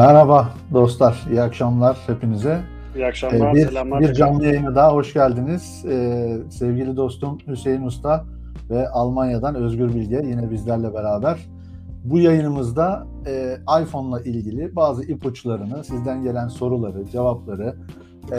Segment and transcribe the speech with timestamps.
[0.00, 2.60] Merhaba dostlar, iyi akşamlar hepinize.
[2.96, 4.00] İyi akşamlar, Ee, bir, selamlar.
[4.00, 5.84] bir canlı yayına daha hoş geldiniz.
[5.88, 8.24] Ee, sevgili dostum Hüseyin Usta
[8.70, 11.38] ve Almanya'dan Özgür Bilge yine bizlerle beraber.
[12.04, 17.76] Bu yayınımızda e, iPhone'la ilgili bazı ipuçlarını, sizden gelen soruları, cevapları,
[18.32, 18.36] e,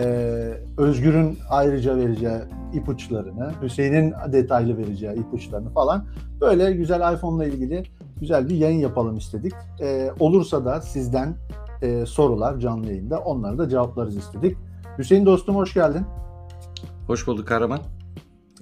[0.78, 2.40] Özgür'ün ayrıca vereceği
[2.74, 6.06] ipuçlarını, Hüseyin'in detaylı vereceği ipuçlarını falan
[6.42, 7.84] böyle güzel iPhone'la ilgili
[8.20, 9.54] güzel bir yayın yapalım istedik.
[9.82, 11.36] E, olursa da sizden
[11.82, 14.58] e, sorular canlı yayında onları da cevaplarız istedik.
[14.98, 16.06] Hüseyin dostum hoş geldin.
[17.08, 17.80] Hoş bulduk Kahraman.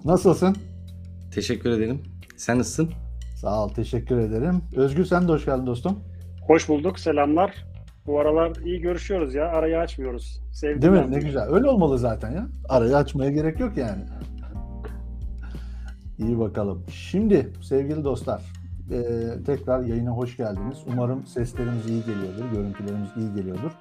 [0.05, 0.55] Nasılsın?
[1.35, 2.01] Teşekkür ederim.
[2.37, 2.89] Sen nasılsın?
[3.35, 4.61] Sağ ol, teşekkür ederim.
[4.75, 5.99] Özgür sen de hoş geldin dostum.
[6.47, 7.68] Hoş bulduk, selamlar.
[8.09, 10.41] Bu aralar iyi görüşüyoruz ya, arayı açmıyoruz.
[10.52, 11.02] Sevdim Değil mi?
[11.05, 11.49] ben Ne güzel.
[11.49, 12.48] Öyle olmalı zaten ya.
[12.70, 14.01] Arayı açmaya gerek yok yani.
[16.18, 16.84] İyi bakalım.
[16.91, 18.41] Şimdi sevgili dostlar,
[18.91, 18.99] e,
[19.46, 20.77] tekrar yayına hoş geldiniz.
[20.93, 23.71] Umarım seslerimiz iyi geliyordur, görüntülerimiz iyi geliyordur.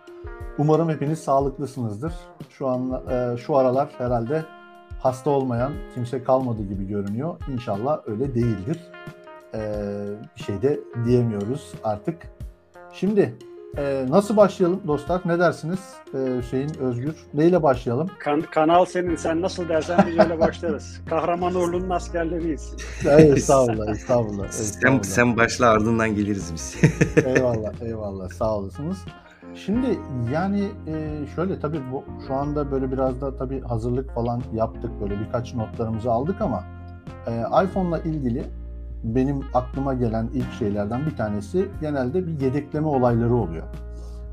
[0.58, 2.12] Umarım hepiniz sağlıklısınızdır.
[2.50, 4.44] Şu an e, şu aralar herhalde
[5.00, 7.36] hasta olmayan kimse kalmadı gibi görünüyor.
[7.52, 8.78] İnşallah öyle değildir.
[9.54, 9.60] E,
[10.36, 12.16] bir şey de diyemiyoruz artık.
[12.92, 13.34] Şimdi
[13.76, 15.20] e, nasıl başlayalım dostlar?
[15.24, 15.78] Ne dersiniz?
[16.14, 17.14] E, Hüseyin, Özgür.
[17.34, 18.08] Neyle başlayalım?
[18.18, 21.00] Kan- kanal senin, sen nasıl dersen biz öyle başlarız.
[21.10, 22.74] Kahraman Uğurlu'nun askerleriyiz.
[23.04, 24.48] Hayır, estağfurullah, estağfurullah.
[24.48, 25.02] Sen, estağfurullah.
[25.02, 26.76] sen başla ardından geliriz biz.
[27.24, 28.28] eyvallah, eyvallah.
[28.28, 28.98] Sağ olasınız.
[29.54, 29.98] Şimdi
[30.32, 34.90] yani e, şöyle tabii bu şu anda böyle biraz da tabii hazırlık falan yaptık.
[35.00, 36.64] Böyle birkaç notlarımızı aldık ama
[37.26, 38.44] e, iPhone'la ilgili
[39.04, 43.66] benim aklıma gelen ilk şeylerden bir tanesi genelde bir yedekleme olayları oluyor.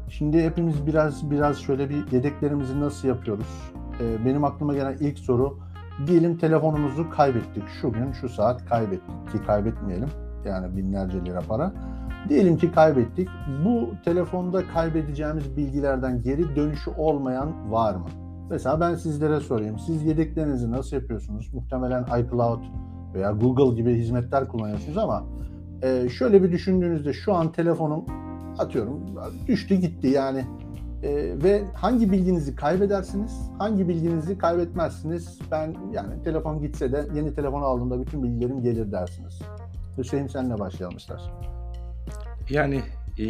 [0.10, 3.72] Şimdi hepimiz biraz biraz şöyle bir yedeklerimizi nasıl yapıyoruz?
[4.00, 5.60] E, benim aklıma gelen ilk soru
[6.08, 7.64] diyelim telefonumuzu kaybettik.
[7.82, 10.10] Şu gün şu saat kaybettik ki kaybetmeyelim.
[10.46, 11.74] Yani binlerce lira para.
[12.30, 13.30] Diyelim ki kaybettik.
[13.66, 18.08] Bu telefonda kaybedeceğimiz bilgilerden geri dönüşü olmayan var mı?
[18.50, 19.80] Mesela ben sizlere sorayım.
[19.80, 21.54] Siz yedeklerinizi nasıl yapıyorsunuz?
[21.54, 22.64] Muhtemelen iCloud
[23.16, 25.26] veya Google gibi hizmetler kullanıyorsunuz ama
[25.84, 28.06] e, şöyle bir düşündüğünüzde şu an telefonum
[28.58, 29.02] atıyorum
[29.48, 30.46] düştü gitti yani
[31.04, 35.40] E, ve hangi bilginizi kaybedersiniz, hangi bilginizi kaybetmezsiniz?
[35.52, 39.42] Ben yani telefon gitse de yeni telefon aldığımda bütün bilgilerim gelir dersiniz.
[39.98, 41.32] Hüseyin senle başlayalım istersen.
[42.50, 42.82] Yani
[43.20, 43.28] e,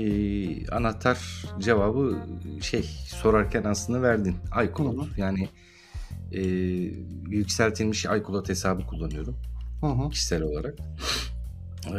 [0.69, 2.18] anahtar cevabı
[2.62, 4.35] şey sorarken aslında verdin.
[4.63, 4.97] iCloud.
[4.97, 5.06] Hı hı.
[5.18, 5.50] Yani
[6.31, 6.41] e,
[7.29, 9.35] yükseltilmiş iCloud hesabı kullanıyorum
[9.81, 10.09] Hı hı.
[10.09, 10.75] kişisel olarak.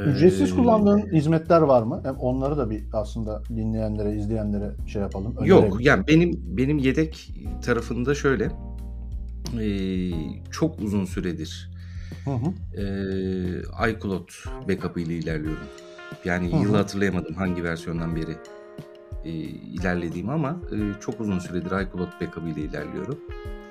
[0.07, 2.01] Ücretsiz Ee, kullandığın hizmetler var mı?
[2.05, 5.35] Hem onları da bir aslında dinleyenlere, izleyenlere şey yapalım.
[5.45, 5.81] Yok önerelim.
[5.81, 7.31] yani benim benim yedek
[7.65, 8.45] tarafında şöyle
[9.61, 9.69] e,
[10.51, 11.71] çok uzun süredir
[12.25, 12.81] Hı hı.
[12.81, 14.29] e, iCloud
[14.69, 15.67] backup ile ilerliyorum.
[16.25, 16.63] Yani Hı hı.
[16.63, 18.37] yılı hatırlayamadım hangi versiyondan beri
[19.25, 23.19] e, ilerlediğimi ama e, çok uzun süredir iCloud backup ile ilerliyorum.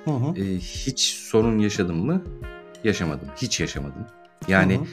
[0.04, 0.40] Hı hı.
[0.40, 2.22] E, hiç sorun yaşadım mı?
[2.84, 3.28] Yaşamadım.
[3.36, 4.06] Hiç yaşamadım.
[4.48, 4.84] Yani Hı hı.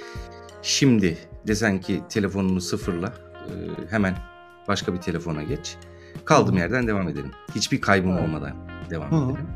[0.61, 1.17] şimdi
[1.47, 3.51] desen ki telefonunu sıfırla e,
[3.89, 4.15] hemen
[4.67, 5.75] başka bir telefona geç.
[6.25, 7.31] Kaldığım yerden devam edelim.
[7.55, 8.23] Hiçbir kaybım Evet.
[8.23, 8.53] olmadan
[8.89, 9.31] devam Hı hı.
[9.31, 9.47] edelim.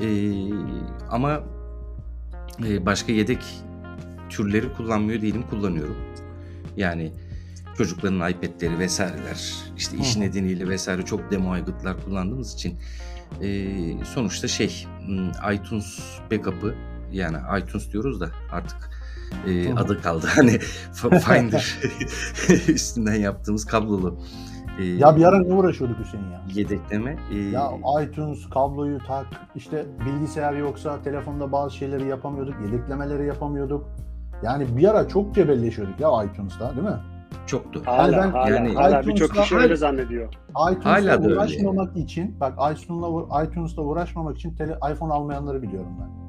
[0.00, 0.08] E,
[1.10, 1.40] ama
[2.66, 3.44] e, başka yedek
[4.30, 5.44] türleri kullanmıyor değilim.
[5.50, 5.96] Kullanıyorum.
[6.76, 7.12] Yani
[7.78, 10.22] çocukların iPad'leri vesaireler işte iş Hı hı.
[10.22, 12.78] nedeniyle vesaire çok demo aygıtlar kullandığımız için
[13.42, 13.68] e,
[14.04, 15.98] sonuçta şey hmm, iTunes
[16.30, 16.74] backup'ı
[17.12, 18.90] yani iTunes diyoruz da artık
[19.46, 20.58] e, adı kaldı hani
[20.92, 21.78] Finder
[22.68, 24.18] üstünden yaptığımız kablolu
[24.78, 26.42] e, Ya bir ara ne uğraşıyorduk Hüseyin ya?
[26.54, 27.70] yedekleme e, Ya
[28.02, 33.86] iTunes kabloyu tak, işte bilgisayar yoksa telefonda bazı şeyleri yapamıyorduk, yedeklemeleri yapamıyorduk.
[34.42, 37.00] Yani bir ara çok cebelleşiyorduk ya iTunes'ta değil mi?
[37.46, 37.82] çoktu.
[37.84, 40.34] Hala, ben- hala, yani hala birçok kişi öyle zannediyor.
[40.72, 45.92] iTunes'la Hala da öyle uğraşmamak için, bak iTunes'la iTunes'la uğraşmamak için tele, iPhone almayanları biliyorum
[46.00, 46.25] ben.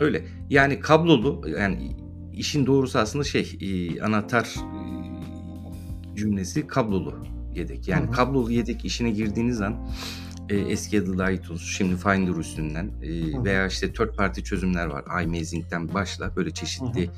[0.00, 0.24] Öyle.
[0.50, 1.96] Yani kablolu yani
[2.32, 7.88] işin doğrusu aslında şey e, anahtar e, cümlesi kablolu yedek.
[7.88, 8.12] Yani Hı hı.
[8.12, 9.88] kablolu yedek işine girdiğiniz an
[10.48, 15.22] e, eski adıyla iTunes, şimdi Finder üstünden e, veya işte third party çözümler var.
[15.24, 17.10] iMazing'den başla böyle çeşitli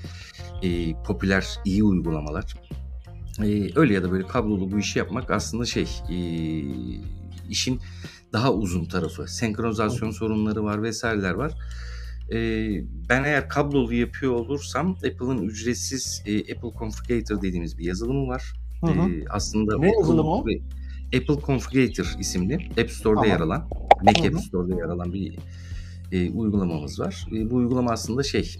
[0.62, 2.54] e, popüler iyi uygulamalar.
[3.38, 6.16] E, öyle ya da böyle kablolu bu işi yapmak aslında şey e,
[7.48, 7.80] işin
[8.32, 9.28] daha uzun tarafı.
[9.28, 11.52] Senkronizasyon sorunları var vesaireler var.
[12.32, 12.38] E,
[13.08, 18.52] ben eğer kablolu yapıyor olursam Apple'ın ücretsiz e, Apple Configurator dediğimiz bir yazılımı var.
[18.80, 19.10] Hı hı.
[19.10, 20.44] E, aslında Ne yazılımı o?
[21.12, 23.28] Apple- Configurator isimli App Store'da Tamam.
[23.28, 23.68] yer alan,
[24.02, 24.36] Mac Hı hı.
[24.36, 25.38] App Store'da yer alan bir
[26.12, 27.26] e, uygulamamız var.
[27.36, 28.56] E, bu uygulama aslında şey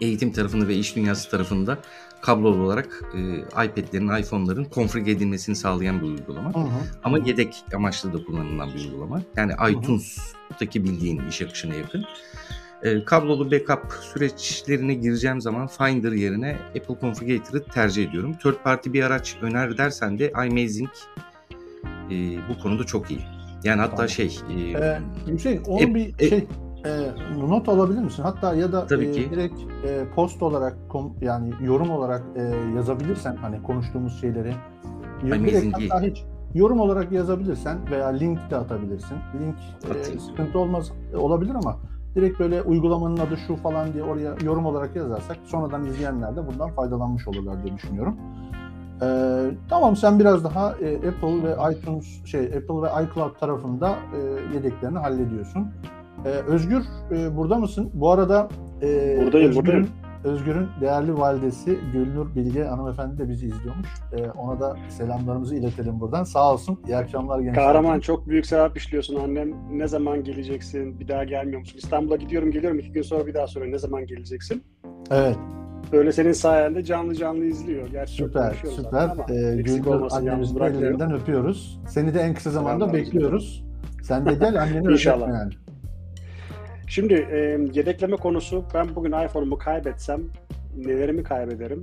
[0.00, 1.78] eğitim tarafında ve iş dünyası tarafında
[2.22, 6.54] kablolu olarak e, iPad'lerin, iPhone'ların konfigüre edilmesini sağlayan bir uygulama.
[6.54, 6.80] Hı hı.
[7.04, 9.22] Ama yedek amaçlı da kullanılan bir uygulama.
[9.36, 12.04] Yani iTunes'taki bildiğin iş akışına yakın.
[12.82, 18.34] E, kablolu backup süreçlerine gireceğim zaman Finder yerine Apple Configurator'ı tercih ediyorum.
[18.42, 20.88] Third party bir araç öner dersen de iMazing
[22.10, 22.14] e,
[22.48, 23.20] bu konuda çok iyi.
[23.64, 24.08] Yani hatta Tamam.
[24.08, 24.38] şey...
[24.56, 26.46] e, Ee, Hüseyin onu E- bir e- şey
[26.86, 27.10] e,
[27.48, 28.22] not alabilir misin?
[28.22, 29.28] Hatta ya da Tabii e, ki.
[29.30, 32.42] direkt e, post olarak kom- yani yorum olarak e,
[32.76, 34.54] yazabilirsen hani konuştuğumuz şeyleri
[35.22, 39.16] Amazing direkt hatta hiç yorum olarak yazabilirsen veya link de atabilirsin.
[39.40, 39.56] Link
[40.14, 41.78] e, sıkıntı olmaz e, olabilir ama
[42.14, 46.70] direkt böyle uygulamanın adı şu falan diye oraya yorum olarak yazarsak sonradan izleyenler de bundan
[46.70, 48.16] faydalanmış olurlar diye düşünüyorum.
[49.02, 54.18] Ee, tamam sen biraz daha e, Apple ve iTunes şey Apple ve iCloud tarafında e,
[54.54, 55.68] yedeklerini hallediyorsun.
[56.24, 57.90] Ee, Özgür e, burada mısın?
[57.94, 58.48] Bu arada
[58.82, 59.88] e, Buradayım, Özgür'ün, buradayım.
[60.24, 63.88] Özgür'ün değerli validesi Gülnur Bilge hanımefendi de bizi izliyormuş.
[64.16, 66.24] Ee, ona da selamlarımızı iletelim buradan.
[66.24, 66.78] Sağ olsun.
[66.86, 67.54] İyi akşamlar gençler.
[67.64, 69.16] Kahraman çok büyük sevap işliyorsun.
[69.16, 69.48] Annem
[69.78, 71.00] ne zaman geleceksin?
[71.00, 71.78] Bir daha gelmiyor musun?
[71.78, 72.78] İstanbul'a gidiyorum geliyorum.
[72.78, 73.72] iki gün sonra bir daha soruyor.
[73.72, 74.62] Ne zaman geleceksin?
[75.10, 75.36] Evet.
[75.92, 77.88] Böyle senin sayende canlı canlı izliyor.
[77.88, 79.08] Gerçi Süper, süper.
[79.30, 81.80] Ee, Gülnur annemizin ellerinden öpüyoruz.
[81.88, 82.94] Seni de en kısa zamanda Selamlar.
[82.94, 83.64] bekliyoruz.
[84.02, 85.22] Sen de gel anneni İnşallah.
[85.26, 85.52] öpme yani.
[86.88, 87.36] Şimdi e,
[87.74, 90.20] yedekleme konusu ben bugün iPhone'umu kaybetsem
[90.76, 91.82] nelerimi kaybederim?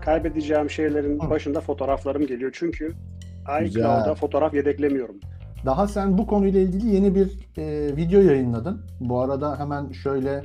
[0.00, 1.30] Kaybedeceğim şeylerin Hı.
[1.30, 2.50] başında fotoğraflarım geliyor.
[2.54, 2.92] Çünkü
[3.62, 5.16] iCloud'a fotoğraf yedeklemiyorum.
[5.64, 8.82] Daha sen bu konuyla ilgili yeni bir e, video yayınladın.
[9.00, 10.44] Bu arada hemen şöyle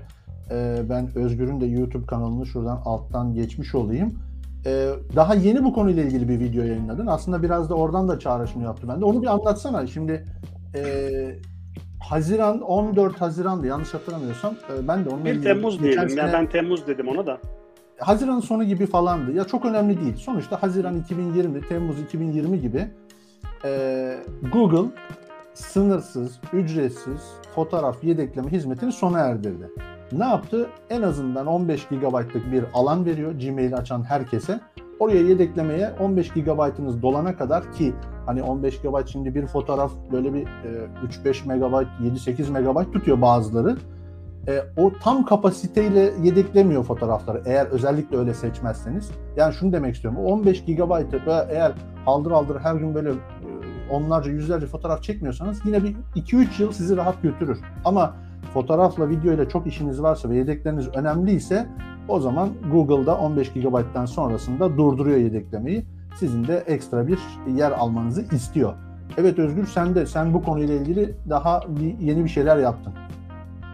[0.51, 4.19] e, ben Özgür'ün de YouTube kanalını şuradan alttan geçmiş olayım.
[4.65, 7.07] E, daha yeni bu konuyla ilgili bir video yayınladın.
[7.07, 9.05] Aslında biraz da oradan da çağrışım yaptı bende.
[9.05, 9.87] Onu bir anlatsana.
[9.87, 10.25] Şimdi
[10.75, 10.81] e,
[12.09, 14.53] Haziran 14 Haziran'dı yanlış hatırlamıyorsam.
[14.53, 16.09] E, ben de onunla 1 ilgili Temmuz diyelim.
[16.09, 17.37] sene- Yani ben Temmuz dedim ona da.
[17.99, 19.31] Haziran sonu gibi falandı.
[19.31, 20.15] Ya çok önemli değil.
[20.15, 22.87] Sonuçta Haziran 2020, Temmuz 2020 gibi
[23.65, 24.17] e,
[24.53, 24.89] Google
[25.53, 27.21] sınırsız, ücretsiz
[27.55, 29.69] fotoğraf yedekleme hizmetini sona erdirdi.
[30.11, 30.69] Ne yaptı?
[30.89, 34.59] En azından 15 GB'lık bir alan veriyor Gmail açan herkese.
[34.99, 37.93] Oraya yedeklemeye 15 GB'ınız dolana kadar ki
[38.25, 40.87] hani 15 GB şimdi bir fotoğraf böyle bir e,
[41.25, 43.77] 3-5 MB, 7-8 MB tutuyor bazıları
[44.47, 49.11] e, o tam kapasiteyle yedeklemiyor fotoğrafları eğer özellikle öyle seçmezseniz.
[49.37, 50.19] Yani şunu demek istiyorum.
[50.19, 51.71] O 15 GB'ı eğer
[52.05, 53.15] haldır haldır her gün böyle e,
[53.91, 57.59] onlarca yüzlerce fotoğraf çekmiyorsanız yine bir 2-3 yıl sizi rahat götürür.
[57.85, 58.15] Ama
[58.53, 61.67] fotoğrafla video ile çok işiniz varsa ve yedekleriniz önemliyse
[62.07, 65.85] o zaman Google'da 15 GB'dan sonrasında durduruyor yedeklemeyi.
[66.15, 67.19] Sizin de ekstra bir
[67.55, 68.73] yer almanızı istiyor.
[69.17, 72.93] Evet Özgür sen de sen bu konuyla ilgili daha bir, yeni bir şeyler yaptın.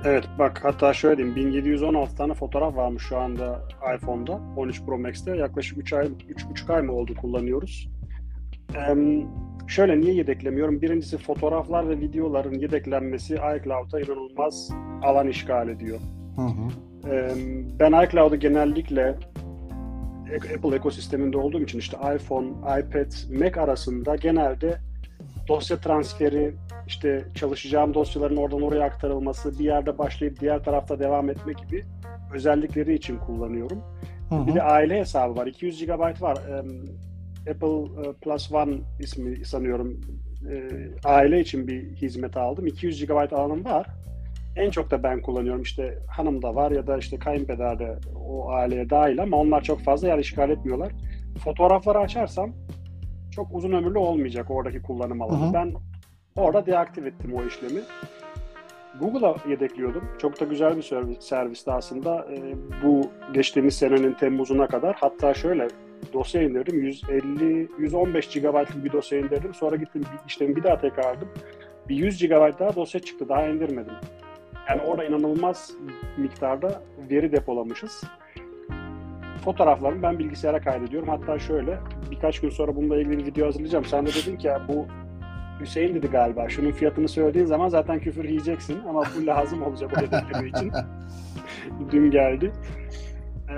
[0.04, 3.60] Evet bak hatta şöyle diyeyim 1716 tane fotoğraf varmış şu anda
[3.96, 7.90] iPhone'da 13 Pro Max'te yaklaşık 3 ay 3,5 ay mı oldu kullanıyoruz.
[8.76, 8.96] Ee,
[9.68, 10.82] şöyle niye yedeklemiyorum?
[10.82, 14.70] Birincisi fotoğraflar ve videoların yedeklenmesi iCloud'a inanılmaz
[15.04, 16.00] alan işgal ediyor.
[16.36, 16.70] Hı hı.
[17.12, 17.32] Ee,
[17.80, 19.16] ben iCloud'u genellikle
[20.36, 22.48] Apple ekosisteminde olduğum için işte iPhone,
[22.80, 24.78] iPad, Mac arasında genelde
[25.48, 26.54] dosya transferi,
[26.88, 31.84] işte çalışacağım dosyaların oradan oraya aktarılması, bir yerde başlayıp diğer tarafta devam etme gibi
[32.34, 33.84] özellikleri için kullanıyorum.
[34.30, 34.48] Hı hı.
[34.48, 35.48] Bir de aile hesabı var.
[35.48, 36.38] 200 GB var.
[37.50, 40.02] Apple e, Plus One ismi sanıyorum.
[40.52, 40.70] E,
[41.04, 42.68] aile için bir hizmet aldım.
[42.68, 43.88] 200 GB alanım var.
[44.58, 45.62] En çok da ben kullanıyorum.
[45.62, 49.80] İşte hanım da var ya da işte kayınpeder de o aileye dahil ama onlar çok
[49.80, 50.92] fazla yer işgal etmiyorlar.
[51.44, 52.52] Fotoğrafları açarsam
[53.32, 55.46] çok uzun ömürlü olmayacak oradaki kullanım alanı.
[55.46, 55.54] Hı hı.
[55.54, 55.74] Ben
[56.36, 57.80] orada deaktif ettim o işlemi.
[59.00, 60.04] Google'a yedekliyordum.
[60.18, 62.28] Çok da güzel bir servis, servisti aslında.
[62.32, 63.02] Ee, bu
[63.34, 64.96] geçtiğimiz senenin Temmuz'una kadar.
[64.96, 65.68] Hatta şöyle
[66.14, 66.84] dosya indirdim.
[66.84, 69.54] 150 115 GB'lık bir dosya indirdim.
[69.54, 71.30] Sonra gittim işlemi bir daha tekrarladım.
[71.90, 73.30] Bir 100 GB daha dosya çıktı.
[73.30, 73.94] Daha indirmedim.
[74.70, 75.72] Yani orada inanılmaz
[76.18, 78.04] miktarda veri depolamışız.
[79.46, 81.10] Fotoğraflarımı ben bilgisayara kaydediyorum.
[81.10, 81.78] Hatta şöyle
[82.12, 83.86] birkaç gün sonra bununla ilgili bir video hazırlayacağım.
[83.86, 84.86] Sen de dedin ki ya bu
[85.60, 86.50] Hüseyin dedi galiba.
[86.50, 90.72] Şunun fiyatını söylediğin zaman zaten küfür yiyeceksin ama bu lazım olacak o yedekleme için.
[91.92, 92.52] Dün geldi.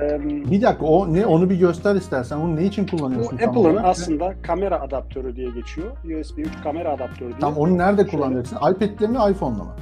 [0.02, 0.20] Ee,
[0.52, 2.38] Bir dakika o ne onu bir göster istersen.
[2.38, 5.88] Onu ne için bu kullanıyorsun tam Apple'ın aslında kamera adaptörü diye geçiyor.
[6.20, 7.40] USB 3 kamera adaptörü diye.
[7.40, 8.56] Tam onu nerede Şöyle, kullanacaksın?
[8.58, 9.76] iPad'le mi iPhone'la mı?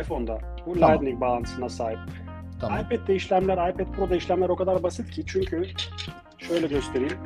[0.00, 0.38] iPhone'da.
[0.66, 0.90] Bu Tamam.
[0.92, 1.98] Lightning bağlantısına sahip.
[2.60, 2.80] Tamam.
[2.80, 5.64] iPad'de işlemler, iPad Pro'da işlemler o kadar basit ki çünkü
[6.38, 7.18] şöyle göstereyim.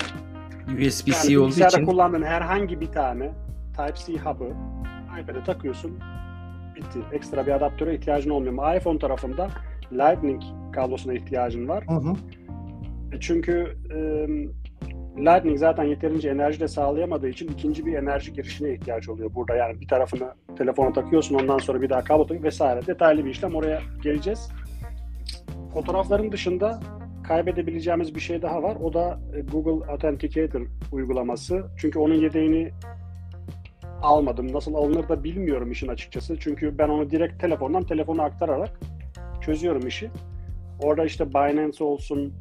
[0.69, 3.31] USB-C Yani olduğu için kullandığın herhangi bir tane
[3.77, 4.53] Type-C hub'ı
[5.23, 5.99] iPad'e takıyorsun.
[6.77, 6.99] Bitti.
[7.13, 8.53] Ekstra bir adaptöre ihtiyacın olmuyor.
[8.53, 9.49] Ama iPhone tarafında
[9.93, 10.43] Lightning
[10.73, 11.85] kablosuna ihtiyacın var.
[11.89, 12.13] Hı hı.
[13.13, 13.99] E, Çünkü e,
[15.19, 19.57] Lightning zaten yeterince enerji de sağlayamadığı için ikinci bir enerji girişine ihtiyaç oluyor burada.
[19.57, 22.87] Yani bir tarafını telefona takıyorsun ondan sonra bir daha kablo takıyorsun vesaire.
[22.87, 24.51] Detaylı bir işlem oraya geleceğiz.
[25.75, 26.81] Fotoğrafların dışında
[27.25, 28.77] kaybedebileceğimiz bir şey daha var.
[28.77, 31.65] O da e, Google Authenticator uygulaması.
[31.77, 32.71] Çünkü onun yedeğini
[34.03, 34.53] almadım.
[34.53, 36.37] Nasıl alınır da bilmiyorum işin açıkçası.
[36.41, 38.81] Çünkü ben onu direkt telefondan telefona aktararak
[39.41, 40.11] çözüyorum işi.
[40.81, 42.35] Orada işte Binance olsun,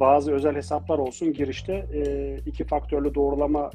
[0.00, 3.70] bazı özel hesaplar olsun girişte e, iki faktörlü doğrulama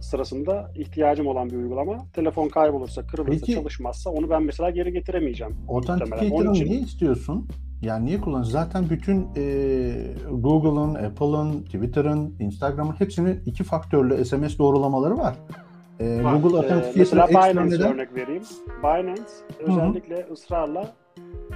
[0.00, 2.06] sırasında ihtiyacım olan bir uygulama.
[2.12, 5.56] Telefon kaybolursa, kırılırsa, Peki- çalışmazsa onu ben mesela geri getiremeyeceğim.
[5.68, 7.48] Authenticator'ı için- niye istiyorsun?
[7.82, 8.52] Yani niye kullanıyorsun?
[8.52, 9.42] Zaten bütün e,
[10.30, 15.34] Google'ın, Apple'ın, Twitter'ın, Instagram'ın hepsinin iki faktörlü SMS doğrulamaları var.
[16.00, 16.34] E, Var.
[16.34, 17.92] Google Authenticator'ı mesela ekstra Binance neden?
[17.94, 18.42] örnek vereyim.
[18.82, 19.22] Binance
[19.60, 20.92] özellikle ısrarla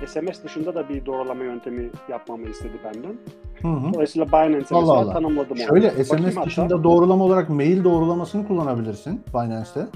[0.06, 3.16] SMS dışında da bir doğrulama yöntemi yapmamı istedi benden.
[3.62, 3.92] Hı hı.
[3.94, 5.12] Dolayısıyla Allah mesela Allah.
[5.12, 5.66] tanımladım onu.
[5.68, 6.46] Şöyle Bakayım SMS hatta.
[6.46, 9.86] dışında doğrulama olarak mail doğrulamasını kullanabilirsin Binance'te.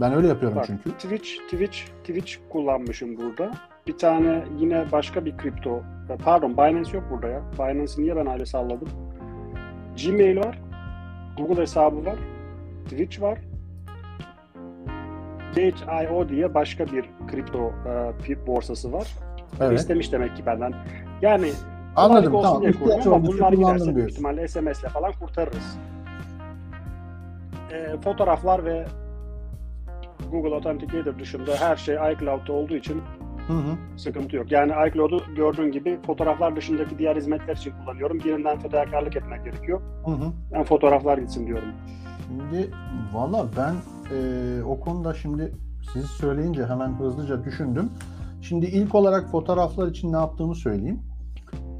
[0.00, 0.90] Ben öyle yapıyorum Bak, çünkü.
[0.90, 3.50] Twitch, Twitch, Twitch kullanmışım burada.
[3.86, 5.82] Bir tane yine başka bir kripto,
[6.24, 7.42] pardon Binance yok burada ya.
[7.58, 8.88] Binance'i niye ben aile salladım?
[10.04, 10.58] Gmail var,
[11.38, 12.16] Google hesabı var,
[12.84, 13.38] Twitch var.
[15.56, 17.72] Gate.io diye başka bir kripto
[18.28, 19.06] e, borsası var.
[19.60, 19.78] Evet.
[19.78, 20.74] İstemiş demek ki benden.
[21.22, 21.50] Yani
[21.96, 22.68] Anladım kolaylık tamam.
[22.68, 25.78] İhtiyaç ama bunlar giderse büyük ihtimalle SMS'le falan kurtarırız.
[27.72, 28.86] E, fotoğraflar ve
[30.30, 33.02] Google Authenticator dışında her şey iCloud'da olduğu için
[33.46, 33.98] Hı hı.
[33.98, 34.52] sıkıntı yok.
[34.52, 38.18] Yani iCloud'u gördüğün gibi fotoğraflar dışındaki diğer hizmetler için kullanıyorum.
[38.18, 39.80] Birinden fedakarlık etmek gerekiyor.
[40.04, 40.32] Hı hı.
[40.52, 41.68] Ben fotoğraflar gitsin diyorum.
[42.28, 42.70] Şimdi
[43.12, 43.74] valla ben
[44.16, 45.52] e, o konuda şimdi
[45.92, 47.90] siz söyleyince hemen hızlıca düşündüm.
[48.42, 51.00] Şimdi ilk olarak fotoğraflar için ne yaptığımı söyleyeyim.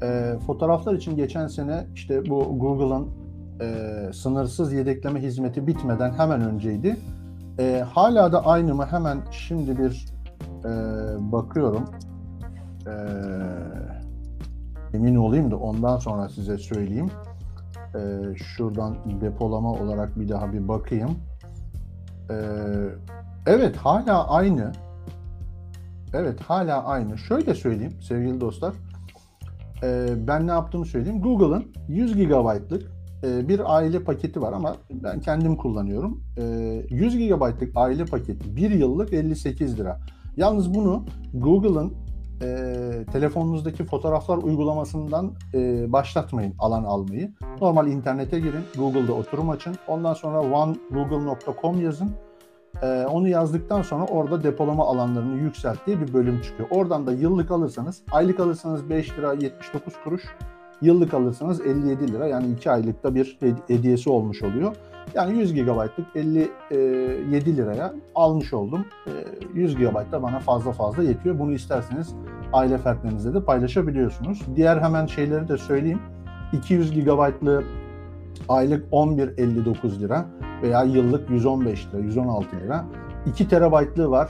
[0.03, 3.07] E, fotoğraflar için geçen sene işte bu Google'ın
[3.61, 6.97] e, sınırsız yedekleme hizmeti bitmeden hemen önceydi.
[7.59, 8.85] E, hala da aynı mı?
[8.85, 10.05] Hemen şimdi bir
[10.65, 10.71] e,
[11.31, 11.85] bakıyorum.
[12.87, 12.93] E,
[14.93, 17.11] emin olayım da ondan sonra size söyleyeyim.
[17.95, 21.19] Ee, şuradan depolama olarak bir daha bir bakayım.
[22.29, 22.35] Ee,
[23.45, 24.71] evet hala aynı.
[26.13, 27.17] Evet hala aynı.
[27.17, 28.73] Şöyle söyleyeyim sevgili dostlar.
[29.83, 31.21] Ee, ben ne yaptığımı söyleyeyim.
[31.21, 32.91] Google'ın 100 GB'lık
[33.23, 36.23] e, bir aile paketi var ama ben kendim kullanıyorum.
[36.37, 39.99] Ee, 100 GB'lık aile paketi 1 yıllık 58 lira.
[40.37, 41.93] Yalnız bunu Google'ın
[42.41, 47.31] e, telefonunuzdaki fotoğraflar uygulamasından e, başlatmayın alan almayı.
[47.61, 49.75] Normal internete girin, Google'da oturum açın.
[49.87, 52.11] Ondan sonra onegoogle.com yazın.
[52.81, 56.69] E, onu yazdıktan sonra orada depolama alanlarını yükselt diye bir bölüm çıkıyor.
[56.71, 60.23] Oradan da yıllık alırsanız, aylık alırsanız 5 lira 79 kuruş,
[60.81, 62.27] yıllık alırsanız 57 lira.
[62.27, 64.75] Yani 2 aylıkta bir hed- hediyesi olmuş oluyor.
[65.13, 68.85] Yani 100 GB'lık 57 liraya almış oldum.
[69.07, 69.11] E,
[69.53, 71.39] 100 GB da bana fazla fazla yetiyor.
[71.39, 72.15] Bunu isterseniz
[72.53, 74.41] aile fertlerinizle de paylaşabiliyorsunuz.
[74.55, 75.99] Diğer hemen şeyleri de söyleyeyim.
[76.53, 77.63] 200 GB'lı
[78.49, 80.25] aylık 11.59 lira
[80.65, 82.85] veya yıllık 115 lira, 116 lira.
[83.25, 84.29] 2 TB'lığı var.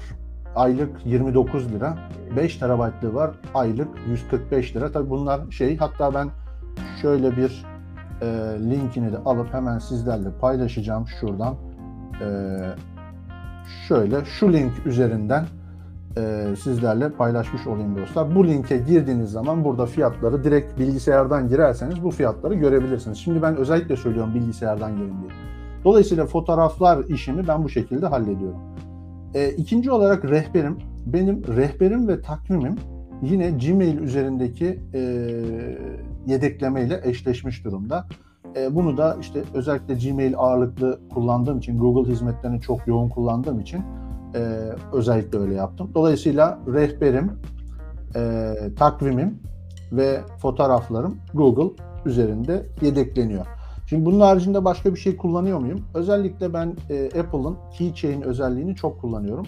[0.55, 1.97] Aylık 29 lira.
[2.35, 3.31] 5 TB'lığı var.
[3.53, 4.91] Aylık 145 lira.
[4.91, 6.29] Tabii bunlar şey hatta ben
[7.01, 7.65] şöyle bir
[8.21, 8.25] e,
[8.59, 11.55] linkini de alıp hemen sizlerle paylaşacağım şuradan.
[12.21, 12.27] E,
[13.87, 15.45] şöyle şu link üzerinden
[16.17, 18.35] e, sizlerle paylaşmış olayım dostlar.
[18.35, 23.17] Bu linke girdiğiniz zaman burada fiyatları direkt bilgisayardan girerseniz bu fiyatları görebilirsiniz.
[23.17, 25.54] Şimdi ben özellikle söylüyorum bilgisayardan girin diye.
[25.85, 28.59] Dolayısıyla fotoğraflar işimi ben bu şekilde hallediyorum.
[29.33, 30.77] E, ikinci olarak rehberim.
[31.05, 32.75] Benim rehberim ve takvimim
[33.21, 34.99] yine Gmail üzerindeki e,
[36.27, 38.05] yedekleme ile eşleşmiş durumda.
[38.55, 43.81] E, bunu da işte özellikle Gmail ağırlıklı kullandığım için, Google hizmetlerini çok yoğun kullandığım için
[44.35, 44.39] e,
[44.93, 45.91] özellikle öyle yaptım.
[45.95, 47.31] Dolayısıyla rehberim,
[48.15, 49.39] e, takvimim
[49.91, 53.45] ve fotoğraflarım Google üzerinde yedekleniyor.
[53.95, 55.85] Şimdi bunun haricinde başka bir şey kullanıyor muyum?
[55.93, 59.47] Özellikle ben e, Apple'ın Keychain özelliğini çok kullanıyorum.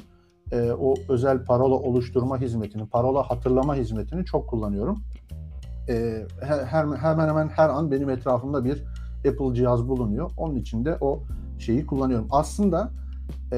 [0.51, 5.03] E, o özel parola oluşturma hizmetini, parola hatırlama hizmetini çok kullanıyorum.
[5.89, 8.83] E, her, hemen hemen her an benim etrafımda bir
[9.17, 10.31] Apple cihaz bulunuyor.
[10.37, 11.19] Onun için de o
[11.59, 12.27] şeyi kullanıyorum.
[12.31, 12.91] Aslında
[13.53, 13.57] e,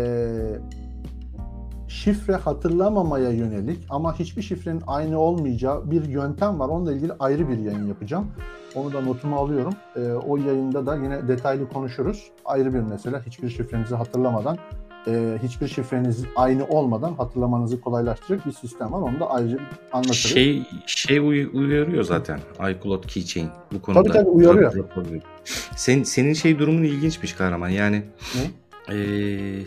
[1.89, 6.69] şifre hatırlamamaya yönelik ama hiçbir şifrenin aynı olmayacağı bir yöntem var.
[6.69, 8.27] Onunla ilgili ayrı bir yayın yapacağım.
[8.75, 9.73] Onu da notumu alıyorum.
[9.95, 12.23] E, o yayında da yine detaylı konuşuruz.
[12.45, 13.19] Ayrı bir mesele.
[13.25, 14.57] Hiçbir şifrenizi hatırlamadan
[15.07, 19.01] e, hiçbir şifreniz aynı olmadan hatırlamanızı kolaylaştıracak bir sistem var.
[19.01, 19.57] Onu da ayrıca
[19.91, 20.15] anlatırız.
[20.17, 24.03] Şey şey uy- uyarıyor zaten iCloud Keychain bu konuda.
[24.03, 24.73] Tabii tabii uyarıyor.
[25.75, 27.69] Senin, senin şey durumun ilginçmiş kahraman.
[27.69, 28.03] Yani
[28.35, 28.95] Ne?
[28.95, 29.63] eee,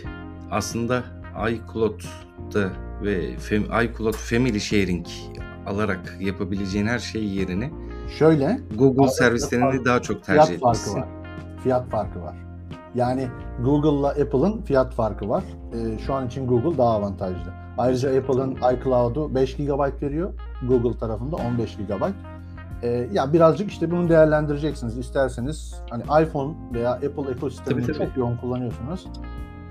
[0.51, 1.03] aslında
[1.51, 2.71] iCloud'da
[3.03, 5.07] ve fam, iCloud Family Sharing
[5.67, 7.71] alarak yapabileceğin her şey yerine
[8.19, 11.01] Şöyle Google servislerini daha çok tercih fiyat farkı etmişsin.
[11.01, 11.09] var.
[11.63, 12.35] Fiyat farkı var.
[12.95, 13.29] Yani
[13.65, 15.45] Google'la Apple'ın fiyat farkı var.
[15.75, 17.53] Ee, şu an için Google daha avantajlı.
[17.79, 20.33] Ayrıca Apple'ın iCloud'u 5 GB veriyor.
[20.69, 22.03] Google tarafında 15 GB.
[22.83, 24.99] Ee, ya birazcık işte bunu değerlendireceksiniz.
[24.99, 28.09] İsterseniz hani iPhone veya Apple ekosistemini Tabii, tabii.
[28.09, 29.07] çok yoğun kullanıyorsunuz.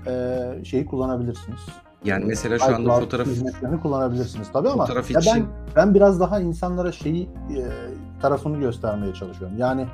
[0.06, 1.60] Ee, şeyi kullanabilirsiniz.
[2.04, 5.94] Yani Ee, mesela şu anda fotoğraf hizmetlerini kullanabilirsiniz tabii ama fotoğraf ya ben için ben
[5.94, 7.60] biraz daha insanlara şeyi e,
[8.22, 9.58] tarafını göstermeye çalışıyorum.
[9.58, 9.86] Yani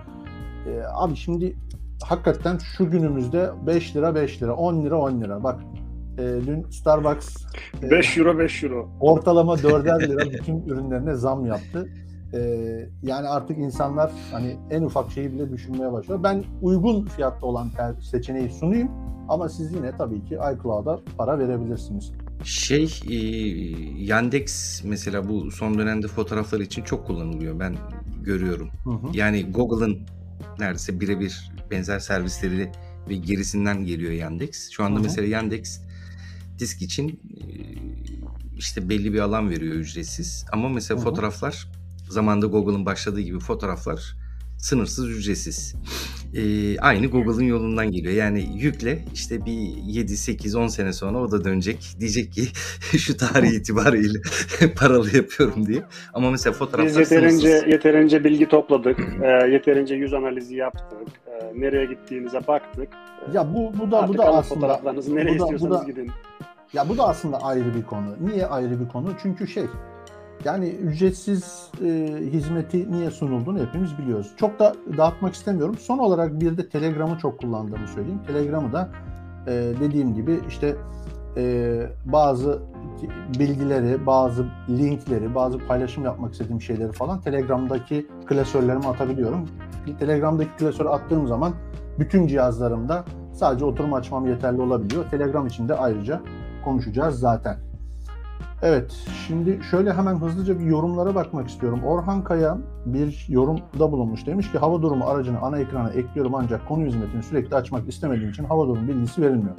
[0.66, 1.56] e, abi şimdi
[2.02, 5.42] hakikaten şu günümüzde 5 lira 5 lira, 10 lira 10 lira.
[5.44, 5.60] Bak
[6.18, 7.36] e, dün Starbucks
[7.82, 8.88] e, 5 euro 5 euro.
[9.00, 11.88] ortalama 4'er lira bütün ürünlerine zam yaptı.
[12.34, 12.38] E,
[13.02, 16.22] yani artık insanlar hani en ufak şeyi bile düşünmeye başlıyor.
[16.22, 17.70] Ben uygun fiyatta olan
[18.10, 18.90] seçeneği sunayım
[19.28, 22.12] ama siz yine tabii ki iCloud'a para verebilirsiniz.
[22.44, 23.14] Şey e,
[24.04, 27.60] Yandex mesela bu son dönemde fotoğraflar için çok kullanılıyor.
[27.60, 27.76] Ben
[28.22, 28.70] görüyorum.
[28.84, 29.06] Hı hı.
[29.12, 29.98] Yani Google'ın
[30.58, 32.72] neredeyse birebir benzer servisleri
[33.08, 34.70] ve gerisinden geliyor Yandex.
[34.70, 35.04] Şu anda Hı hı.
[35.04, 35.80] mesela Yandex
[36.58, 37.44] disk için e,
[38.56, 40.46] işte belli bir alan veriyor ücretsiz.
[40.52, 41.04] Ama mesela Hı hı.
[41.04, 41.68] fotoğraflar
[42.10, 44.16] zamanda Google'ın başladığı gibi fotoğraflar
[44.58, 45.74] sınırsız ücretsiz.
[46.34, 48.14] E, aynı Google'ın yolundan geliyor.
[48.14, 49.52] Yani yükle işte bir
[49.84, 51.94] 7 8 10 sene sonra o da dönecek.
[52.00, 52.42] Diyecek ki
[52.98, 54.18] şu tarih itibariyle
[54.76, 55.82] paralı yapıyorum diye.
[56.14, 57.68] Ama mesela fotoğraflar Biz yeterince sınırsız.
[57.72, 58.98] yeterince bilgi topladık.
[59.22, 60.98] e, yeterince yüz analizi yaptık.
[61.26, 62.88] e, nereye gittiğinize baktık.
[63.32, 65.52] E, Ya bu bu da bu artık da alın aslında fotoğraflarınızı nereye bu da- bu
[65.54, 66.10] istiyorsanız da- gidin.
[66.72, 68.16] Ya bu da aslında ayrı bir konu.
[68.20, 69.12] Niye ayrı bir konu?
[69.22, 69.64] Çünkü şey
[70.44, 71.88] yani ücretsiz e,
[72.32, 74.32] hizmeti niye sunulduğunu hepimiz biliyoruz.
[74.36, 75.76] Çok da dağıtmak istemiyorum.
[75.78, 78.20] Son olarak bir de Telegram'ı çok kullandığımı söyleyeyim.
[78.26, 78.88] Telegram'ı da
[79.46, 80.76] e, dediğim gibi işte
[81.36, 82.62] e, bazı
[83.38, 89.48] bilgileri, bazı linkleri, bazı paylaşım yapmak istediğim şeyleri falan Telegram'daki klasörlerime atabiliyorum.
[89.98, 91.52] Telegram'daki klasörü attığım zaman
[91.98, 95.04] bütün cihazlarımda sadece oturum açmam yeterli olabiliyor.
[95.10, 96.20] Telegram için de ayrıca
[96.64, 97.67] konuşacağız zaten.
[98.62, 101.80] Evet, şimdi şöyle hemen hızlıca bir yorumlara bakmak istiyorum.
[101.84, 104.26] Orhan Kaya bir yorumda bulunmuş.
[104.26, 108.44] Demiş ki hava durumu aracını ana ekrana ekliyorum ancak konu hizmetini sürekli açmak istemediğim için
[108.44, 109.56] hava durumu bilgisi verilmiyor.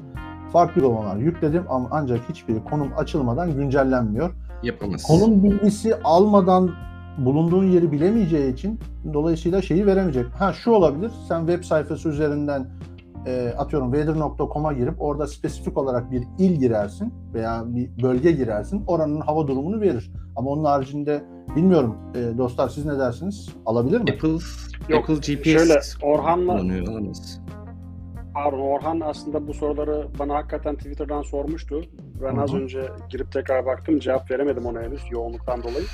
[0.53, 4.31] Farklı uygulamalar yükledim ama ancak hiçbiri konum açılmadan güncellenmiyor.
[4.63, 5.03] Yapamaz.
[5.03, 6.71] Konum bilgisi almadan
[7.17, 8.79] bulunduğun yeri bilemeyeceği için
[9.13, 10.25] dolayısıyla şeyi veremeyecek.
[10.39, 11.11] Ha şu olabilir.
[11.27, 12.67] Sen web sayfası üzerinden
[13.25, 18.83] e, atıyorum weather.com'a girip orada spesifik olarak bir il girersin veya bir bölge girersin.
[18.87, 20.11] Oranın hava durumunu verir.
[20.35, 21.23] Ama onun haricinde
[21.55, 23.49] bilmiyorum e, dostlar siz ne dersiniz?
[23.65, 24.11] Alabilir mi?
[24.11, 24.37] Apple
[24.89, 27.41] Yok, Apple GPS Şöyle Orhan'la kullanıyor alamaz.
[28.33, 31.81] Pardon Orhan aslında bu soruları bana hakikaten Twitter'dan sormuştu.
[32.23, 35.85] Ben Hı az önce girip tekrar baktım cevap veremedim ona henüz yoğunluktan dolayı.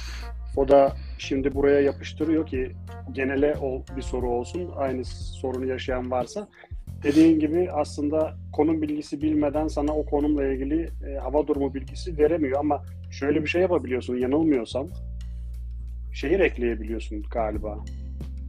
[0.58, 2.76] O da şimdi buraya yapıştırıyor ki
[3.12, 3.56] genele
[3.98, 6.48] bir soru olsun aynı sorunu yaşayan varsa.
[7.06, 12.60] Dediğin gibi aslında konum bilgisi bilmeden sana o konumla ilgili e, hava durumu bilgisi veremiyor
[12.60, 14.88] ama şöyle bir şey yapabiliyorsun yanılmıyorsam.
[16.14, 17.78] Şehir ekleyebiliyorsun galiba.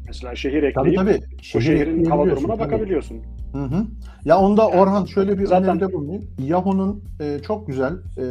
[0.06, 1.20] Mesela şehir Tabii ekleyip tabii.
[1.38, 2.64] o Şehir şehrin hava durumuna tabii.
[2.72, 3.16] bakabiliyorsun.
[3.52, 3.86] Hı hı.
[4.24, 6.24] Ya onda Orhan şöyle bir Zaten- öneride bulunayım.
[6.38, 8.24] Yahoo'nun e, çok güzel, e,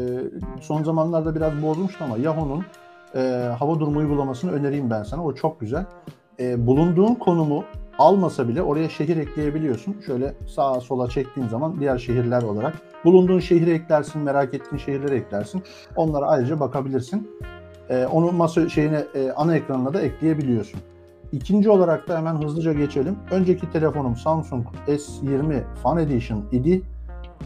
[0.61, 2.63] son zamanlarda biraz bozmuştu ama Yahoo'nun
[3.15, 3.19] e,
[3.59, 5.23] hava durumu uygulamasını önereyim ben sana.
[5.25, 5.85] O çok güzel.
[6.39, 7.63] E, bulunduğun konumu
[7.99, 9.95] almasa bile oraya şehir ekleyebiliyorsun.
[10.05, 12.73] Şöyle sağa sola çektiğin zaman diğer şehirler olarak
[13.05, 15.63] bulunduğun şehri eklersin, merak ettiğin şehirleri eklersin.
[15.95, 17.31] Onlara ayrıca bakabilirsin.
[17.89, 20.79] E, onu masa şeyine e, ana ekranına da ekleyebiliyorsun.
[21.31, 23.15] İkinci olarak da hemen hızlıca geçelim.
[23.31, 26.81] Önceki telefonum Samsung S20 Fan Edition idi.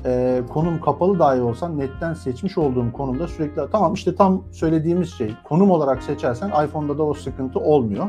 [0.05, 5.33] Ee, konum kapalı dahi olsa netten seçmiş olduğum konumda sürekli tamam işte tam söylediğimiz şey
[5.43, 8.07] konum olarak seçersen iPhone'da da o sıkıntı olmuyor.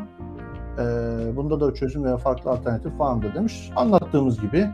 [0.79, 3.71] Ee, bunda da çözüm veya farklı alternatif vardır demiş.
[3.77, 4.71] Anlattığımız gibi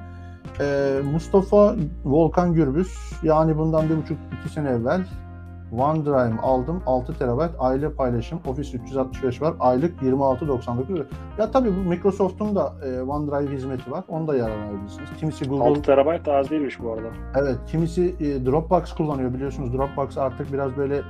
[0.60, 5.00] Ee, Mustafa Volkan Gürbüz yani bundan bir buçuk iki sene evvel
[5.72, 11.04] OneDrive aldım 6 TB aile paylaşım Office 365 var aylık 26.99
[11.38, 15.08] ya tabii bu Microsoft'un da e, OneDrive hizmeti var onu da yararlanabilirsiniz.
[15.20, 17.08] Kimisi Google 6 terabayt da az değilmiş bu arada.
[17.36, 19.72] Evet, kimisi e, Dropbox kullanıyor biliyorsunuz.
[19.72, 21.02] Dropbox artık biraz böyle e,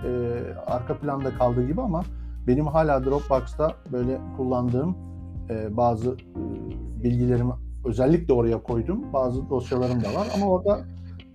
[0.67, 2.03] arka planda kaldığı gibi ama
[2.47, 4.97] benim hala Dropbox'ta böyle kullandığım
[5.51, 6.41] e, bazı e,
[7.05, 7.53] bilgilerimi
[7.85, 9.13] özellikle oraya koydum.
[9.13, 10.81] Bazı dosyalarım da var ama orada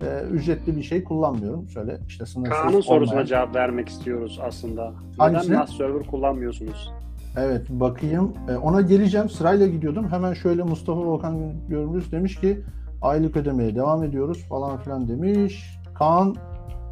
[0.02, 1.68] e, ücretli bir şey kullanmıyorum.
[1.68, 4.92] Şöyle işte sınırsız Kaan'ın sorusuna olmayan- cevap vermek istiyoruz aslında.
[5.18, 5.52] Hangisine?
[5.54, 6.92] Neden NAS server kullanmıyorsunuz?
[7.36, 8.32] Evet bakayım.
[8.48, 9.28] E, ona geleceğim.
[9.28, 10.08] Sırayla gidiyordum.
[10.10, 12.60] Hemen şöyle Mustafa Volkan Görmüş demiş ki
[13.02, 15.78] aylık ödemeye devam ediyoruz falan filan demiş.
[15.94, 16.34] Kaan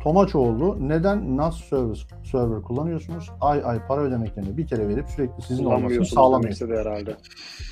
[0.03, 3.31] Tomaçoğlu neden NAS server, server kullanıyorsunuz?
[3.41, 6.73] Ay ay para ödemeklerini bir kere verip sürekli sizin olmasını sağlamıyorsunuz.
[6.79, 7.17] herhalde.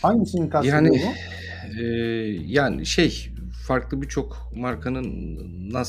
[0.02, 1.82] Hangisini kastediyor Yani bu?
[1.82, 1.84] e,
[2.46, 3.28] yani şey
[3.66, 5.04] farklı birçok markanın
[5.72, 5.88] NAS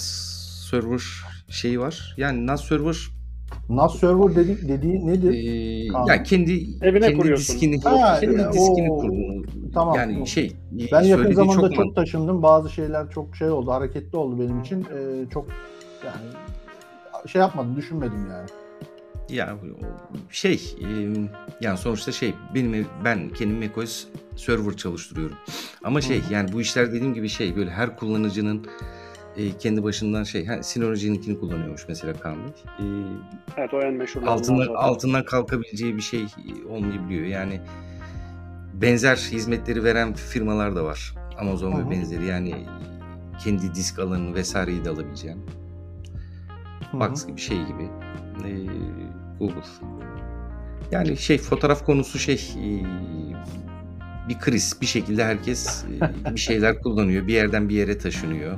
[0.72, 1.02] server
[1.50, 2.14] şeyi var.
[2.18, 2.98] Yani NAS server
[3.70, 5.32] NAS server dedi, dediği nedir?
[5.92, 6.06] Kaan.
[6.08, 7.54] ya kendi Evine kendi kuruyorsun.
[7.56, 9.96] diskini Ha, kendi evet, diskini o- kurduğunu tamam.
[9.96, 10.52] yani şey
[10.92, 11.94] Ben yakın zamanda çok, mantıklı.
[11.96, 12.44] taşındım.
[12.44, 14.82] Bazı şeyler çok şey oldu, hareketli oldu benim için.
[14.82, 15.46] Ee, çok
[16.06, 18.50] yani şey yapmadım, düşünmedim yani.
[19.30, 19.58] Ya
[20.30, 20.76] şey
[21.62, 25.38] yani sonuçta şey benim ben kendim macOS server çalıştırıyorum.
[25.84, 28.68] Ama şey Hı yani bu işler dediğim gibi şey böyle her kullanıcının
[29.38, 32.50] e, kendi başından şey ha, Synology'ninkini kullanıyormuş mesela Kaan Bey.
[32.80, 32.86] E,
[33.58, 36.26] Evet o en meşhurlarından altından, altından kalkabileceği bir şey
[36.70, 37.26] olmayabiliyor.
[37.26, 37.62] Yani
[38.74, 41.16] benzer hizmetleri veren firmalar da var.
[41.40, 41.86] Amazon Hı hı.
[41.86, 42.56] ve benzeri yani
[43.44, 45.46] kendi disk alanını vesaireyi de alabileceğin.
[46.94, 47.84] Box gibi şey gibi.
[48.46, 48.66] Ee,
[49.40, 49.62] Google.
[50.92, 52.84] Yani şey fotoğraf konusu şey ee,
[54.30, 54.78] bir kriz.
[54.82, 55.86] Bir şekilde herkes
[56.28, 57.28] ee, bir şeyler kullanıyor.
[57.28, 58.58] Bir yerden bir yere taşınıyor.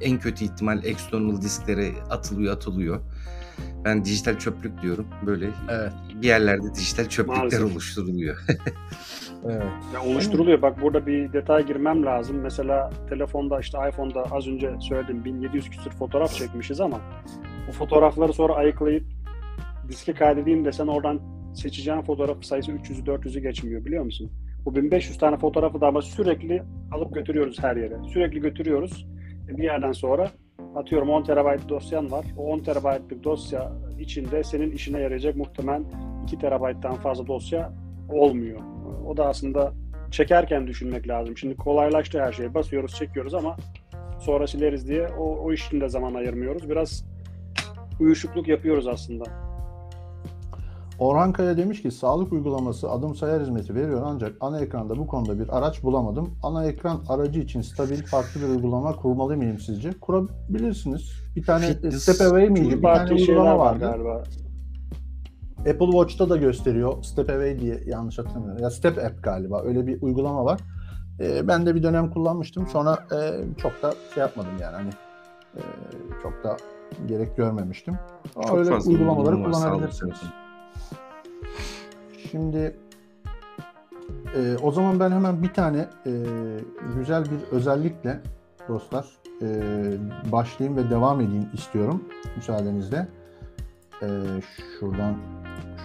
[0.00, 3.00] En kötü ihtimal external disklere atılıyor atılıyor.
[3.84, 5.06] Ben dijital çöplük diyorum.
[5.26, 5.92] Böyle Evet.
[6.14, 7.64] bir yerlerde dijital çöplükler Maalesef.
[7.72, 8.36] oluşturuluyor.
[9.50, 9.62] Evet.
[9.94, 10.62] Ya oluşturuluyor.
[10.62, 12.36] Bak burada bir detay girmem lazım.
[12.40, 17.00] Mesela telefonda işte iPhone'da az önce söyledim 1700 küsur fotoğraf çekmişiz ama
[17.68, 19.04] bu fotoğrafları sonra ayıklayıp
[19.88, 21.20] diske kaydedeyim desen oradan
[21.54, 24.32] seçeceğin fotoğraf sayısı 300'ü 400'ü geçmiyor biliyor musun?
[24.64, 27.96] Bu 1500 tane fotoğrafı da ama sürekli alıp götürüyoruz her yere.
[28.12, 29.06] Sürekli götürüyoruz.
[29.48, 30.30] E Bir yerden sonra
[30.76, 32.24] atıyorum 10 terabayt dosyan var.
[32.36, 35.84] O 10 terabaytlık dosya içinde senin işine yarayacak muhtemelen
[36.24, 37.72] 2 terabayttan fazla dosya
[38.08, 38.60] olmuyor.
[39.06, 39.72] O da aslında
[40.10, 41.36] çekerken düşünmek lazım.
[41.36, 42.54] Şimdi kolaylaştı her şey.
[42.54, 43.56] Basıyoruz, çekiyoruz ama
[44.20, 46.70] sonra sileriz diye o, o işin de zaman ayırmıyoruz.
[46.70, 47.04] Biraz
[48.00, 49.24] uyuşukluk yapıyoruz aslında.
[50.98, 55.38] Orhan Kaya demiş ki sağlık uygulaması adım sayar hizmeti veriyor ancak ana ekranda bu konuda
[55.38, 56.34] bir araç bulamadım.
[56.42, 59.90] Ana ekran aracı için stabil farklı bir uygulama kurmalı mıyım sizce?
[60.00, 61.12] Kurabilirsiniz.
[61.36, 62.78] Bir tane Fitness Step Away miydi?
[62.78, 63.78] Bir tane uygulama var vardı.
[63.78, 64.22] galiba.
[65.70, 67.02] Apple Watch'ta da gösteriyor.
[67.02, 68.62] Step Away diye yanlış hatırlamıyorum.
[68.62, 69.62] Ya Step App galiba.
[69.62, 70.60] Öyle bir uygulama var.
[71.20, 72.66] Ee, ben de bir dönem kullanmıştım.
[72.66, 74.76] Sonra e, çok da şey yapmadım yani.
[74.76, 74.90] Hani
[75.56, 75.62] e,
[76.22, 76.56] çok da
[77.06, 77.98] gerek görmemiştim.
[78.36, 80.18] Ama Çok öyle fazla uygulamaları kullanabilirsiniz.
[82.30, 82.76] Şimdi
[84.36, 86.12] e, o zaman ben hemen bir tane e,
[86.96, 88.20] güzel bir özellikle
[88.68, 89.06] dostlar
[89.42, 89.46] e,
[90.32, 92.04] başlayayım ve devam edeyim istiyorum
[92.36, 93.08] müsaadenizle.
[94.02, 94.08] E,
[94.80, 95.16] şuradan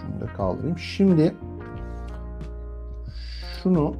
[0.02, 0.78] şunu da kaldırayım.
[0.78, 1.34] Şimdi
[3.62, 3.94] şunu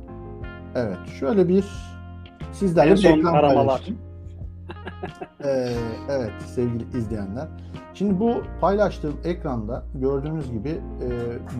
[0.74, 1.64] evet şöyle bir
[2.52, 3.98] sizlerle En bir ekran paylaşayım.
[5.44, 5.72] Ee,
[6.10, 7.48] evet sevgili izleyenler.
[7.94, 11.08] Şimdi bu paylaştığım ekranda gördüğünüz gibi e,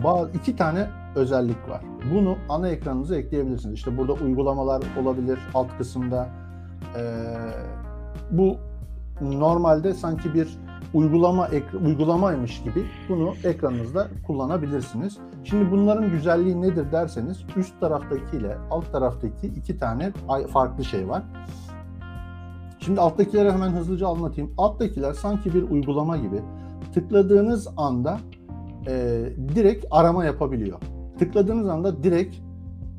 [0.03, 1.81] bazı iki tane özellik var.
[2.13, 3.75] Bunu ana ekranınıza ekleyebilirsiniz.
[3.75, 6.29] İşte burada uygulamalar olabilir alt kısımda.
[6.97, 7.01] Ee,
[8.31, 8.57] bu
[9.21, 10.57] normalde sanki bir
[10.93, 15.17] uygulama ek- uygulamaymış gibi bunu ekranınızda kullanabilirsiniz.
[15.43, 20.11] Şimdi bunların güzelliği nedir derseniz üst taraftaki ile alt taraftaki iki tane
[20.53, 21.23] farklı şey var.
[22.79, 24.53] Şimdi alttakileri hemen hızlıca anlatayım.
[24.57, 26.41] Alttakiler sanki bir uygulama gibi
[26.93, 28.19] tıkladığınız anda
[28.87, 29.23] e,
[29.55, 30.79] direkt arama yapabiliyor.
[31.19, 32.35] Tıkladığınız anda direkt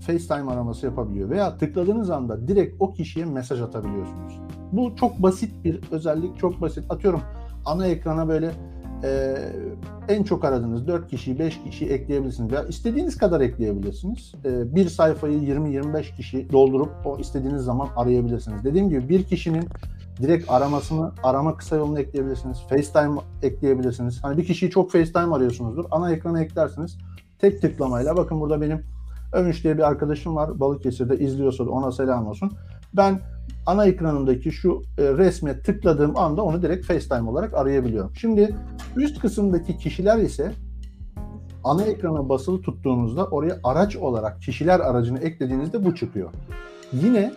[0.00, 4.40] FaceTime araması yapabiliyor veya tıkladığınız anda direkt o kişiye mesaj atabiliyorsunuz.
[4.72, 6.85] Bu çok basit bir özellik, çok basit.
[6.90, 7.20] Atıyorum
[7.64, 8.50] ana ekrana böyle
[9.05, 9.37] e,
[10.09, 14.35] en çok aradığınız 4 kişiyi, 5 kişiyi ekleyebilirsiniz veya istediğiniz kadar ekleyebilirsiniz.
[14.44, 18.64] E, bir sayfayı 20-25 kişi doldurup o istediğiniz zaman arayabilirsiniz.
[18.64, 19.64] Dediğim gibi bir kişinin
[20.22, 22.59] direkt aramasını, arama kısa yolunu ekleyebilirsiniz.
[22.68, 24.24] FaceTime ekleyebilirsiniz.
[24.24, 25.85] Hani bir kişiyi çok FaceTime arıyorsunuzdur.
[25.90, 26.98] Ana ekrana eklersiniz.
[27.38, 28.85] Tek tıklamayla bakın burada benim
[29.35, 30.61] Övünç diye bir arkadaşım var.
[30.61, 32.53] Balıkesir'de izliyorsa da ona selam olsun.
[32.96, 33.20] Ben
[33.66, 38.12] ana ekranımdaki şu e, resme tıkladığım anda onu direkt FaceTime olarak arayabiliyorum.
[38.16, 38.57] Şimdi
[38.96, 40.52] üst kısımdaki kişiler ise
[41.64, 46.30] ana ekrana basılı tuttuğunuzda oraya araç olarak kişiler aracını eklediğinizde bu çıkıyor.
[46.92, 47.33] Yine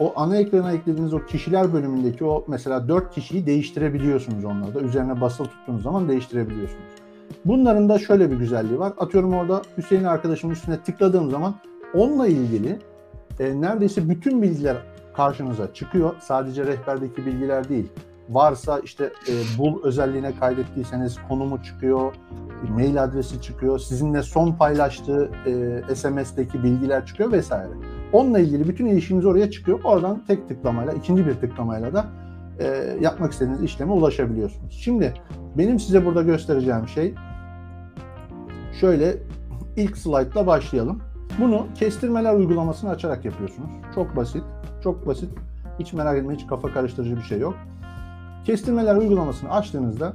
[0.00, 4.80] o ana ekrana eklediğiniz o kişiler bölümündeki o mesela 4 kişiyi değiştirebiliyorsunuz onlarda.
[4.80, 6.84] Üzerine basılı tuttuğunuz zaman değiştirebiliyorsunuz.
[7.44, 8.92] Bunların da şöyle bir güzelliği var.
[8.98, 11.54] Atıyorum orada Hüseyin arkadaşımın üstüne tıkladığım zaman
[11.94, 12.78] onunla ilgili
[13.40, 14.76] e, neredeyse bütün bilgiler
[15.18, 16.14] karşınıza çıkıyor.
[16.20, 17.88] Sadece rehberdeki bilgiler değil.
[18.28, 22.14] Varsa işte e, bul özelliğine kaydettiyseniz konumu çıkıyor,
[22.68, 27.72] mail adresi çıkıyor, sizinle son paylaştığı e, SMS'deki bilgiler çıkıyor vesaire.
[28.12, 29.80] Onunla ilgili bütün işiniz oraya çıkıyor.
[29.84, 32.06] Oradan tek tıklamayla, ikinci bir tıklamayla da
[32.58, 34.78] e, yapmak istediğiniz işleme ulaşabiliyorsunuz.
[34.80, 35.14] Şimdi
[35.58, 37.14] benim size burada göstereceğim şey
[38.80, 39.16] şöyle
[39.76, 41.07] ilk slaytla başlayalım.
[41.40, 43.70] Bunu kestirmeler uygulamasını açarak yapıyorsunuz.
[43.94, 44.42] Çok basit,
[44.82, 45.30] çok basit.
[45.78, 47.54] Hiç merak etme, hiç kafa karıştırıcı bir şey yok.
[48.44, 50.12] Kestirmeler uygulamasını açtığınızda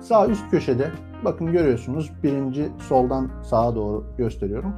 [0.00, 0.90] sağ üst köşede
[1.24, 4.72] bakın görüyorsunuz birinci soldan sağa doğru gösteriyorum.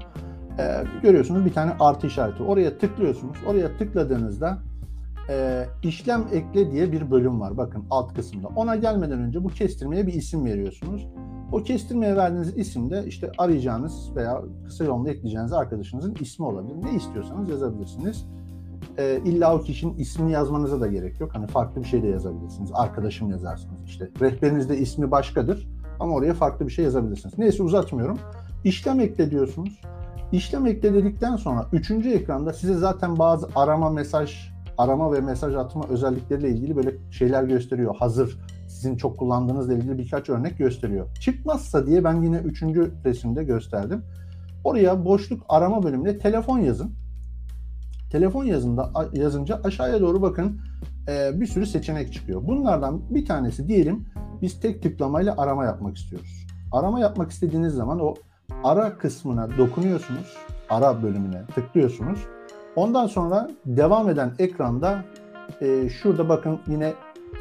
[0.58, 2.42] Ee, görüyorsunuz bir tane artı işareti.
[2.42, 3.36] Oraya tıklıyorsunuz.
[3.46, 4.58] Oraya tıkladığınızda
[5.30, 7.56] e, işlem ekle diye bir bölüm var.
[7.56, 8.48] Bakın alt kısımda.
[8.56, 11.06] Ona gelmeden önce bu kestirmeye bir isim veriyorsunuz.
[11.52, 16.74] O kestirmeye verdiğiniz isim de işte arayacağınız veya kısa yolda ekleyeceğiniz arkadaşınızın ismi olabilir.
[16.82, 18.26] Ne istiyorsanız yazabilirsiniz.
[18.98, 21.30] E, illa o kişinin ismini yazmanıza da gerek yok.
[21.34, 22.70] Hani farklı bir şey de yazabilirsiniz.
[22.74, 24.10] Arkadaşım yazarsınız işte.
[24.20, 25.68] Rehberinizde ismi başkadır
[26.00, 27.38] ama oraya farklı bir şey yazabilirsiniz.
[27.38, 28.18] Neyse uzatmıyorum.
[28.64, 29.80] İşlem ekle diyorsunuz.
[30.32, 35.84] İşlem ekle dedikten sonra üçüncü ekranda size zaten bazı arama mesaj arama ve mesaj atma
[35.88, 37.96] özellikleriyle ilgili böyle şeyler gösteriyor.
[37.96, 38.38] Hazır
[38.80, 41.06] sizin çok kullandığınızla ilgili birkaç örnek gösteriyor.
[41.20, 44.02] Çıkmazsa diye ben yine üçüncü resimde gösterdim.
[44.64, 46.92] Oraya boşluk arama bölümüne telefon yazın.
[48.12, 50.60] Telefon yazında yazınca aşağıya doğru bakın
[51.08, 52.46] e, bir sürü seçenek çıkıyor.
[52.46, 54.06] Bunlardan bir tanesi diyelim
[54.42, 56.46] biz tek tıklamayla arama yapmak istiyoruz.
[56.72, 58.14] Arama yapmak istediğiniz zaman o
[58.64, 60.36] ara kısmına dokunuyorsunuz.
[60.70, 62.20] Ara bölümüne tıklıyorsunuz.
[62.76, 65.04] Ondan sonra devam eden ekranda
[65.60, 66.92] e, şurada bakın yine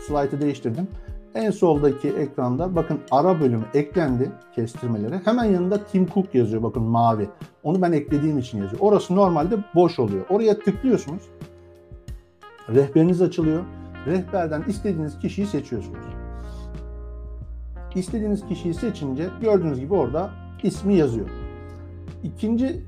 [0.08, 0.88] slaytı değiştirdim.
[1.36, 5.20] En soldaki ekranda bakın ara bölümü eklendi kestirmeleri.
[5.26, 7.30] Hemen yanında Tim Cook yazıyor bakın mavi.
[7.64, 8.82] Onu ben eklediğim için yazıyor.
[8.82, 10.26] Orası normalde boş oluyor.
[10.30, 11.24] Oraya tıklıyorsunuz.
[12.70, 13.64] Rehberiniz açılıyor.
[14.06, 16.06] Rehberden istediğiniz kişiyi seçiyorsunuz.
[17.96, 20.30] İstediğiniz kişiyi seçince gördüğünüz gibi orada
[20.64, 21.30] ismi yazıyor.
[22.24, 22.84] İkinci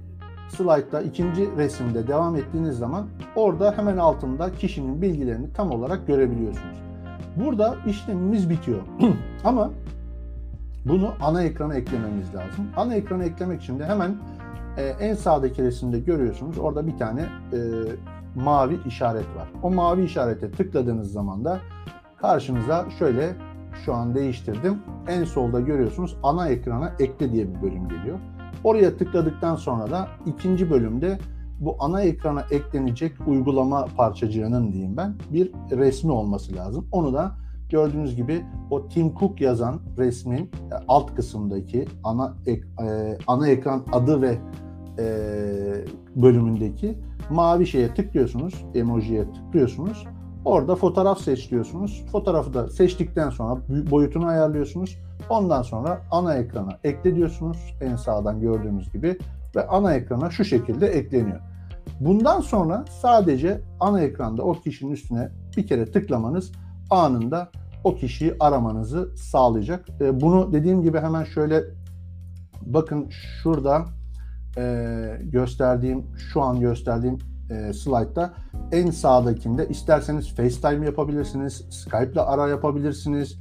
[0.50, 6.91] slaytta, ikinci resimde devam ettiğiniz zaman orada hemen altında kişinin bilgilerini tam olarak görebiliyorsunuz.
[7.36, 8.80] Burada işlemimiz bitiyor.
[9.44, 9.72] Ama
[10.86, 12.66] bunu ana ekrana eklememiz lazım.
[12.78, 14.16] Ana ekrana eklemek için de hemen
[14.78, 16.58] e, en sağdaki resimde görüyorsunuz.
[16.58, 17.58] Orada bir tane e,
[18.36, 19.48] mavi işaret var.
[19.64, 21.60] O mavi işarete tıkladığınız zaman da
[22.18, 23.36] karşınıza şöyle
[23.86, 24.78] şu an değiştirdim.
[25.08, 28.20] En solda görüyorsunuz ana ekrana ekle diye bir bölüm geliyor.
[28.64, 31.18] Oraya tıkladıktan sonra da ikinci bölümde
[31.62, 36.88] bu ana ekrana eklenecek uygulama parçacığının diyeyim ben bir resmi olması lazım.
[36.92, 37.32] Onu da
[37.70, 40.50] gördüğünüz gibi o Tim Cook yazan resmin e,
[40.88, 44.38] alt kısımdaki ana ek, e, ana ekran adı ve
[45.00, 45.06] e,
[46.16, 46.98] bölümündeki
[47.30, 50.08] mavi şeye tıklıyorsunuz, emojiye tıklıyorsunuz.
[50.46, 52.06] Orada fotoğraf seç diyorsunuz.
[52.12, 54.98] Fotoğrafı da seçtikten sonra boyutunu ayarlıyorsunuz.
[55.30, 57.76] Ondan sonra ana ekrana ekle diyorsunuz.
[57.82, 59.18] En sağdan gördüğünüz gibi
[59.56, 61.51] ve ana ekrana şu şekilde ekleniyor.
[62.00, 66.52] Bundan sonra sadece ana ekranda o kişinin üstüne bir kere tıklamanız
[66.90, 67.50] anında
[67.84, 69.86] o kişiyi aramanızı sağlayacak.
[70.02, 71.64] E, bunu dediğim gibi hemen şöyle
[72.62, 73.86] bakın şurada
[74.58, 77.18] e, gösterdiğim şu an gösterdiğim
[77.50, 78.34] e, slaytta
[78.72, 83.40] en sağdakinde isterseniz FaceTime yapabilirsiniz, Skype ile ara yapabilirsiniz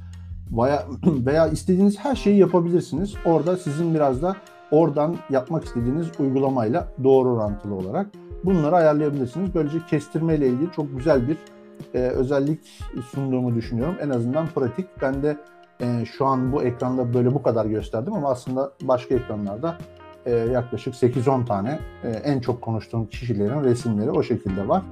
[0.51, 3.13] veya, veya istediğiniz her şeyi yapabilirsiniz.
[3.25, 4.35] Orada sizin biraz da
[4.71, 8.07] oradan yapmak istediğiniz uygulamayla doğru orantılı olarak
[8.45, 9.55] bunları ayarlayabilirsiniz.
[9.55, 11.37] Böylece kestirme ile ilgili çok güzel bir
[11.93, 12.79] e, özellik
[13.11, 13.95] sunduğumu düşünüyorum.
[14.01, 14.85] En azından pratik.
[15.01, 15.37] Ben de
[15.81, 19.77] e, şu an bu ekranda böyle bu kadar gösterdim ama aslında başka ekranlarda
[20.25, 24.83] e, yaklaşık 8-10 tane e, en çok konuştuğum kişilerin resimleri o şekilde var.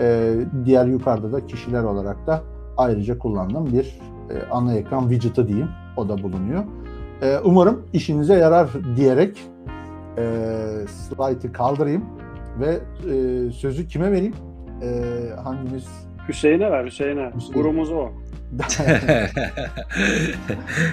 [0.00, 2.42] E, diğer yukarıda da kişiler olarak da
[2.76, 3.98] ayrıca kullandığım bir
[4.30, 5.68] e, ana ekran widget'ı diyeyim.
[5.96, 6.64] O da bulunuyor.
[7.22, 9.42] E, umarım işinize yarar diyerek
[10.18, 10.24] e,
[10.88, 12.04] slide'ı kaldırayım
[12.60, 14.34] ve e, sözü kime vereyim?
[14.82, 14.86] E,
[15.44, 15.84] hangimiz?
[16.28, 17.32] Hüseyin'e ver Hüseyin'e.
[17.36, 17.52] Hüseyin.
[17.52, 18.12] Gurumuz o.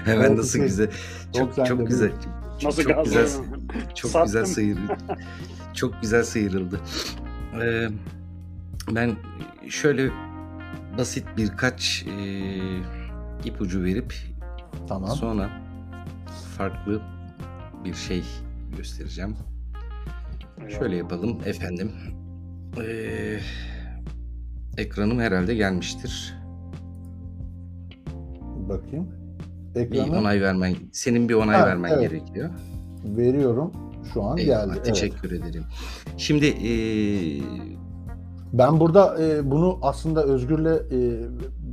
[0.05, 0.65] Hemen Evet, nasıl Hüseyin.
[0.65, 0.87] güzel.
[1.37, 2.11] Çok çok de güzel.
[2.59, 3.27] Çok, Nasıl çok güzel.
[3.95, 4.25] Çok Sattım.
[4.25, 4.97] güzel sıyrıldı.
[5.73, 6.79] çok güzel sıyrıldı.
[7.61, 7.87] Ee,
[8.91, 9.11] ben
[9.69, 10.09] şöyle
[10.97, 12.23] basit birkaç e,
[13.45, 14.13] ipucu verip
[14.87, 15.09] Tamam.
[15.09, 15.49] sonra
[16.57, 17.01] farklı
[17.85, 18.23] bir şey
[18.77, 19.35] göstereceğim.
[20.69, 21.91] Şöyle yapalım efendim.
[22.81, 23.37] Ee,
[24.77, 26.33] ekranım herhalde gelmiştir.
[28.69, 29.07] Bakayım.
[29.75, 32.01] Bir Ekranı onay vermen, senin bir onay Ha, vermen evet.
[32.11, 32.49] gerekiyor.
[33.05, 33.71] veriyorum.
[34.13, 34.73] Şu an Eyvallah, geldi.
[34.75, 34.85] Evet.
[34.85, 35.63] teşekkür ederim.
[36.17, 37.41] Şimdi eee,
[38.53, 41.21] Ben burada e, bunu aslında Özgür'le e,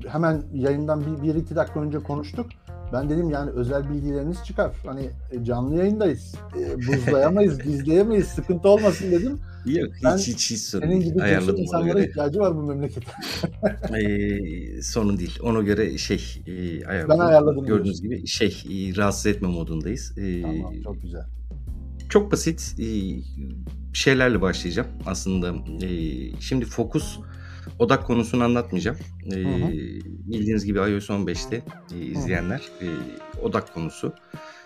[0.08, 2.46] hemen yayından bir, bir iki dakika önce konuştuk.
[2.92, 4.72] Ben dedim yani özel bilgileriniz çıkar.
[4.86, 6.34] Hani e, canlı yayındayız.
[6.60, 8.26] E, buzlayamayız, gizleyemeyiz.
[8.26, 9.38] Sıkıntı olmasın dedim.
[9.66, 12.06] Yok Ben hiç hiç hiç sorun Senin gibi Ayarladım insanlara göre.
[12.08, 13.10] ihtiyacı var bu memlekete.
[13.98, 15.38] Ee, sorun değil.
[15.42, 17.18] Ona göre şey e, ayarladım.
[17.20, 20.18] Ben ayarladım Gördüğünüz gibi şey e, rahatsız etme modundayız.
[20.18, 21.22] Ee, Tamam, çok güzel.
[22.08, 22.86] çok basit e,
[23.92, 25.54] şeylerle başlayacağım aslında.
[25.86, 25.90] E,
[26.40, 27.18] şimdi fokus
[27.78, 28.96] odak konusunu anlatmayacağım.
[29.32, 29.72] E, Hı hı.
[30.06, 31.62] Bildiğiniz gibi iOS 15'te
[31.94, 32.86] e, izleyenler e,
[33.42, 34.12] odak konusu.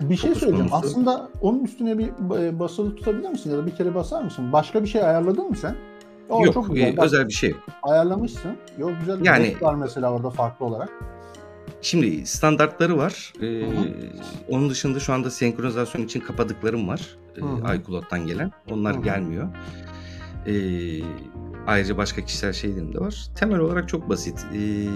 [0.01, 0.69] Bir şey söyleyeceğim.
[0.71, 0.89] konusu.
[0.89, 2.07] Aslında onun üstüne bir
[2.39, 4.53] e, basılı tutabilir misin ya da bir kere basar mısın?
[4.53, 5.77] Başka bir şey ayarladın mı sen?
[6.29, 6.93] O Yok çok güzel.
[6.93, 7.61] e, Bak, özel bir şey yok.
[7.83, 8.53] ayarlamışsın.
[8.79, 10.89] Yok güzel bir Yani- var mesela orada farklı olarak.
[11.83, 13.33] Şimdi standartları var.
[13.41, 13.87] Ee, Hı hı.
[14.49, 17.17] onun dışında şu anda senkronizasyon için kapadıklarım var.
[17.37, 18.53] Ee, iCloud'dan gelen.
[18.71, 19.03] Onlar Hı hı.
[19.05, 19.49] gelmiyor.
[20.47, 20.53] Ee,
[21.67, 23.27] ayrıca başka kişisel şeylerim de var.
[23.35, 24.47] Temel olarak çok basit.
[24.55, 24.89] Ee,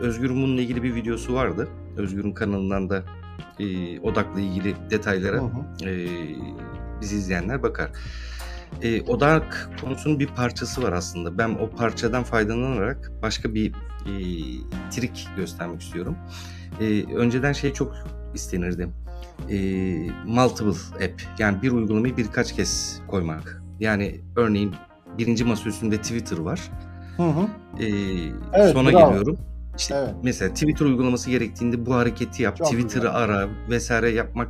[0.00, 1.68] Özgür'ün bununla ilgili bir videosu vardı.
[1.96, 3.04] Özgür'ün kanalından da
[3.58, 5.88] e, odakla ilgili detaylara Hı hı.
[5.88, 6.08] e,
[7.00, 7.90] bizi izleyenler bakar.
[8.82, 11.38] E, odak konusunun bir parçası var aslında.
[11.38, 13.72] Ben o parçadan faydalanarak başka bir
[14.06, 14.12] e,
[14.90, 16.16] trik göstermek istiyorum.
[16.80, 17.96] E, önceden şey çok
[18.34, 18.88] istenirdi.
[19.50, 19.56] E,
[20.26, 23.62] multiple app yani bir uygulamayı birkaç kez koymak.
[23.80, 24.74] Yani örneğin
[25.18, 26.70] birinci masaüstünde Twitter var.
[27.16, 27.40] Hı hı.
[27.82, 27.86] E,
[28.52, 29.06] Evet, sona bravo.
[29.08, 29.38] geliyorum.
[29.78, 30.14] İşte Evet.
[30.22, 33.16] mesela Twitter uygulaması gerektiğinde bu hareketi yap, Çok Twitter'ı güzel.
[33.16, 34.48] ara vesaire yapmak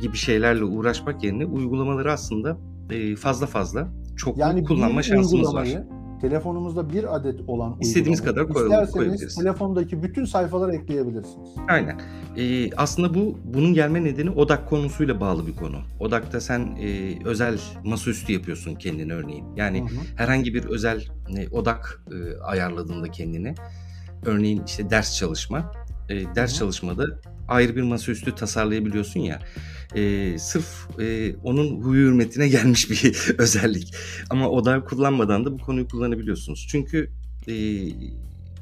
[0.00, 2.56] gibi şeylerle uğraşmak yerine uygulamaları aslında
[2.90, 5.68] e, fazla fazla çok Yani kullanma şansımız var.
[6.28, 9.34] Telefonumuzda bir adet olan uygulamayı kadar koy- isterseniz koyabiliriz.
[9.34, 11.50] telefondaki bütün sayfalara ekleyebilirsiniz.
[11.68, 12.00] Aynen.
[12.36, 15.76] E, aslında bu bunun gelme nedeni odak konusuyla bağlı bir konu.
[16.00, 19.44] Odakta sen e, özel masaüstü yapıyorsun kendine örneğin.
[19.56, 19.98] Yani Hı hı.
[20.16, 21.04] herhangi bir özel
[21.36, 23.54] e, odak e, ayarladığında kendine
[24.26, 25.72] örneğin işte ders çalışma
[26.08, 26.58] e, ders Hı hı.
[26.58, 27.04] çalışmada
[27.48, 29.38] ayrı bir masaüstü tasarlayabiliyorsun ya
[29.94, 33.94] e, sırf e, onun huyu hürmetine gelmiş bir özellik
[34.30, 37.10] ama odağı kullanmadan da bu konuyu kullanabiliyorsunuz çünkü
[37.48, 37.54] e,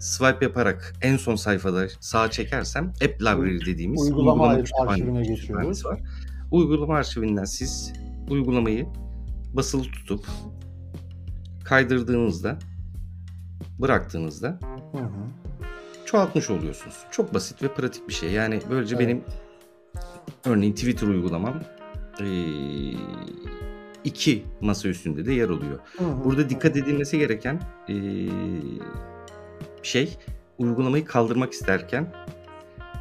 [0.01, 5.85] swipe yaparak en son sayfada sağa çekersem app library dediğimiz Uygulama kütüphane- arşivine geçiyoruz.
[5.87, 6.01] var.
[6.51, 7.93] Uygulama arşivinden siz
[8.31, 8.87] uygulamayı
[9.55, 10.27] basılı tutup
[11.65, 12.59] kaydırdığınızda
[13.79, 14.59] bıraktığınızda
[14.93, 15.11] Hı hı.
[16.07, 16.97] çoğaltmış oluyorsunuz.
[17.11, 18.31] Çok basit ve pratik bir şey.
[18.31, 19.09] Yani böylece Evet.
[19.09, 19.23] benim
[20.45, 21.55] örneğin Twitter uygulamam
[22.21, 22.95] eee,
[24.05, 25.79] iki masa üstünde de yer alıyor.
[25.99, 26.25] Hı hı.
[26.25, 28.29] Burada dikkat edilmesi gereken eee,
[29.83, 30.17] şey
[30.59, 32.13] uygulamayı kaldırmak isterken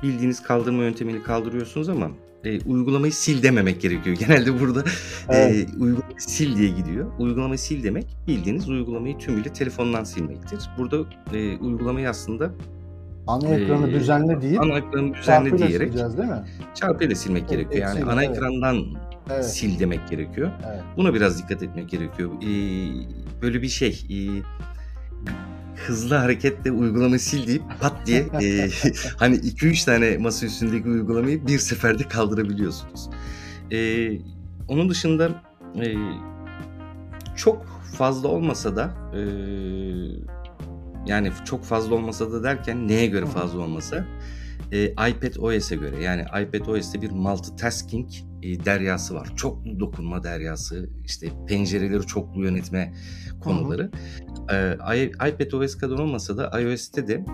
[0.04, 2.12] bildiğiniz kaldırma yöntemini kaldırıyorsunuz ama
[2.46, 4.16] e, uygulamayı sil dememek gerekiyor.
[4.20, 4.84] Genelde burada
[5.30, 5.70] Evet.
[5.70, 7.12] e, uygulamayı sil diye gidiyor.
[7.20, 10.60] Uygulamayı sil demek bildiğiniz uygulamayı tümüyle telefondan silmektir.
[10.78, 10.98] Burada
[11.34, 12.52] e, uygulamayı aslında
[13.32, 16.44] Ana ekranı Ee, düzenle deyip ana ekranı düzenle diyerek değil mi?
[16.76, 17.88] çarpıyla silmek Evet, gerekiyor.
[17.88, 18.38] Yani ana evet.
[18.38, 18.86] ekrandan
[19.30, 19.46] Evet.
[19.54, 20.52] sil demek gerekiyor.
[20.68, 20.82] Evet.
[20.98, 22.30] Buna biraz dikkat etmek gerekiyor.
[22.42, 22.42] Ee,
[23.42, 24.18] böyle bir şey e,
[25.76, 28.70] hızlı hareketle uygulamayı sil deyip pat diye e,
[29.18, 33.10] hani 2-3 tane masa üstündeki uygulamayı bir seferde kaldırabiliyorsunuz.
[33.72, 34.12] Ee,
[34.68, 35.30] onun dışında
[35.76, 35.86] e,
[37.36, 37.66] çok
[37.98, 38.84] fazla olmasa da
[39.16, 39.22] e,
[41.06, 44.06] yani çok fazla olmasa da derken neye göre fazla olmasa
[44.72, 48.10] e, iPad OS'e göre yani iPad OS'te bir multitasking
[48.44, 49.30] e, deryası var.
[49.36, 52.94] Çoklu dokunma deryası, işte pencereleri çoklu yönetme
[53.44, 53.92] konuları.
[54.52, 57.26] E, i- iPad OS kadar olmasa da iOS'te de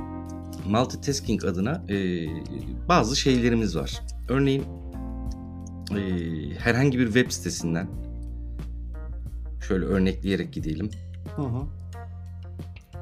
[0.70, 2.28] multitasking adına e,
[2.90, 4.02] bazı şeylerimiz var.
[4.30, 4.64] Örneğin
[5.92, 6.00] e,
[6.60, 7.88] herhangi bir web sitesinden
[9.68, 10.90] şöyle örnekleyerek gidelim.
[11.36, 11.62] Hı hı.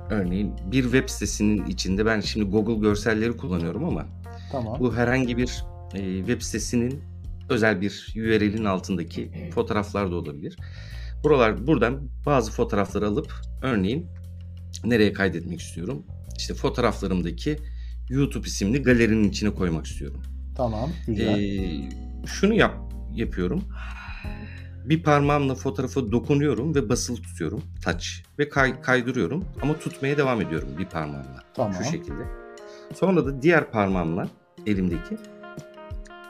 [0.10, 4.06] Örneğin bir web sitesinin içinde ben şimdi Google görselleri kullanıyorum ama
[4.52, 4.80] Tamam.
[4.80, 5.64] bu herhangi bir
[5.94, 7.02] e, web sitesinin
[7.50, 10.58] özel bir URL'in altındaki fotoğraflar da olabilir.
[11.24, 14.08] Buralar buradan bazı fotoğrafları alıp örneğin
[14.86, 16.04] nereye kaydetmek istiyorum?
[16.38, 17.58] İşte fotoğraflarımdaki
[18.10, 20.22] YouTube isimli galerinin içine koymak istiyorum.
[20.58, 20.90] Tamam.
[21.08, 21.40] Güzel.
[21.40, 21.90] Ee,
[22.26, 22.76] şunu yap
[23.14, 23.64] yapıyorum.
[24.86, 27.62] Bir parmağımla fotoğrafa dokunuyorum ve basılı tutuyorum.
[27.86, 28.06] Touch.
[28.40, 29.46] Ve kay- kaydırıyorum.
[29.62, 31.44] Ama tutmaya devam ediyorum bir parmağımla.
[31.54, 31.74] Tamam.
[31.74, 32.24] Şu şekilde.
[32.96, 34.28] Sonra da diğer parmağımla
[34.68, 35.18] elimdeki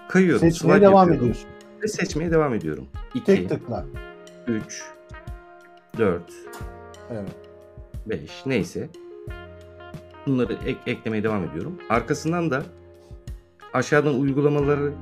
[0.10, 0.40] kayıyorum.
[0.52, 1.50] Seçmeye devam yapıyorum ediyorsun.
[1.84, 2.86] Ve seçmeye devam ediyorum.
[3.14, 3.86] 2, Tek tıkla.
[4.48, 4.84] 3,
[5.98, 6.22] 4,
[7.12, 7.30] Evet.
[8.06, 8.90] 5 neyse.
[10.28, 11.80] Bunları ek- eklemeye devam ediyorum.
[11.90, 12.64] Arkasından da
[13.74, 14.94] aşağıdan uygulamaları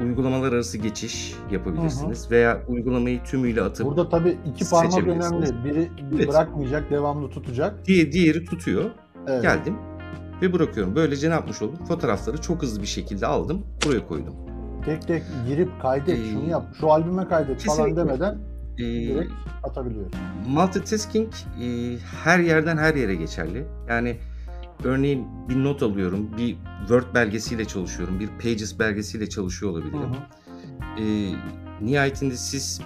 [0.00, 5.64] uygulamalar arası geçiş yapabilirsiniz veya uygulamayı tümüyle atıp Burada tabii iki parmak önemli.
[5.64, 6.28] Biri Evet.
[6.28, 7.86] bırakmayacak, devamlı tutacak.
[7.86, 8.90] diğer, diğeri tutuyor.
[9.26, 9.42] Evet.
[9.42, 9.74] Geldim
[10.42, 10.96] ve bırakıyorum.
[10.96, 11.84] Böylece ne yapmış oldum?
[11.88, 14.34] Fotoğrafları çok hızlı bir şekilde aldım, buraya koydum.
[14.84, 17.96] Tek tek girip kaydet, Ee, şunu yap, şu albüme kaydet falan kesinlikle.
[18.08, 18.38] demeden
[18.78, 19.32] Ee, direkt
[19.62, 20.12] atabiliyoruz.
[20.48, 21.28] multitasking
[21.62, 23.64] e, her yerden her yere geçerli.
[23.88, 24.16] Yani
[24.84, 30.00] örneğin bir not alıyorum, bir Word belgesiyle çalışıyorum, bir Pages belgesiyle çalışıyor Hı olabilirim.
[30.00, 31.02] hı.
[31.02, 31.34] E,
[31.80, 32.80] nihayetinde siz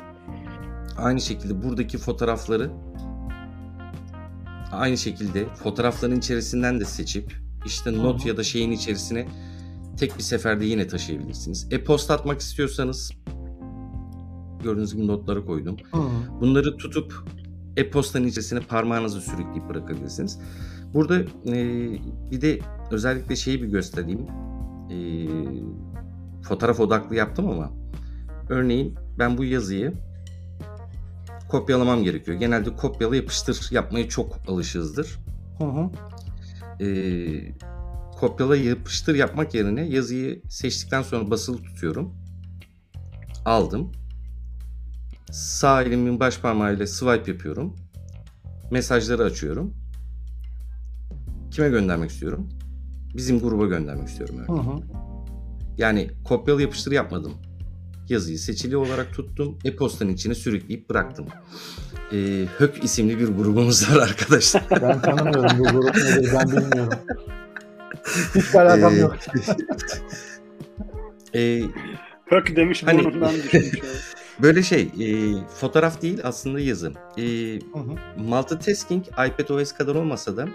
[0.98, 2.70] aynı şekilde buradaki fotoğrafları
[4.72, 7.32] aynı şekilde fotoğrafların içerisinden de seçip
[7.66, 8.28] işte Hı not hı.
[8.28, 9.28] ya da şeyin içerisine
[9.98, 11.66] tek bir seferde yine taşıyabilirsiniz.
[11.70, 13.12] E-posta atmak istiyorsanız
[14.62, 15.76] gördüğünüz gibi notları koydum.
[15.92, 16.40] Hı hı.
[16.40, 17.24] Bunları tutup
[17.76, 20.38] e-postanın içerisine parmağınızı sürükleyip bırakabilirsiniz.
[20.94, 21.54] Burada e,
[22.30, 22.58] bir de
[22.90, 24.26] özellikle şeyi bir göstereyim.
[24.90, 24.98] E,
[26.42, 27.70] fotoğraf odaklı yaptım ama
[28.48, 29.92] örneğin ben bu yazıyı
[31.48, 32.38] kopyalamam gerekiyor.
[32.38, 35.18] Genelde kopyala yapıştır yapmaya çok alışığızdır.
[35.58, 35.90] Hı hı.
[36.84, 36.88] E,
[38.20, 42.14] kopyala yapıştır yapmak yerine yazıyı seçtikten sonra basılı tutuyorum.
[43.44, 43.92] Aldım.
[45.30, 47.76] Sağ elimin baş parmağıyla swipe yapıyorum.
[48.70, 49.74] Mesajları açıyorum.
[51.58, 52.48] Kime göndermek istiyorum?
[53.16, 54.36] Bizim gruba göndermek istiyorum.
[54.38, 54.64] Hı örneğin.
[54.66, 54.80] hı.
[55.78, 57.32] Yani kopyala yapıştır yapmadım.
[58.08, 59.58] Yazıyı seçili olarak tuttum.
[59.64, 61.26] E-postanın içine sürükleyip bıraktım.
[62.12, 64.64] Ee, Hök isimli bir grubumuz var arkadaşlar.
[64.82, 66.98] Ben tanımıyorum bu grup nedir ben bilmiyorum.
[68.34, 69.16] Hiç alakam Ee, yok.
[71.34, 71.62] Ee,
[72.26, 73.80] Hök demiş Hani- burnundan düşmüş.
[74.42, 75.08] böyle şey, e,
[75.60, 76.92] fotoğraf değil aslında yazı.
[77.16, 77.22] E,
[77.72, 78.20] Hı hı.
[78.22, 80.48] multitasking iPadOS kadar olmasa da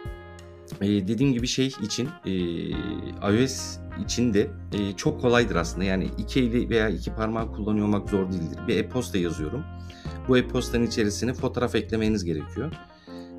[0.82, 2.32] e, dediğim gibi şey için e,
[3.34, 5.84] iOS için de e, çok kolaydır aslında.
[5.84, 8.60] Yani iki eli veya iki parmağı kullanıyor olmak zor değildir.
[8.68, 9.64] Bir e-posta yazıyorum.
[10.28, 12.72] Bu e-postanın içerisine fotoğraf eklemeniz gerekiyor.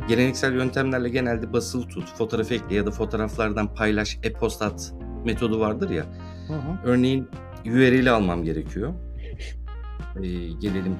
[0.09, 5.91] Geleneksel yöntemlerle genelde basılı tut, fotoğraf ekle ya da fotoğraflardan paylaş, e-posta at metodu vardır
[5.91, 6.05] ya.
[6.49, 6.78] Hı hı.
[6.85, 7.28] Örneğin
[7.66, 8.95] URL'i almam gerekiyor.
[10.16, 10.22] Ee,
[10.61, 10.97] gelelim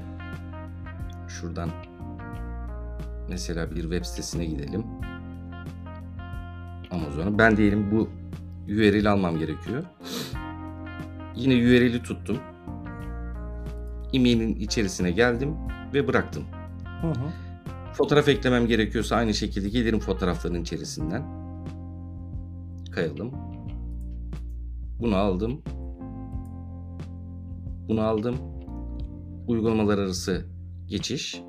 [1.29, 1.71] şuradan.
[3.29, 4.85] Mesela bir web sitesine gidelim.
[6.95, 7.39] Amazon'a.
[7.39, 8.09] Ben diyelim bu
[8.69, 9.85] URL'i almam gerekiyor.
[11.37, 12.37] Yine URL'i tuttum.
[14.13, 15.55] E-mail'in içerisine geldim
[15.95, 16.45] ve bıraktım.
[17.01, 17.33] Hı hı.
[17.93, 21.23] Fotoğraf eklemem gerekiyorsa aynı şekilde gelirim fotoğrafların içerisinden.
[22.91, 23.33] Kayalım.
[25.01, 25.63] Bunu aldım.
[27.89, 28.37] Bunu aldım.
[29.47, 30.47] Uygulamalar arası
[30.87, 31.43] geçiş.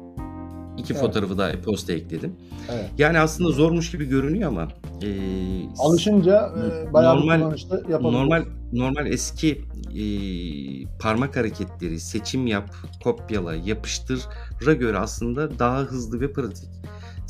[0.77, 1.01] İki Evet.
[1.01, 2.33] fotoğrafı da e-posta ekledim.
[2.71, 2.89] Evet.
[2.97, 4.67] Yani aslında zormuş gibi görünüyor ama
[5.01, 6.51] eee, Alışınca
[6.89, 7.67] e, bayağı Normal- yapabiliyoruz.
[8.01, 9.61] normal normal eski
[9.93, 16.69] eee, parmak hareketleri seçim yap, kopyala, yapıştıra göre aslında daha hızlı ve pratik.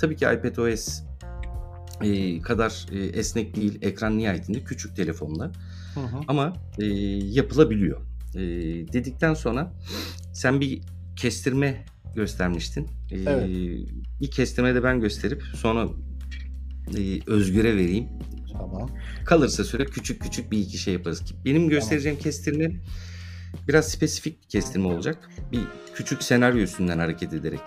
[0.02, 1.02] Tabii ki iPadOS
[2.04, 3.80] eee, kadar eee, esnek değil.
[3.82, 4.86] Ekran nihayetinde küçük.
[5.96, 6.18] Hı hı.
[6.28, 6.86] ama e,
[7.24, 8.02] yapılabiliyor.
[8.36, 8.40] E,
[8.94, 9.74] dedikten sonra
[10.34, 10.82] sen bir
[11.16, 11.86] kestirme
[12.16, 12.88] göstermiştin.
[13.12, 13.50] E, Evet.
[14.22, 15.88] Bir kestirme de ben gösterip sonra
[16.98, 18.08] e, Özgür'e vereyim.
[18.54, 18.90] Tamam.
[19.26, 21.24] Kalırsa süre küçük küçük bir iki şey yaparız.
[21.46, 22.72] Benim göstereceğim kestirme
[23.68, 25.30] biraz spesifik bir kestirme olacak.
[25.52, 25.62] Bir
[25.96, 27.62] küçük senaryo üstünden hareket ederek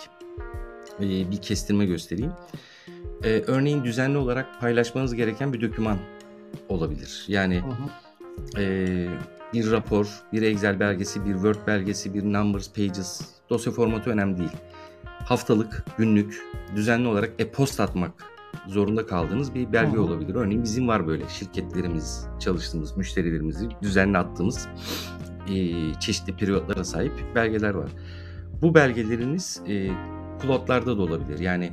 [1.01, 2.33] e, bir kestirme göstereyim.
[3.25, 5.99] E, örneğin düzenli olarak paylaşmanız gereken bir doküman
[6.69, 7.25] olabilir.
[7.29, 8.63] Yani Hı hı.
[8.63, 9.09] ee,
[9.53, 13.21] bir rapor, bir Excel belgesi, bir Word belgesi, bir Numbers Pages
[13.51, 14.51] dosya formatı önemli değil.
[15.05, 16.43] Haftalık, günlük,
[16.77, 18.13] düzenli olarak e-posta atmak
[18.67, 20.03] zorunda kaldığınız bir belge Hı hı.
[20.03, 20.35] olabilir.
[20.35, 24.69] Örneğin bizim var böyle şirketlerimiz, çalıştığımız müşterilerimizi düzenli attığımız
[25.49, 25.55] e,
[26.01, 27.91] çeşitli periyotlara sahip belgeler var.
[28.63, 29.91] Bu belgeleriniz e,
[30.43, 31.39] cloud'larda da olabilir.
[31.39, 31.73] Yani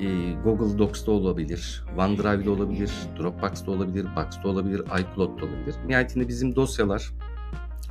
[0.00, 5.74] e, Google Docs'ta olabilir, OneDrive'da olabilir, Dropbox'ta olabilir, Box'ta olabilir, iCloud'da olabilir.
[5.86, 7.10] Nihayetinde bizim dosyalar,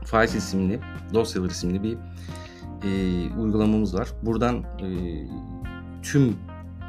[0.05, 0.79] Files isimli,
[1.13, 1.97] dosyalar isimli bir
[2.83, 2.89] e,
[3.39, 4.07] uygulamamız var.
[4.21, 4.87] Buradan e,
[6.01, 6.29] tüm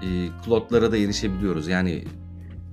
[0.03, 1.69] e, cloud'lara da erişebiliyoruz.
[1.69, 2.05] Yani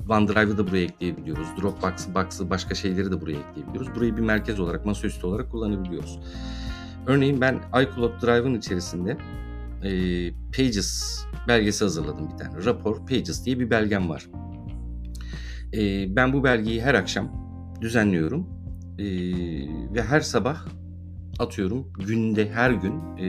[0.10, 1.48] OneDrive'ı da buraya ekleyebiliyoruz.
[1.62, 3.96] Dropbox, Box'ı, başka şeyleri de buraya ekleyebiliyoruz.
[3.96, 6.20] Burayı bir merkez olarak, masaüstü olarak kullanabiliyoruz.
[7.08, 9.18] Örneğin ben iCloud Drive'ın içerisinde
[9.84, 12.66] e, Pages belgesi hazırladım bir tane.
[12.66, 14.28] Rapor Pages diye bir belgem var.
[15.74, 17.32] E, ben bu belgeyi her akşam
[17.82, 18.62] düzenliyorum
[19.00, 19.06] E,
[19.94, 20.66] ve her sabah
[21.40, 23.26] atıyorum günde her gün e,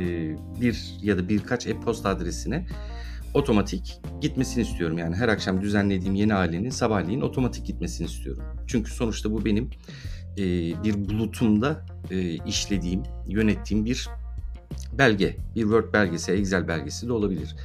[0.60, 2.66] bir ya da birkaç e-posta adresine
[3.34, 4.98] otomatik gitmesini istiyorum.
[4.98, 8.42] Yani her akşam düzenlediğim yeni halinin sabahleyin otomatik gitmesini istiyorum.
[8.66, 9.70] Çünkü sonuçta bu benim
[10.36, 14.08] eee, bir bulutumda, eee, işlediğim, yönettiğim bir
[14.98, 17.56] belge, bir Word belgesi, Excel belgesi de olabilir.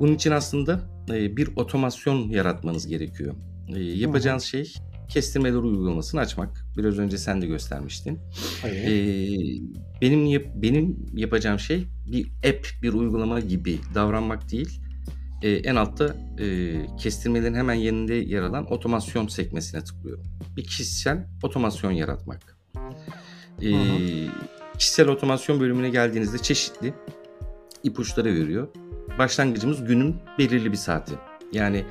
[0.00, 3.34] Bunun için aslında, eee, bir otomasyon yaratmanız gerekiyor.
[3.72, 3.78] Hı.
[3.80, 4.74] yapacağınız şey
[5.08, 6.66] kestirmeler uygulamasını açmak.
[6.76, 8.18] Biraz önce sen de göstermiştin.
[8.64, 8.88] Evet.
[8.88, 9.60] Eee,
[10.00, 14.80] benim yap benim yapacağım şey bir app, bir uygulama gibi davranmak değil.
[15.42, 16.16] En altta,
[17.00, 20.24] kestirmelerin hemen yanında yer alan otomasyon sekmesine tıklıyorum.
[20.56, 22.56] Bir kişisel otomasyon yaratmak.
[23.60, 24.28] Hı hı.
[24.82, 26.94] Kişisel otomasyon bölümüne geldiğinizde çeşitli
[27.82, 28.68] ipuçları veriyor.
[29.18, 31.14] Başlangıcımız günün belirli bir saati.
[31.52, 31.84] Yani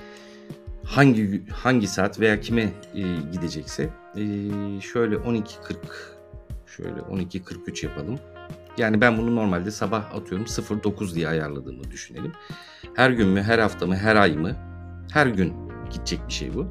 [0.84, 6.20] hangi hangi saat veya kime, eee, gidecekse, eee, şöyle 12.40
[6.78, 8.20] şöyle 12.43 yapalım.
[8.78, 12.32] Yani ben bunu normalde sabah atıyorum 09.00 diye ayarladığımı düşünelim.
[12.96, 14.56] Her gün mü, her hafta mı, her ay mı?
[15.14, 15.54] Her gün
[15.92, 16.68] gidecek bir şey bu.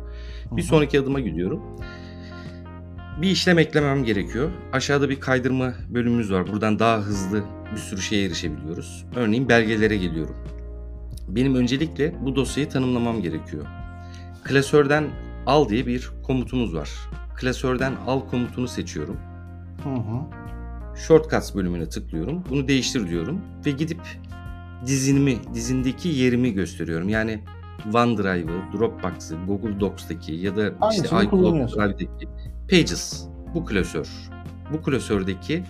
[0.51, 1.63] Bir sonraki adıma gidiyorum.
[3.19, 4.51] Bir işlem eklemem gerekiyor.
[4.73, 6.47] Aşağıda bir kaydırma bölümümüz var.
[6.47, 7.43] Buradan daha hızlı
[7.73, 9.07] bir sürü şeye erişebiliyoruz.
[9.17, 10.37] Örneğin belgelere geliyorum.
[11.29, 13.67] Benim öncelikle bu dosyayı tanımlamam gerekiyor.
[14.45, 15.05] Klasörden
[15.47, 16.91] al diye bir komutumuz var.
[17.37, 19.17] Klasörden al komutunu seçiyorum.
[19.85, 20.41] Hı hı.
[20.97, 22.45] Shortcuts bölümüne tıklıyorum.
[22.51, 24.01] Bunu değiştir diyorum ve gidip
[24.87, 27.09] dizinimi, dizindeki yerimi gösteriyorum.
[27.09, 27.41] Yani
[27.95, 31.81] OneDrive'ı, Dropbox'ı, Google Docs'taki ya da işte Hangisini iCloud kullanıyorsun?
[32.71, 34.09] Pages bu klasör.
[34.73, 35.63] Bu klasördeki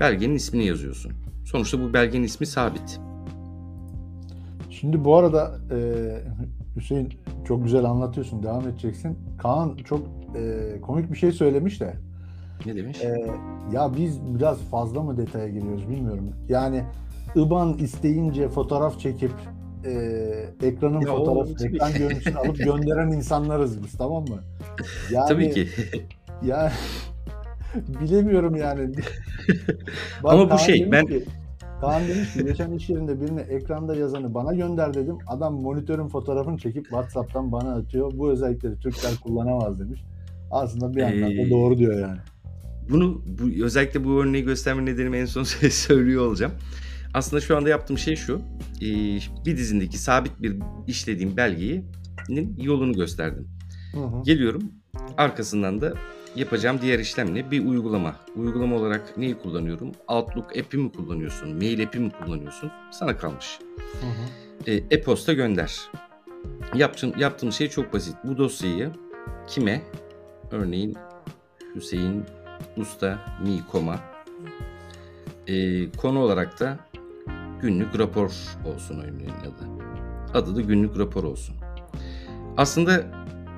[0.00, 1.12] belgenin ismini yazıyorsun.
[1.44, 3.00] Sonuçta bu belgenin ismi sabit.
[4.70, 6.22] Şimdi bu arada eee,
[6.76, 7.08] Hüseyin
[7.48, 8.42] çok güzel anlatıyorsun.
[8.42, 9.18] Devam edeceksin.
[9.38, 10.00] Kaan çok
[10.34, 11.94] eee, komik bir şey söylemiş de.
[12.66, 12.98] Ne demiş?
[13.02, 13.30] Eee,
[13.72, 16.30] ya biz biraz fazla mı detaya giriyoruz bilmiyorum.
[16.48, 16.84] Yani
[17.36, 19.32] IBAN isteyince fotoğraf çekip
[19.84, 24.38] eee, ekranın Ya fotoğrafı, ekran görüntüsünü alıp gönderen insanlarız biz tamam mı?
[25.10, 25.68] Yani Tabii ki.
[26.46, 26.72] ya
[28.02, 28.90] bilemiyorum yani.
[30.22, 31.24] Bak Ama bu şey, ben- ki,
[31.80, 35.16] Kaan demiş ki geçen iş yerinde birine ekranda yazanı bana gönder dedim.
[35.26, 38.12] Adam monitörün fotoğrafını çekip WhatsApp'tan bana atıyor.
[38.14, 40.00] Bu özellikleri Türkler kullanamaz demiş.
[40.50, 42.18] Aslında bir anlamda Ee, doğru diyor yani.
[42.90, 46.52] Bunu bu, özellikle bu örneği gösterme nedenimi en son söylüyor olacağım.
[47.18, 48.40] Aslında şu anda yaptığım şey şu.
[48.82, 48.84] Ee,
[49.46, 50.56] bir dizindeki sabit bir
[50.86, 53.48] işlediğim belgenin yolunu gösterdim.
[53.92, 54.22] Hı hı.
[54.22, 54.62] Geliyorum.
[55.16, 55.94] Arkasından da
[56.36, 57.50] yapacağım diğer işlem ne?
[57.50, 58.16] Bir uygulama.
[58.36, 59.92] Uygulama olarak neyi kullanıyorum?
[60.08, 61.56] Outlook app'i mi kullanıyorsun?
[61.56, 62.70] Mail app'i mi kullanıyorsun?
[62.90, 63.58] Sana kalmış.
[64.00, 64.70] Hı hı.
[64.70, 65.80] E, e-posta gönder.
[66.74, 68.16] Yaptığım, yaptığım şey çok basit.
[68.24, 68.90] Bu dosyayı
[69.48, 69.82] kime?
[70.50, 70.96] Örneğin
[71.74, 72.24] Hüseyin
[72.76, 74.00] Usta Mi.com'a
[75.48, 76.87] e, konu olarak da
[77.60, 78.30] günlük rapor
[78.74, 79.68] olsun örneğin adı.
[80.38, 81.54] Adı da günlük rapor olsun.
[82.56, 83.02] Aslında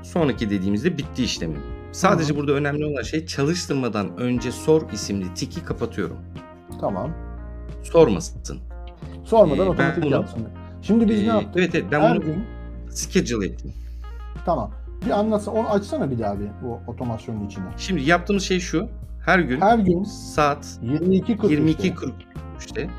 [0.02, 1.60] sonraki dediğimizde bitti işlemim.
[1.92, 2.36] Sadece hı.
[2.38, 6.16] burada önemli olan şey çalıştırmadan önce sor isimli tiki kapatıyorum.
[6.80, 7.10] Tamam.
[7.82, 8.58] Sormasın.
[9.24, 10.48] Sormadan Ee, otomatik bunu- yapsın.
[10.82, 11.52] Şimdi biz Ee, ne yaptık?
[11.56, 12.44] Evet evet ben Her bunu gün
[12.90, 13.72] schedule ettim.
[14.44, 14.70] tamam.
[15.06, 15.54] Bir anlatsana.
[15.54, 17.64] Onu açsana bir daha bir bu otomasyonun içine.
[17.76, 18.88] Şimdi yaptığımız şey şu.
[19.26, 22.90] Her gün Her gün saat 22.43'te 22.43'te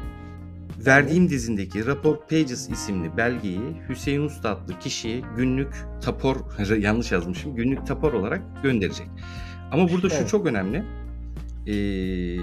[0.86, 3.60] verdiğim dizindeki Rapor Pages isimli belgeyi
[3.90, 6.36] Hüseyin Usta adlı kişiye günlük tapor
[6.80, 7.56] yanlış yazmışım.
[7.56, 9.08] Günlük tapor olarak gönderecek.
[9.72, 10.30] Ama burada şu Evet.
[10.30, 10.84] çok önemli.
[11.68, 12.38] Ee,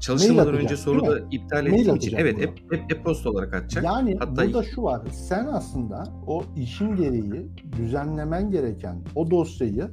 [0.00, 3.84] çalıştırmadan atacak, önce soru değil da iptal ettiğim için evet e- e- e-posta olarak atacak.
[3.84, 5.02] Yani Hatta burada şu var.
[5.12, 9.90] Sen aslında o işin gereği düzenlemen gereken o dosyayı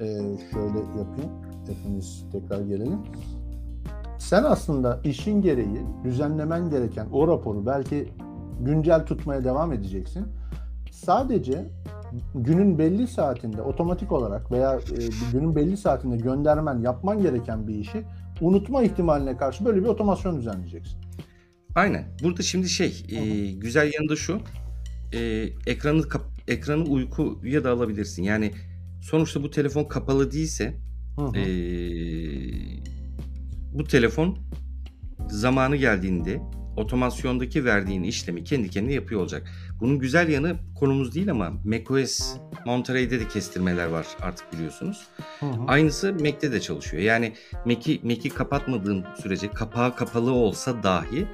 [0.00, 0.06] e,
[0.52, 1.30] şöyle yapayım.
[1.66, 2.98] Hepimiz tekrar gelelim.
[4.20, 8.08] Sen aslında işin gereği düzenlemen gereken o raporu belki
[8.60, 10.26] güncel tutmaya devam edeceksin.
[10.92, 11.70] Sadece
[12.34, 18.04] günün belli saatinde otomatik olarak veya e, günün belli saatinde göndermen, yapman gereken bir işi
[18.40, 20.98] unutma ihtimaline karşı böyle bir otomasyon düzenleyeceksin.
[21.74, 22.04] Aynen.
[22.22, 24.38] Burada şimdi şey, e, güzel yanı da şu.
[25.12, 25.18] E,
[25.66, 28.22] ekranı kap- ekranı uykuya da alabilirsin.
[28.22, 28.52] Yani
[29.02, 30.74] sonuçta bu telefon kapalı değilse
[31.18, 31.38] Hı hı.
[31.38, 31.42] e,
[33.72, 34.38] bu telefon
[35.28, 36.40] zamanı geldiğinde
[36.76, 39.48] otomasyondaki verdiğin işlemi kendi kendine yapıyor olacak.
[39.80, 45.06] Bunun güzel yanı konumuz değil ama macOS Monterey'de de kestirmeler var artık biliyorsunuz.
[45.40, 45.64] Hı hı.
[45.66, 47.02] Aynısı Mac'te de çalışıyor.
[47.02, 47.32] Yani
[47.64, 51.26] Mac'i Mac'i kapatmadığın sürece kapağı kapalı olsa dahi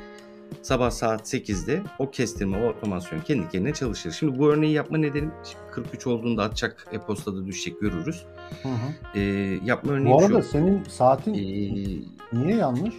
[0.62, 4.12] sabah saat 8'de o kestirme, o otomasyon kendi kendine çalışır.
[4.12, 8.22] Şimdi bu örneği yapma nedenim şimdi 43 olduğunda atacak e-postada düşecek görürüz.
[8.62, 9.18] Hı hı.
[9.18, 9.20] Ee,
[9.64, 10.48] yapma örneği Bu arada şu.
[10.48, 12.94] senin saatin Ee, niye yanlış?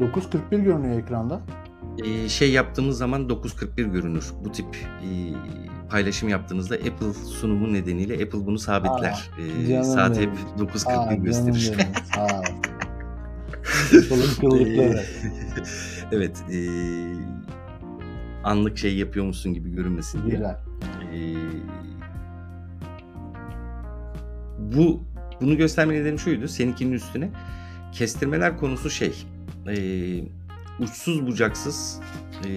[0.00, 1.40] 9.41 görünüyor ekranda.
[2.04, 4.30] e, şey yaptığımız zaman 9.41 görünür.
[4.44, 5.08] Bu tip e,
[5.90, 9.30] paylaşım yaptığınızda Apple sunumu nedeniyle Apple bunu sabitler.
[9.38, 10.68] Ee, canım saat hep benim.
[10.68, 11.72] 9.41 Aa, canım gösterir.
[13.96, 14.98] Apple'ın
[16.12, 16.44] evet.
[16.52, 16.58] e,
[18.44, 20.34] anlık şey yapıyormuşsun gibi görünmesin diye.
[20.36, 20.56] Güzel.
[21.14, 21.34] Ee,
[24.58, 25.02] bu
[25.40, 26.48] bunu gösterme nedenim şuydu.
[26.48, 27.30] Seninkinin üstüne
[27.96, 29.12] kestirmeler konusu şey.
[29.68, 29.74] e,
[30.80, 32.00] uçsuz bucaksız
[32.46, 32.50] e,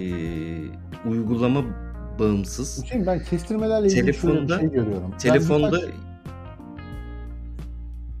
[1.08, 1.64] uygulama
[2.18, 2.84] bağımsız.
[2.84, 5.10] Hüseyin ben kestirmelerle ilgili şöyle bir Telefonda- şey görüyorum.
[5.12, 5.94] Ben Telefonda birkaç-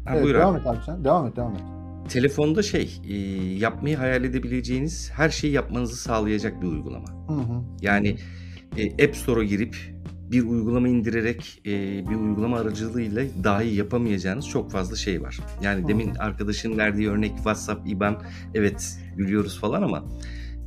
[0.04, 0.60] Ha, Evet, buyur devam abi.
[0.60, 1.04] et abi sen.
[1.04, 1.60] Devam et devam et.
[2.08, 3.14] Telefonda şey e,
[3.54, 7.08] yapmayı hayal edebileceğiniz her şeyi yapmanızı sağlayacak bir uygulama.
[7.28, 7.62] Hı hı.
[7.82, 8.16] Yani
[8.76, 9.76] e, App Store'a girip
[10.30, 11.70] bir uygulama indirerek e,
[12.10, 15.40] bir uygulama aracılığıyla dahi yapamayacağınız çok fazla şey var.
[15.62, 18.22] Yani demin arkadaşın verdiği örnek WhatsApp, IBAN
[18.54, 20.04] evet gülüyoruz falan ama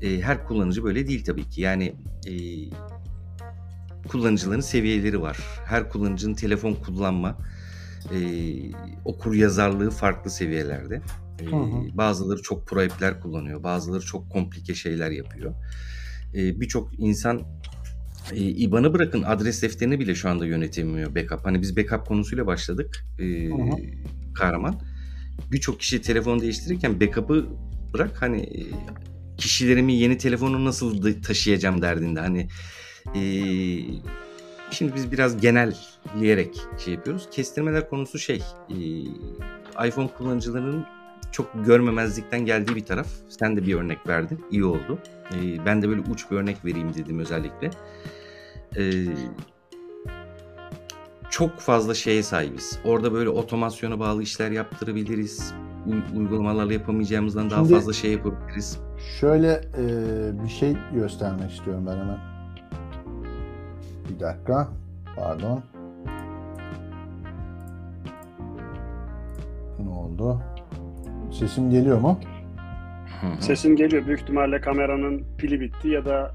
[0.02, 1.62] e, her kullanıcı böyle değil tabii ki.
[1.62, 1.96] Yani
[2.28, 2.34] e,
[4.08, 5.38] kullanıcıların seviyeleri var.
[5.66, 7.38] Her kullanıcının telefon kullanma,
[8.14, 8.18] e,
[9.06, 11.02] okur yazarlığı farklı seviyelerde.
[11.40, 11.98] E, Hı hı.
[11.98, 15.54] bazıları çok pro app'ler kullanıyor, bazıları çok komplike şeyler yapıyor.
[16.34, 17.42] E, Birçok insan
[18.32, 21.46] e, IBAN'ı bırakın adres defterini bile şu anda yönetemiyor backup.
[21.46, 23.70] Hani biz backup konusuyla başladık e, Hı hı.
[24.34, 24.82] kahraman.
[25.52, 27.46] Birçok kişi telefon değiştirirken backup'ı
[27.94, 28.62] bırak hani e,
[29.38, 32.20] kişilerimi yeni telefonu nasıl taşıyacağım derdinde.
[32.20, 32.48] Hani
[33.16, 33.22] e,
[34.72, 37.28] şimdi biz biraz genelleyerek şey yapıyoruz.
[37.32, 38.78] Kestirmeler konusu şey e,
[39.88, 40.86] iPhone kullanıcılarının
[41.32, 43.08] çok görmemezlikten geldiği bir taraf.
[43.40, 44.40] Sen de bir örnek verdin.
[44.52, 45.00] iyi oldu.
[45.32, 47.70] E, ben de böyle uç bir örnek vereyim dedim özellikle.
[48.78, 48.84] E,
[51.30, 52.80] çok fazla şeye sahibiz.
[52.86, 55.54] Orada böyle otomasyona bağlı işler yaptırabiliriz.
[55.88, 58.80] U- uygulamalarla yapamayacağımızdan daha Şimdi- fazla şey yapabiliriz.
[59.20, 59.84] Şöyle e,
[60.44, 62.18] bir şey göstermek istiyorum ben hemen.
[64.10, 64.68] Bir dakika.
[65.16, 65.64] Pardon.
[69.80, 70.42] Ne oldu?
[71.32, 72.20] Sesim geliyor mu?
[73.40, 74.06] Sesin geliyor.
[74.06, 76.32] Büyük ihtimalle kameranın pili bitti ya da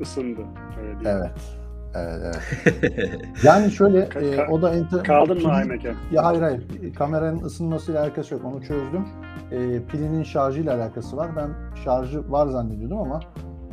[0.00, 0.40] ısındı.
[0.80, 1.20] Öyle diyeyim.
[1.22, 1.56] Evet.
[1.96, 3.20] Evet, evet.
[3.44, 5.04] Yani şöyle Ka- e, o da enter...
[5.04, 5.94] Kaldın mı iMac'e?
[6.12, 6.62] Ya hayır hayır.
[6.94, 8.44] Kameranın ısınmasıyla alakası yok.
[8.44, 9.04] Onu çözdüm.
[9.52, 11.30] E, pilinin şarjıyla alakası var.
[11.36, 11.50] Ben
[11.84, 13.20] şarjı var zannediyordum ama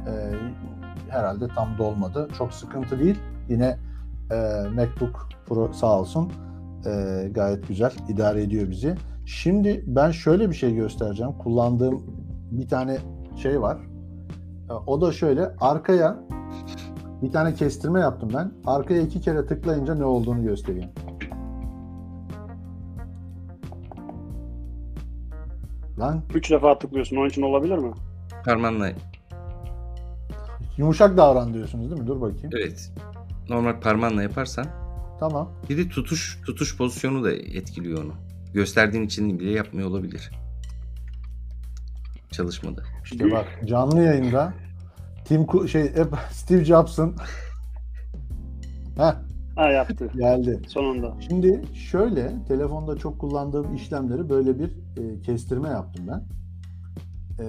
[0.08, 0.12] e,
[1.10, 2.28] herhalde tam dolmadı.
[2.38, 3.20] Çok sıkıntı değil.
[3.50, 3.78] Yine
[4.32, 4.36] e,
[4.76, 6.32] MacBook Pro sağ olsun
[6.86, 8.96] e, gayet güzel idare ediyor bizi.
[9.26, 11.32] Şimdi ben şöyle bir şey göstereceğim.
[11.32, 12.04] Kullandığım
[12.52, 12.98] bir tane
[13.42, 13.78] şey var.
[14.70, 16.20] E, o da şöyle arkaya
[17.22, 18.52] bir tane kestirme yaptım ben.
[18.66, 20.90] Arkaya iki kere tıklayınca ne olduğunu göstereyim.
[26.00, 27.18] Lan Üç defa tıklıyorsun.
[27.18, 27.92] Onun için olabilir mi?
[28.46, 28.90] Parmağınla
[30.78, 32.08] yumuşak davran diyorsunuz değil mi?
[32.08, 32.50] Dur bakayım.
[32.54, 32.92] evet.
[33.50, 34.66] Normal parmağınla yaparsan
[35.22, 35.50] Tamam.
[35.70, 38.14] bir de tutuş tutuş pozisyonu da etkiliyor onu.
[38.54, 40.32] Gösterdiğin için bile yapmıyor olabilir.
[42.32, 42.84] Çalışmadı.
[43.04, 44.54] İşte bak canlı yayında
[45.26, 47.16] Tim Cook- şey hep Steve Jobs'ın
[48.98, 49.14] Heh,
[49.56, 50.10] Ha yaptı.
[50.18, 50.60] geldi.
[50.68, 51.16] Sonunda.
[51.30, 56.24] Şimdi şöyle telefonda çok kullandığım işlemleri böyle bir e, kestirme yaptım ben.
[57.44, 57.46] E,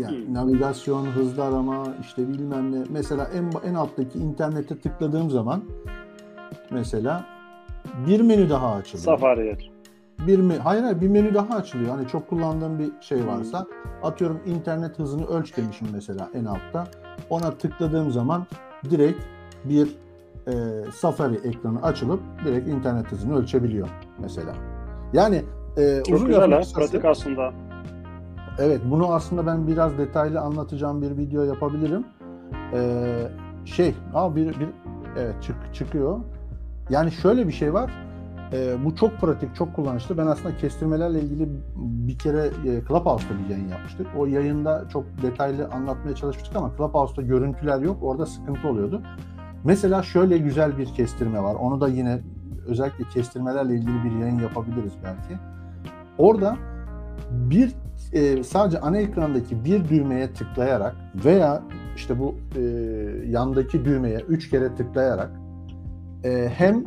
[0.00, 0.34] yani Hmm.
[0.34, 2.84] navigasyon, hızlı arama, işte bilmem ne.
[2.90, 5.64] Mesela en en alttaki internete tıkladığım zaman
[6.70, 7.24] mesela
[8.06, 9.04] bir menü daha açılıyor.
[9.04, 9.70] Safari yer.
[10.26, 11.90] Bir mi hayır, hayır bir menü daha açılıyor.
[11.90, 13.66] Hani çok kullandığım bir şey varsa
[14.02, 16.88] atıyorum internet hızını ölç demişim mesela en altta.
[17.30, 18.46] Ona tıkladığım zaman
[18.90, 19.20] direkt
[19.64, 19.88] bir
[20.46, 20.52] e,
[20.94, 23.88] Safari ekranı açılıp direkt internet hızını ölçebiliyor
[24.18, 24.54] mesela.
[25.12, 25.42] Yani
[25.76, 26.60] e, Çok uzun güzel ha.
[26.74, 27.52] Pratik aslında.
[28.58, 32.04] Evet, bunu aslında ben biraz detaylı anlatacağım bir video yapabilirim.
[32.72, 33.28] Ee,
[33.64, 34.68] şey, aa bir, bir
[35.18, 36.20] evet çık, çıkıyor.
[36.90, 37.90] Yani şöyle bir şey var.
[38.52, 40.18] Ee, bu çok pratik, çok kullanışlı.
[40.18, 44.06] Ben aslında kestirmelerle ilgili bir kere e, Clubhouse'da bir yayın yapmıştık.
[44.18, 47.98] O yayında çok detaylı anlatmaya çalışmıştık ama Clubhouse'da görüntüler yok.
[48.02, 49.02] Orada sıkıntı oluyordu.
[49.64, 51.54] Mesela şöyle güzel bir kestirme var.
[51.54, 52.20] Onu da yine
[52.66, 55.40] özellikle kestirmelerle ilgili bir yayın yapabiliriz belki.
[56.18, 56.56] Orada
[57.30, 57.72] bir
[58.12, 61.62] e, sadece ana ekrandaki bir düğmeye tıklayarak veya
[61.96, 62.60] işte bu e,
[63.26, 65.30] yandaki düğmeye üç kere tıklayarak
[66.26, 66.84] e, hem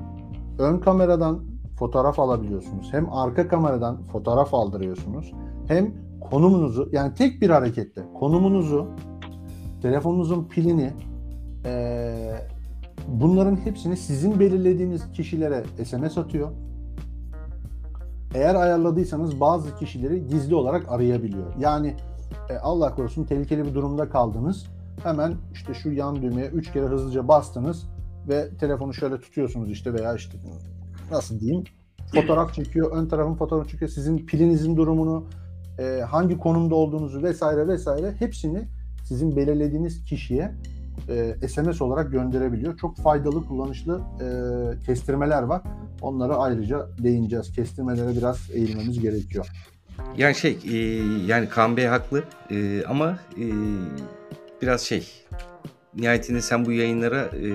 [0.59, 1.39] ön kameradan
[1.75, 5.33] fotoğraf alabiliyorsunuz hem arka kameradan fotoğraf aldırıyorsunuz
[5.67, 8.87] hem konumunuzu yani tek bir hareketle konumunuzu
[9.81, 10.93] telefonunuzun pilini
[11.65, 12.15] e,
[13.07, 16.49] bunların hepsini sizin belirlediğiniz kişilere SMS atıyor.
[18.35, 21.53] Eğer ayarladıysanız bazı kişileri gizli olarak arayabiliyor.
[21.59, 21.95] Yani
[22.49, 24.65] e, Allah korusun tehlikeli bir durumda kaldınız.
[25.03, 27.85] Hemen işte şu yan düğmeye 3 kere hızlıca bastınız
[28.27, 30.37] ve telefonu şöyle tutuyorsunuz işte veya işte
[31.11, 31.63] nasıl diyeyim
[32.13, 32.91] fotoğraf çekiyor.
[32.91, 33.91] Ön tarafın fotoğraf çekiyor.
[33.91, 35.25] Sizin pilinizin durumunu,
[35.79, 38.67] e, hangi konumda olduğunuzu vesaire vesaire hepsini
[39.03, 40.51] sizin belirlediğiniz kişiye
[41.09, 42.77] e, SMS olarak gönderebiliyor.
[42.77, 44.25] Çok faydalı, kullanışlı e,
[44.85, 45.61] kestirmeler var.
[46.01, 47.51] Onlara ayrıca değineceğiz.
[47.51, 49.47] Kestirmelere biraz eğilmemiz gerekiyor.
[50.17, 50.77] Yani şey e,
[51.25, 53.45] yani Kaan Bey haklı E, ama e,
[54.61, 55.07] biraz şey
[55.95, 57.49] nihayetinde sen bu yayınlara e,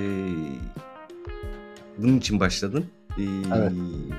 [1.98, 2.84] bunun için başladın.
[3.18, 3.22] E,
[3.56, 3.72] Evet.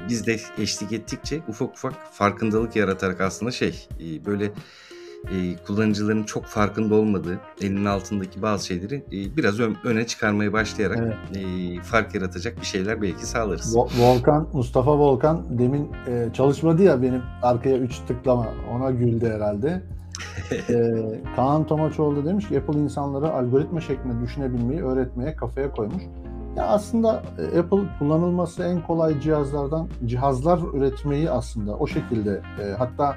[0.10, 4.46] Biz de eşlik ettikçe ufak ufak farkındalık yaratarak aslında şey e, böyle
[5.26, 10.98] e, kullanıcıların çok farkında olmadığı elinin altındaki bazı şeyleri e, biraz ön- öne çıkarmaya başlayarak
[11.02, 11.46] Evet.
[11.46, 13.76] e, fark yaratacak bir şeyler belki sağlarız.
[13.76, 18.48] Vo- Volkan, Mustafa Volkan demin e, çalışmadı ya benim arkaya 3 tıklama.
[18.72, 19.82] Ona güldü herhalde.
[20.70, 20.94] E,
[21.36, 26.04] Kaan Tomaçoğlu demiş ki Apple insanları algoritma şeklinde düşünebilmeyi öğretmeye kafaya koymuş.
[26.56, 33.16] Ya aslında e, Apple kullanılması en kolay cihazlardan cihazlar üretmeyi aslında o şekilde e, hatta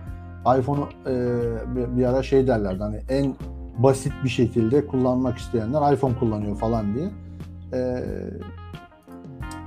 [0.59, 1.15] iPhone'u e,
[1.77, 3.35] bir, bir ara şey derlerdi hani en
[3.79, 7.09] basit bir şekilde kullanmak isteyenler iPhone kullanıyor falan diye.
[7.73, 8.05] E,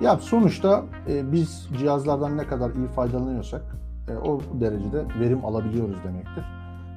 [0.02, 3.62] ya sonuçta e, biz cihazlardan ne kadar iyi faydalanıyorsak
[4.10, 6.44] e, o derecede verim alabiliyoruz demektir.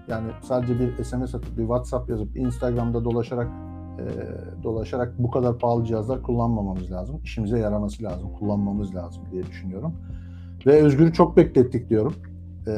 [0.08, 3.48] Yani sadece bir SMS atıp bir WhatsApp yazıp Instagram'da dolaşarak
[3.98, 4.04] e,
[4.62, 7.20] dolaşarak bu kadar pahalı cihazlar kullanmamamız lazım.
[7.24, 9.94] İşimize yaraması lazım, kullanmamız lazım diye düşünüyorum.
[10.66, 12.14] Ve Özgür'ü çok beklettik diyorum.
[12.66, 12.72] E,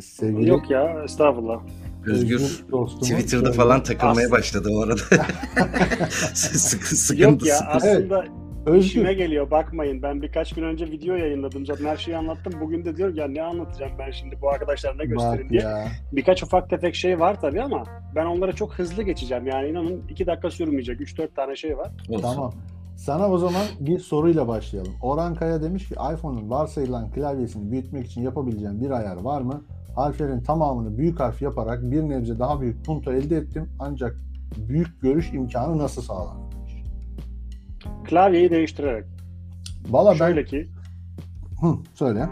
[0.00, 1.60] sevgili Yok ya estağfurullah.
[2.06, 4.96] Özgür dostumu Twitter'da şöyle- falan takılmaya As- başladı o arada.
[6.34, 7.76] Sıkı, sıkıntı, Yok ya sıkıntı.
[7.76, 8.24] aslında
[8.66, 10.02] Özgür, işime geliyor bakmayın.
[10.02, 11.66] Ben birkaç gün önce video yayınladım.
[11.66, 12.52] Zaten her şeyi anlattım.
[12.60, 15.62] Bugün de diyorum ya ne anlatacağım ben şimdi bu arkadaşlara ne göstereyim bak diye.
[15.62, 15.88] ya.
[16.12, 19.46] Birkaç ufak tefek şey var tabii ama ben onlara çok hızlı geçeceğim.
[19.46, 21.00] Yani inanın iki dakika sürmeyecek.
[21.00, 21.90] 3-4 tane şey var.
[22.08, 22.22] Olsun.
[22.22, 22.52] Tamam.
[22.96, 24.92] Sana o zaman bir soruyla başlayalım.
[25.02, 29.62] Orhan Kaya demiş ki iPhone'un varsayılan klavyesini büyütmek için yapabileceğim bir ayar var mı?
[29.96, 33.70] Harflerin tamamını büyük harf yaparak bir nebze daha büyük punto elde ettim.
[33.78, 34.16] Ancak
[34.56, 36.36] büyük görüş imkanı nasıl sağlar?
[38.04, 39.04] Klavyeyi değiştirerek.
[39.88, 40.16] Valla ben...
[40.16, 40.66] Şöyle ki
[41.60, 42.28] Hı, söyle.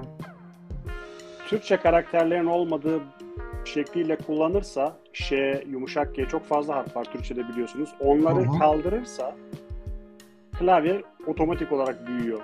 [1.48, 3.00] Türkçe karakterlerin olmadığı
[3.64, 7.90] şekliyle kullanırsa Ş, yumuşak G çok fazla harf var Türkçe'de biliyorsunuz.
[8.00, 8.58] Onları Hı hı.
[8.58, 9.36] kaldırırsa
[10.58, 12.40] klavye otomatik olarak büyüyor.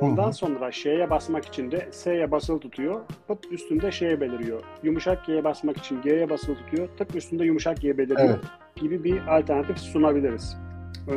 [0.00, 0.32] Ondan Hı hı.
[0.32, 3.00] sonra Ş'ye basmak için de S'ye basılı tutuyor.
[3.28, 4.62] Pıt üstünde Ş beliriyor.
[4.82, 6.88] Yumuşak G'ye basmak için G'ye basılı tutuyor.
[6.98, 8.28] Tık üstünde yumuşak G beliriyor.
[8.28, 8.44] Evet.
[8.76, 10.56] Gibi bir alternatif sunabiliriz.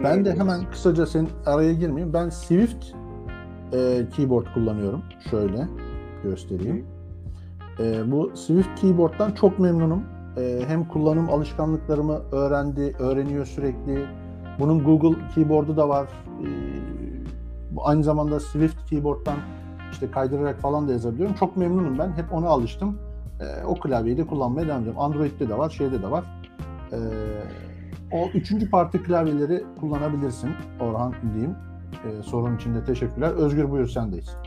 [0.03, 2.13] Ben de hemen kısaca senin araya girmeyeyim.
[2.13, 2.85] Ben Swift
[3.73, 5.01] e, keyboard kullanıyorum.
[5.29, 5.67] Şöyle
[6.23, 6.85] göstereyim.
[7.79, 10.03] E, bu Swift keyboard'dan çok memnunum.
[10.37, 14.05] E, hem kullanım alışkanlıklarımı öğrendi, öğreniyor sürekli.
[14.59, 16.07] Bunun Google keyboard'u da var.
[16.41, 16.47] E,
[17.71, 19.37] bu aynı zamanda Swift keyboard'dan
[19.91, 21.35] işte kaydırarak falan da yazabiliyorum.
[21.35, 22.11] Çok memnunum ben.
[22.11, 22.97] Hep ona alıştım.
[23.39, 25.01] E, o klavyeyi de kullanmaya devam ediyorum.
[25.01, 26.23] Android'de de var, şeyde de var.
[26.91, 26.97] E,
[28.11, 30.49] o üçüncü parti klavyeleri kullanabilirsin
[30.79, 31.55] Orhan diyeyim.
[32.05, 33.31] E, sorun için de teşekkürler.
[33.31, 34.37] Özgür buyur sendeyiz.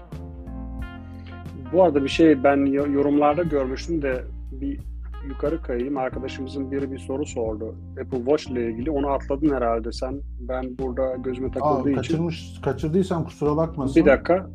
[1.72, 4.80] Bu arada bir şey ben yo- yorumlarda görmüştüm de bir
[5.28, 5.96] yukarı kayayım.
[5.96, 7.74] Arkadaşımızın biri bir soru sordu.
[8.02, 8.90] Apple Watch ile ilgili.
[8.90, 10.20] Onu atladın herhalde sen.
[10.40, 11.96] Ben burada gözüme Aa, takıldığı için.
[11.96, 14.02] kaçırmış, kaçırdıysam kusura bakmasın.
[14.04, 14.50] Bir dakika.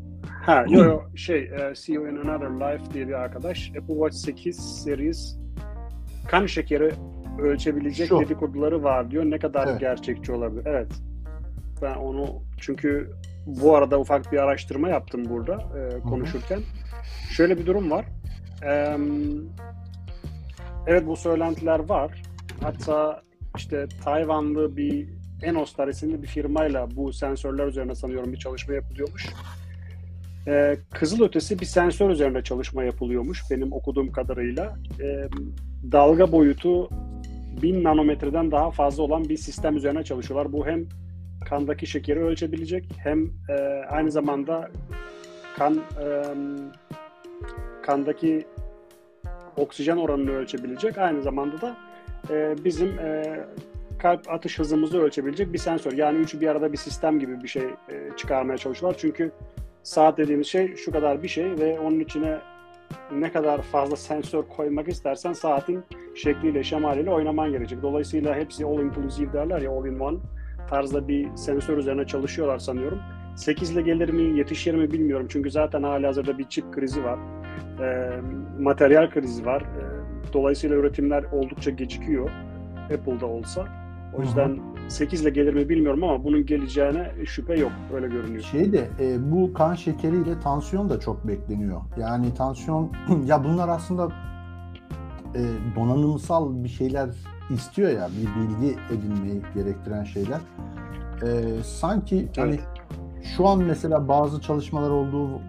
[0.46, 3.70] Ha, yo, yo, şey, e, See You in Another Life diye bir arkadaş.
[3.70, 5.38] Apple Watch 8 Series
[6.28, 6.92] kan şekeri
[7.40, 8.20] ölçebilecek Şu.
[8.20, 9.26] dedikoduları var diyor.
[9.26, 9.80] Ne kadar Evet.
[9.80, 10.66] gerçekçi olabilir?
[10.66, 10.92] Evet.
[11.82, 12.26] Ben onu
[12.60, 13.12] çünkü
[13.46, 16.60] bu arada ufak bir araştırma yaptım burada e, konuşurken.
[17.30, 18.06] Şöyle bir durum var.
[18.64, 18.98] Eee,
[20.88, 22.22] evet bu söylentiler var.
[22.62, 23.22] Hatta
[23.58, 25.10] işte Tayvanlı bir
[25.44, 29.28] Enostar isimli bir firmayla bu sensörler üzerine sanıyorum bir çalışma yapılıyormuş.
[30.48, 34.76] Ee, kızılötesi bir sensör üzerinde çalışma yapılıyormuş benim okuduğum kadarıyla.
[35.02, 35.28] Ee,
[35.92, 36.90] dalga boyutu
[37.62, 40.54] 1000 nanometreden daha fazla olan bir sistem üzerine çalışıyorlar.
[40.54, 40.86] Bu hem
[41.46, 43.54] kandaki şekeri ölçebilecek hem e,
[43.90, 44.72] aynı zamanda
[45.56, 46.08] kan e,
[47.84, 48.46] kandaki
[49.58, 50.98] oksijen oranını ölçebilecek.
[50.98, 51.78] Aynı zamanda da
[52.30, 53.40] e, bizim e,
[54.00, 55.92] kalp atış hızımızı ölçebilecek bir sensör.
[55.94, 59.00] Yani üçü bir arada bir sistem gibi bir şey e, çıkarmaya çalışıyorlar.
[59.00, 59.32] Çünkü
[59.84, 62.38] saat dediğimiz şey şu kadar bir şey ve onun içine
[63.12, 65.84] ne kadar fazla sensör koymak istersen saatin
[66.16, 67.82] şekliyle, şemaliyle oynaman gerekecek.
[67.82, 70.18] Dolayısıyla hepsi all inclusive derler ya all in one
[70.70, 73.00] tarzda bir sensör üzerine çalışıyorlar sanıyorum.
[73.36, 75.28] 8 ile gelir mi, yetişir mi bilmiyorum.
[75.30, 77.20] Çünkü zaten hali hazırda bir çip krizi var.
[77.82, 78.10] E,
[78.60, 79.62] materyal krizi var.
[79.62, 79.84] E,
[80.34, 82.30] dolayısıyla üretimler oldukça gecikiyor.
[82.94, 83.85] Apple'da olsa.
[84.18, 87.72] O yüzden 8 ile gelir mi bilmiyorum ama bunun geleceğine şüphe yok.
[87.94, 88.44] Öyle görünüyor.
[88.44, 91.82] Şey de e, bu kan şekeriyle tansiyon da çok bekleniyor.
[92.00, 92.92] Yani tansiyon
[93.26, 94.12] ya bunlar aslında
[95.36, 95.42] e,
[95.76, 97.10] donanımsal bir şeyler
[97.50, 100.40] istiyor ya bir bilgi edinmeyi gerektiren şeyler.
[101.24, 101.28] E,
[101.64, 102.60] sanki hani
[103.38, 105.42] şu an mesela bazı çalışmalar olduğu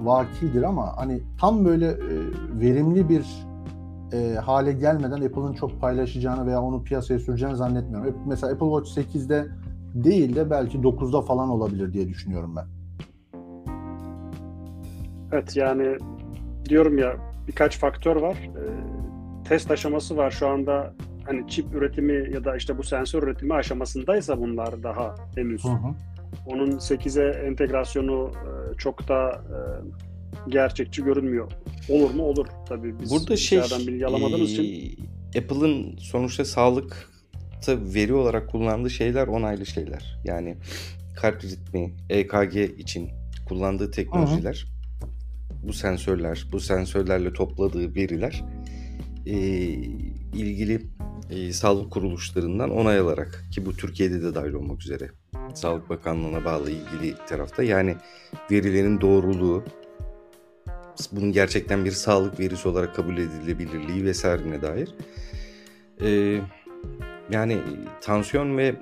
[0.00, 1.96] vakidir ama hani tam böyle e,
[2.60, 3.26] verimli bir
[4.12, 8.16] e, hale gelmeden Apple'ın çok paylaşacağını veya onu piyasaya süreceğini zannetmiyorum.
[8.26, 9.46] Mesela Apple Watch 8'de
[9.94, 12.66] değil de belki 9'da falan olabilir diye düşünüyorum ben.
[15.32, 15.98] Evet yani
[16.68, 17.16] diyorum ya
[17.48, 18.36] birkaç faktör var.
[18.36, 20.94] Ee, test aşaması var şu anda
[21.26, 25.64] hani çip üretimi ya da işte bu sensör üretimi aşamasındaysa bunlar daha henüz.
[25.64, 25.94] Hı hı.
[26.46, 29.58] Onun 8'e entegrasyonu e, çok da e,
[30.48, 31.52] gerçekçi görünmüyor.
[31.88, 32.22] Olur mu?
[32.22, 32.46] Olur.
[32.68, 34.94] Tabii biz Burada şey bilgi alamadığımız için eee,
[35.42, 40.20] Apple'ın sonuçta sağlıkta veri olarak kullandığı şeyler onaylı şeyler.
[40.24, 40.56] Yani
[41.16, 43.10] kalp ritmi, EKG için
[43.48, 44.66] kullandığı teknolojiler,
[45.62, 48.44] bu sensörler, bu sensörlerle topladığı veriler
[49.26, 49.72] eee,
[50.34, 50.82] ilgili
[51.30, 55.10] eee, sağlık kuruluşlarından onay alarak ki bu Türkiye'de de dahil olmak üzere
[55.54, 57.94] Sağlık Bakanlığı'na bağlı ilgili tarafta yani
[58.50, 59.64] verilerin doğruluğu,
[61.12, 64.94] bunun gerçekten bir sağlık verisi olarak kabul edilebilirliği vesairine dair.
[66.00, 66.40] Ee,
[67.30, 67.58] yani
[68.00, 68.74] tansiyon ve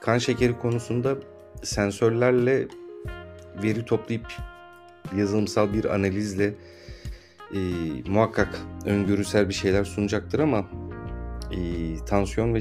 [0.00, 1.16] kan şekeri konusunda
[1.62, 2.68] sensörlerle
[3.62, 4.26] veri toplayıp
[5.16, 6.54] yazılımsal bir analizle
[7.54, 7.58] e,
[8.08, 10.64] muhakkak öngörüsel bir şeyler sunacaktır ama
[11.52, 11.58] e,
[12.06, 12.60] tansiyon ve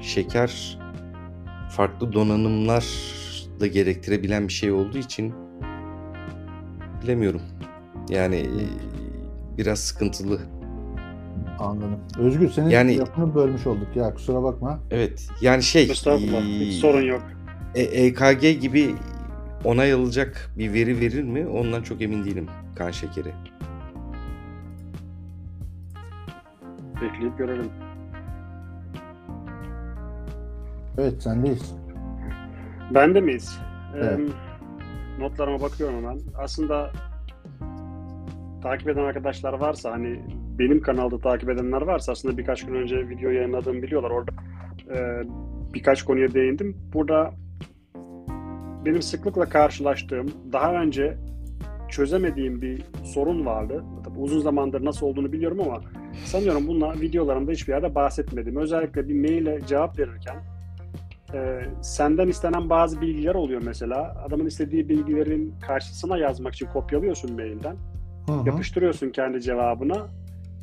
[0.00, 0.78] şeker
[1.76, 2.84] farklı donanımlar
[3.60, 5.34] da gerektirebilen bir şey olduğu için
[7.02, 7.42] bilemiyorum.
[8.08, 8.64] Yani e,
[9.58, 10.38] biraz sıkıntılı.
[11.58, 11.98] Anladım.
[12.18, 14.78] Özgür senin Yani- lafını bölmüş olduk ya kusura bakma.
[14.90, 15.28] Evet.
[15.40, 17.22] Yani şey estağfurullah e, hiç sorun yok.
[17.74, 18.94] E- EKG gibi
[19.64, 21.46] onay alacak bir veri verir mi?
[21.46, 22.46] Ondan çok emin değilim
[22.76, 23.32] kan şekeri.
[27.02, 27.70] Bekleyip görelim.
[30.98, 31.72] Evet sendeyiz.
[32.94, 33.58] Bende miyiz?
[33.96, 34.20] Evet.
[34.20, 36.18] Ee, notlarıma bakıyorum hemen.
[36.38, 36.90] Aslında
[38.62, 40.20] takip eden arkadaşlar varsa hani
[40.58, 44.10] benim kanalda takip edenler varsa aslında birkaç gün önce video yayınladığımı biliyorlar.
[44.10, 44.32] Orada
[44.94, 45.22] e,
[45.74, 46.76] birkaç konuya değindim.
[46.92, 47.34] Burada
[48.84, 51.16] benim sıklıkla karşılaştığım, daha önce
[51.88, 53.84] çözemediğim bir sorun vardı.
[54.04, 55.80] Tabii uzun zamandır nasıl olduğunu biliyorum ama
[56.24, 58.56] sanıyorum bununla videolarımda hiçbir yerde bahsetmedim.
[58.56, 60.36] Özellikle bir maile cevap verirken
[61.34, 64.24] e, senden istenen bazı bilgiler oluyor mesela.
[64.26, 67.76] Adamın istediği bilgilerin karşısına yazmak için kopyalıyorsun mailden.
[68.26, 68.46] Hı hı.
[68.46, 70.06] Yapıştırıyorsun kendi cevabına.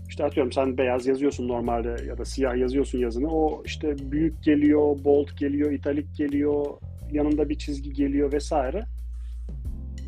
[0.09, 3.27] İşte atıyorum sen beyaz yazıyorsun normalde ya da siyah yazıyorsun yazını.
[3.31, 6.65] O işte büyük geliyor, bold geliyor, italik geliyor,
[7.11, 8.85] yanında bir çizgi geliyor vesaire.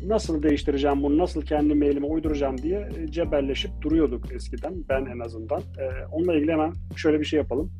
[0.06, 4.74] Nasıl değiştireceğim bunu, nasıl kendi mailime uyduracağım diye e, cebelleşip duruyorduk eskiden.
[4.88, 5.60] Ben en azından.
[5.60, 7.70] Ee, onunla ilgili hemen şöyle bir şey yapalım.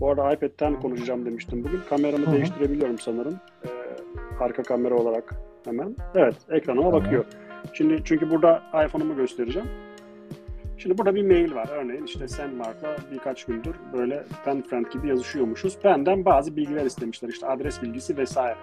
[0.00, 1.80] Bu arada iPad'ten konuşacağım demiştim bugün.
[1.90, 2.34] Kameramı Hı hı.
[2.34, 3.34] değiştirebiliyorum sanırım.
[3.64, 3.68] Ee,
[4.40, 5.34] arka kamera olarak
[5.64, 5.96] hemen.
[6.14, 7.04] Evet, ekranıma Tamam.
[7.04, 7.24] bakıyor.
[7.72, 9.68] Şimdi çünkü burada iPhone'umu göstereceğim.
[10.78, 11.68] Şimdi burada bir mail var.
[11.72, 15.78] Örneğin işte sen Mark'la birkaç gündür böyle pen friend gibi yazışıyormuşuz.
[15.84, 17.28] Benden bazı bilgiler istemişler.
[17.28, 18.56] İşte adres bilgisi vesaire.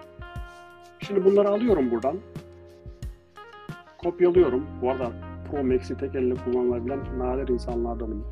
[1.00, 2.16] Şimdi bunları alıyorum buradan.
[3.98, 4.66] Kopyalıyorum.
[4.82, 5.12] Bu arada
[5.50, 8.26] Pro Max'i tek elle kullanılabilen nadir insanlardanım.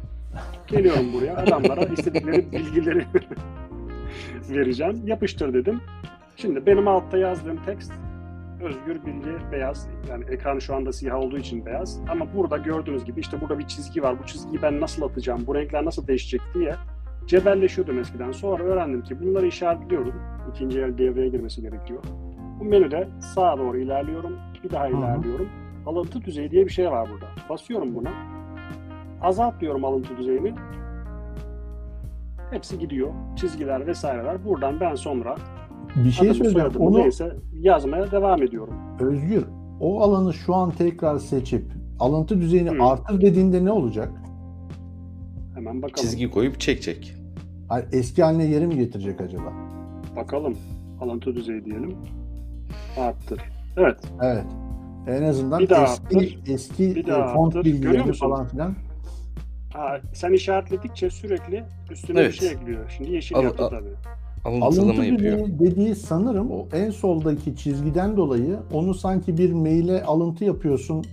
[0.67, 1.37] Geliyorum buraya.
[1.37, 3.07] Adamlara istedikleri bilgileri
[4.51, 5.03] vereceğim.
[5.07, 5.81] Yapıştır dedim.
[6.37, 7.93] Şimdi benim altta yazdığım tekst
[8.61, 9.89] Özgür Bilgi beyaz.
[10.11, 12.01] Yani ekran şu anda siyah olduğu için beyaz.
[12.11, 14.19] Ama burada gördüğünüz gibi işte burada bir çizgi var.
[14.23, 15.47] Bu çizgiyi ben nasıl atacağım?
[15.47, 16.75] Bu renkler nasıl değişecek diye
[17.27, 18.33] cebelleşiyordum eskiden.
[18.33, 20.15] Sonra öğrendim ki bunları işaretliyorum.
[20.51, 22.03] İkinci el devreye girmesi gerekiyor.
[22.61, 24.37] Bu menüde sağa doğru ilerliyorum.
[24.65, 25.49] Bir daha ilerliyorum.
[25.87, 27.27] Alıntı düzeyi diye bir şey var burada.
[27.49, 28.11] Basıyorum buna.
[29.23, 30.55] Azalt diyorum alıntı düzeyini.
[32.51, 33.13] Hepsi gidiyor.
[33.37, 34.45] Çizgiler vesaireler.
[34.45, 35.37] Buradan ben sonra
[36.05, 36.77] Bir şey adımı, söyleyeceğim.
[36.79, 38.75] Onu neyse yazmaya devam ediyorum.
[39.01, 39.45] Özgür
[39.81, 42.83] o alanı şu an tekrar seçip alıntı düzeyini Hı.
[42.85, 44.09] artır dediğinde ne olacak?
[45.55, 45.95] Hemen bakalım.
[46.09, 47.15] Çizgi koyup çekecek.
[47.69, 49.53] Hayır, eski haline geri mi getirecek acaba?
[50.17, 50.57] Bakalım.
[51.01, 51.97] Alıntı düzeyi diyelim.
[53.01, 53.41] Arttır.
[53.77, 53.99] Evet.
[54.23, 54.45] Evet.
[55.09, 56.39] En azından Bir daha eski arttır.
[56.49, 58.05] eski Bir e, daha font arttır.
[58.07, 58.27] Musun?
[58.29, 58.75] falan filan.
[59.73, 62.33] Ha, sen işaretledikçe sürekli üstüne Evet.
[62.33, 62.89] bir şey ekliyor.
[62.97, 63.95] Şimdi yeşil Al- yaptı al- tabii.
[64.45, 65.39] Alıntılama Alıntı yapıyor.
[65.39, 71.05] dediği, dediği sanırım o en soldaki çizgiden dolayı onu sanki bir maile alıntı yapıyorsun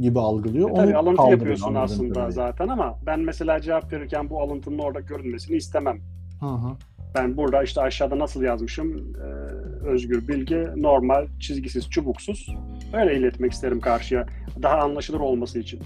[0.00, 0.70] gibi algılıyor.
[0.70, 2.30] E tabii onu alıntı yapıyorsun aslında kadarıyla.
[2.30, 5.98] zaten ama ben mesela cevap verirken bu alıntının orada görünmesini istemem.
[6.40, 6.68] Hı hı.
[7.14, 9.14] Ben burada işte aşağıda nasıl yazmışım?
[9.16, 12.56] Ee, Özgür Bilgi normal, çizgisiz, çubuksuz.
[12.92, 14.26] Öyle iletmek isterim karşıya.
[14.62, 15.80] Daha anlaşılır olması için.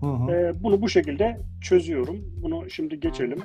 [0.00, 0.32] Hı hı.
[0.32, 2.16] Ee, bunu bu şekilde çözüyorum.
[2.42, 3.38] Bunu şimdi geçelim.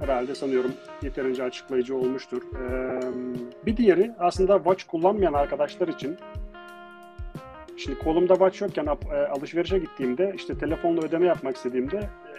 [0.00, 0.72] Herhalde sanıyorum
[1.02, 2.42] yeterince açıklayıcı olmuştur.
[2.42, 3.00] Ee,
[3.66, 6.16] bir diğeri aslında watch kullanmayan arkadaşlar için
[7.76, 12.32] Şimdi kolumda watch yokken e, alışverişe gittiğimde işte telefonla ödeme yapmak istediğimde e,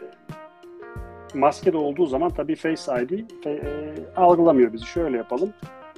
[1.38, 3.12] maske de olduğu zaman tabii Face ID
[3.46, 3.60] e,
[4.16, 4.86] algılamıyor bizi.
[4.86, 5.54] Şöyle yapalım.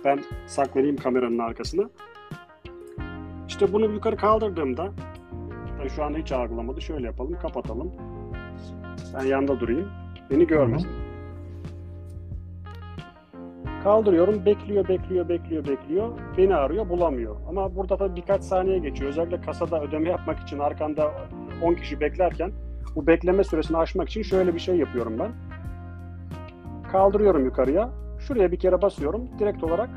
[0.05, 1.89] Ben saklayayım kameranın arkasına.
[3.47, 4.91] İşte bunu yukarı kaldırdığımda
[5.95, 6.81] şu anda hiç algılamadı.
[6.81, 7.37] Şöyle yapalım.
[7.41, 7.91] Kapatalım.
[9.13, 9.91] Ben yanında durayım.
[10.31, 11.08] Beni görmesin.
[13.83, 16.09] Kaldırıyorum, bekliyor, bekliyor, bekliyor, bekliyor.
[16.37, 17.35] Beni arıyor, bulamıyor.
[17.49, 19.09] Ama burada da birkaç saniye geçiyor.
[19.09, 21.11] Özellikle kasada ödeme yapmak için arkanda
[21.61, 22.51] 10 kişi beklerken
[22.95, 25.31] bu bekleme süresini aşmak için şöyle bir şey yapıyorum ben.
[26.91, 27.89] Kaldırıyorum yukarıya.
[28.19, 29.29] Şuraya bir kere basıyorum.
[29.39, 29.89] Direkt olarak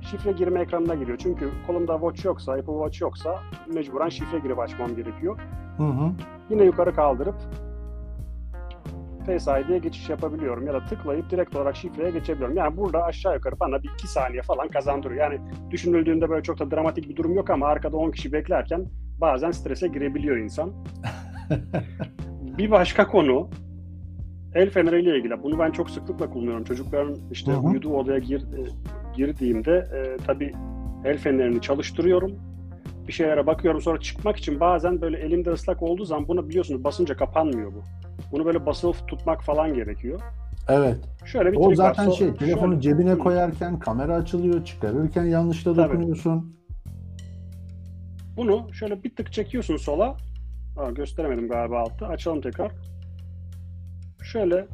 [0.00, 1.18] şifre girme ekranına giriyor.
[1.18, 3.38] Çünkü kolumda watch yoksa, Apple Watch yoksa
[3.74, 5.38] mecburen şifre girip açmam gerekiyor.
[5.76, 6.12] Hı hı.
[6.50, 7.34] Yine yukarı kaldırıp
[9.38, 12.56] Face ID'ye geçiş yapabiliyorum ya da tıklayıp direkt olarak şifreye geçebiliyorum.
[12.56, 15.30] Yani burada aşağı yukarı bana bir iki saniye falan kazandırıyor.
[15.30, 18.86] Yani düşünüldüğünde böyle çok da dramatik bir durum yok ama arkada 10 kişi beklerken
[19.20, 20.72] bazen strese girebiliyor insan.
[22.58, 23.50] bir başka konu
[24.54, 25.42] el feneriyle ilgili.
[25.42, 26.64] Bunu ben çok sıklıkla kullanıyorum.
[26.64, 27.60] Çocukların işte Hı hı.
[27.60, 28.66] uyuduğu odaya gir, e,
[29.16, 30.52] girdiğimde e, tabii
[31.04, 32.49] el fenerini çalıştırıyorum.
[33.10, 37.16] Bir şeylere bakıyorum sonra çıkmak için bazen böyle elimde ıslak olduğu zaman bunu biliyorsunuz basınca
[37.16, 37.82] kapanmıyor bu.
[38.32, 40.20] Bunu böyle basılı tutmak falan gerekiyor.
[40.68, 40.96] Evet.
[41.24, 41.74] Şöyle bir O var.
[41.74, 45.88] zaten So- şey telefonu şöyle- cebine koyarken kamera açılıyor, çıkarırken yanlışla Tabii.
[45.88, 46.56] dokunuyorsun.
[48.36, 50.16] Bunu şöyle bir tık çekiyorsun sola.
[50.76, 52.06] Aa, gösteremedim galiba altta.
[52.06, 52.72] Açalım tekrar.
[54.22, 54.66] Şöyle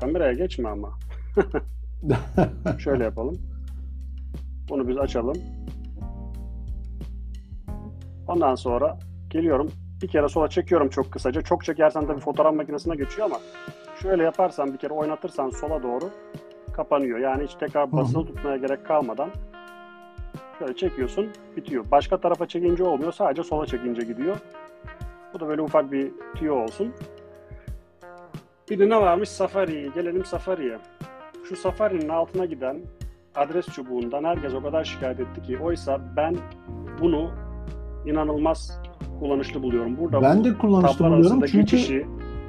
[0.00, 0.90] kameraya geçme ama.
[2.78, 3.38] Şöyle yapalım.
[4.68, 5.36] Bunu biz açalım.
[8.28, 8.98] Ondan sonra
[9.30, 9.70] geliyorum.
[10.02, 11.42] Bir kere sola çekiyorum çok kısaca.
[11.42, 13.40] Çok çekersen tabii fotoğraf makinesine geçiyor ama
[14.02, 16.10] şöyle yaparsan bir kere oynatırsan sola doğru
[16.72, 17.18] kapanıyor.
[17.18, 19.30] Yani hiç tekrar basılı tutmaya gerek kalmadan
[20.58, 21.84] şöyle çekiyorsun bitiyor.
[21.90, 23.12] Başka tarafa çekince olmuyor.
[23.12, 24.36] Sadece sola çekince gidiyor.
[25.34, 26.92] Bu da böyle ufak bir tüyo olsun.
[28.70, 29.28] Bir de ne varmış?
[29.28, 29.90] Safari.
[29.94, 30.78] Gelelim Safari'ye.
[31.48, 32.80] Şu Safari'nin altına giden
[33.34, 36.36] adres çubuğundan herkes o kadar şikayet etti ki oysa ben
[37.00, 37.30] bunu
[38.06, 38.80] inanılmaz
[39.20, 39.98] kullanışlı buluyorum.
[39.98, 42.06] Burada ben bu de kullanışlı buluyorum çünkü geçişi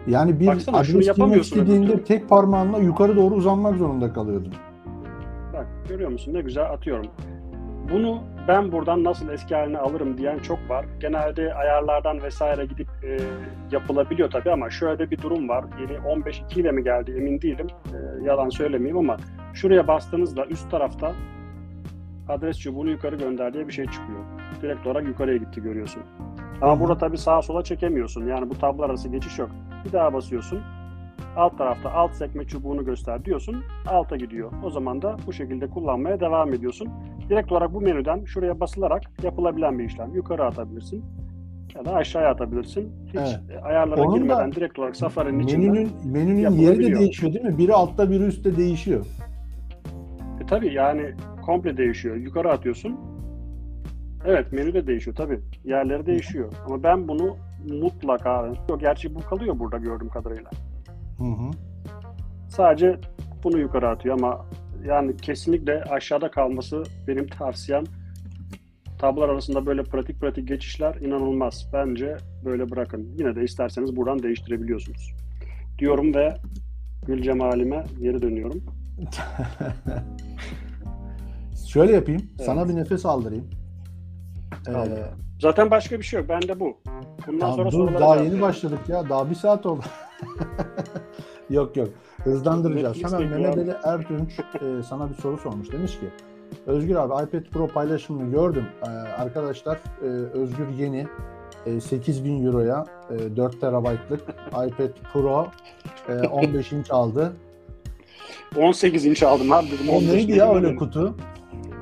[0.08, 4.54] yani bir Baksana, adres girmek istediğinde tek parmağınla yukarı doğru uzanmak zorunda kalıyordun.
[5.54, 7.08] Bak görüyor musun ne güzel atıyorum.
[7.91, 10.86] Bunu ben buradan nasıl eski haline alırım diyen çok var.
[10.99, 13.18] Genelde ayarlardan vesaire gidip e,
[13.72, 15.66] yapılabiliyor tabii ama şöyle bir durum var.
[15.82, 17.68] Yeni 15.2 ile mi geldi emin değilim.
[17.86, 19.18] E, yalan söylemeyeyim ama
[19.54, 21.14] şuraya bastığınızda üst tarafta
[22.30, 24.20] adres çubuğunu yukarı gönder diye bir şey çıkıyor.
[24.62, 26.04] Direkt olarak yukarıya gitti görüyorsun.
[26.62, 28.28] Ama burada tabii sağa sola çekemiyorsun.
[28.28, 29.49] Yani bu tablolar arası geçiş yok.
[29.86, 30.60] Bir daha basıyorsun.
[31.36, 33.64] Alt tarafta alt sekme çubuğunu göster diyorsun.
[33.88, 34.51] Alta gidiyor.
[34.64, 36.89] O zaman da bu şekilde kullanmaya devam ediyorsun.
[37.30, 40.16] Direkt olarak bu menüden şuraya basılarak yapılabilen bir işlem.
[40.16, 41.04] Yukarı atabilirsin
[41.76, 42.91] ya da aşağıya atabilirsin.
[43.08, 43.64] Hiç Evet.
[43.64, 45.72] ayarlara Onun da girmeden direkt olarak Safari'nin içinden.
[45.72, 47.58] Menünün menünün yeri de değişiyor değil mi?
[47.58, 49.06] Biri altta biri üstte değişiyor.
[50.41, 51.14] E, tabii yani
[51.45, 52.16] komple değişiyor.
[52.16, 52.99] Yukarı atıyorsun.
[54.26, 55.39] Evet menü de değişiyor tabii.
[55.65, 56.53] Yerleri değişiyor.
[56.65, 57.38] Ama ben bunu
[57.69, 60.49] mutlaka Yok, gerçi bu kalıyor burada gördüğüm kadarıyla.
[61.17, 61.51] Hı hı.
[62.49, 62.99] Sadece
[63.43, 64.45] bunu yukarı atıyor ama
[64.86, 67.84] yani kesinlikle aşağıda kalması benim tavsiyem.
[68.99, 71.69] Tablolar arasında böyle pratik pratik geçişler inanılmaz.
[71.74, 73.13] Bence böyle bırakın.
[73.17, 75.13] Yine de isterseniz buradan değiştirebiliyorsunuz.
[75.80, 76.38] Diyorum ve
[77.07, 78.63] gül cemalime geri dönüyorum.
[81.67, 82.21] Şöyle yapayım.
[82.38, 82.45] Evet.
[82.45, 83.62] Sana bir nefes aldırayım.
[84.68, 85.04] Ee,
[85.39, 86.30] Zaten başka bir şey yok.
[86.30, 86.78] Bende bu.
[87.28, 88.41] Bundan sonra dur sorulara daha yeni verin.
[88.41, 89.10] başladık ya.
[89.10, 89.84] Daha bir saat oldu.
[91.49, 91.89] yok yok.
[92.24, 93.04] Hızlandıracağız.
[93.04, 95.72] Hemen Mehmet Ali Ertunç e, sana bir soru sormuş.
[95.72, 96.06] Demiş ki
[96.66, 98.66] Özgür abi iPad Pro paylaşımını gördüm.
[98.84, 101.08] Ee, arkadaşlar e, Özgür yeni
[101.66, 105.47] e, 8000 euroya e, 4 terabaytlık iPad Pro
[106.10, 107.34] e, 15 inç aldı.
[108.58, 109.89] 18 inç aldım abi dedim.
[109.89, 111.16] O 15 neydi ya öyle kutu?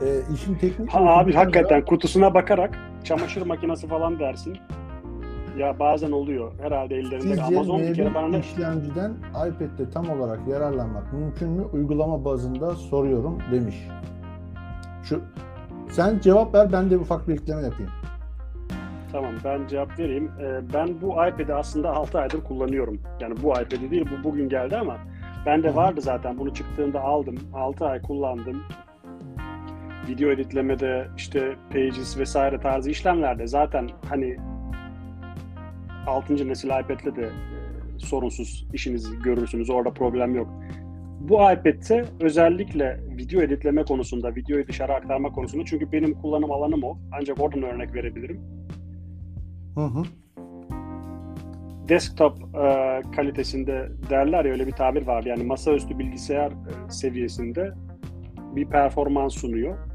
[0.02, 4.58] E, işin teknik Ha abi hakikaten kutusuna bakarak çamaşır makinesi falan dersin.
[5.58, 6.52] Ya bazen oluyor.
[6.62, 7.22] Herhalde ellerinde.
[7.22, 8.40] Sizce Amazon bir kere bana M1 ne...
[8.40, 11.64] işlemciden iPad'de tam olarak yararlanmak mümkün mü?
[11.74, 13.88] Uygulama bazında soruyorum demiş.
[15.04, 15.22] Şu
[15.90, 17.92] sen cevap ver ben de ufak bir ekleme yapayım.
[19.12, 20.32] Tamam ben cevap vereyim.
[20.42, 23.00] Ee, ben bu iPad'i aslında 6 aydır kullanıyorum.
[23.20, 24.98] Yani bu iPad'i değil bu bugün geldi ama
[25.46, 26.38] Ben de vardı zaten.
[26.38, 27.36] Bunu çıktığında aldım.
[27.54, 28.64] 6 ay kullandım.
[30.08, 34.38] Video editlemede işte Pages vesaire tarzı işlemlerde zaten hani
[36.08, 36.48] 6.
[36.48, 37.30] nesil iPad'le de e,
[38.00, 39.70] sorunsuz işinizi görürsünüz.
[39.70, 40.48] Orada problem yok.
[41.20, 46.98] Bu iPad'te özellikle video editleme konusunda, videoyu dışarı aktarma konusunda çünkü benim kullanım alanım o.
[47.20, 48.42] Ancak oradan örnek verebilirim.
[49.76, 50.04] Hı hı.
[51.90, 55.24] desktop e, kalitesinde derler ya öyle bir tabir var.
[55.24, 57.74] Yani masaüstü bilgisayar e, seviyesinde
[58.56, 59.91] bir performans sunuyor.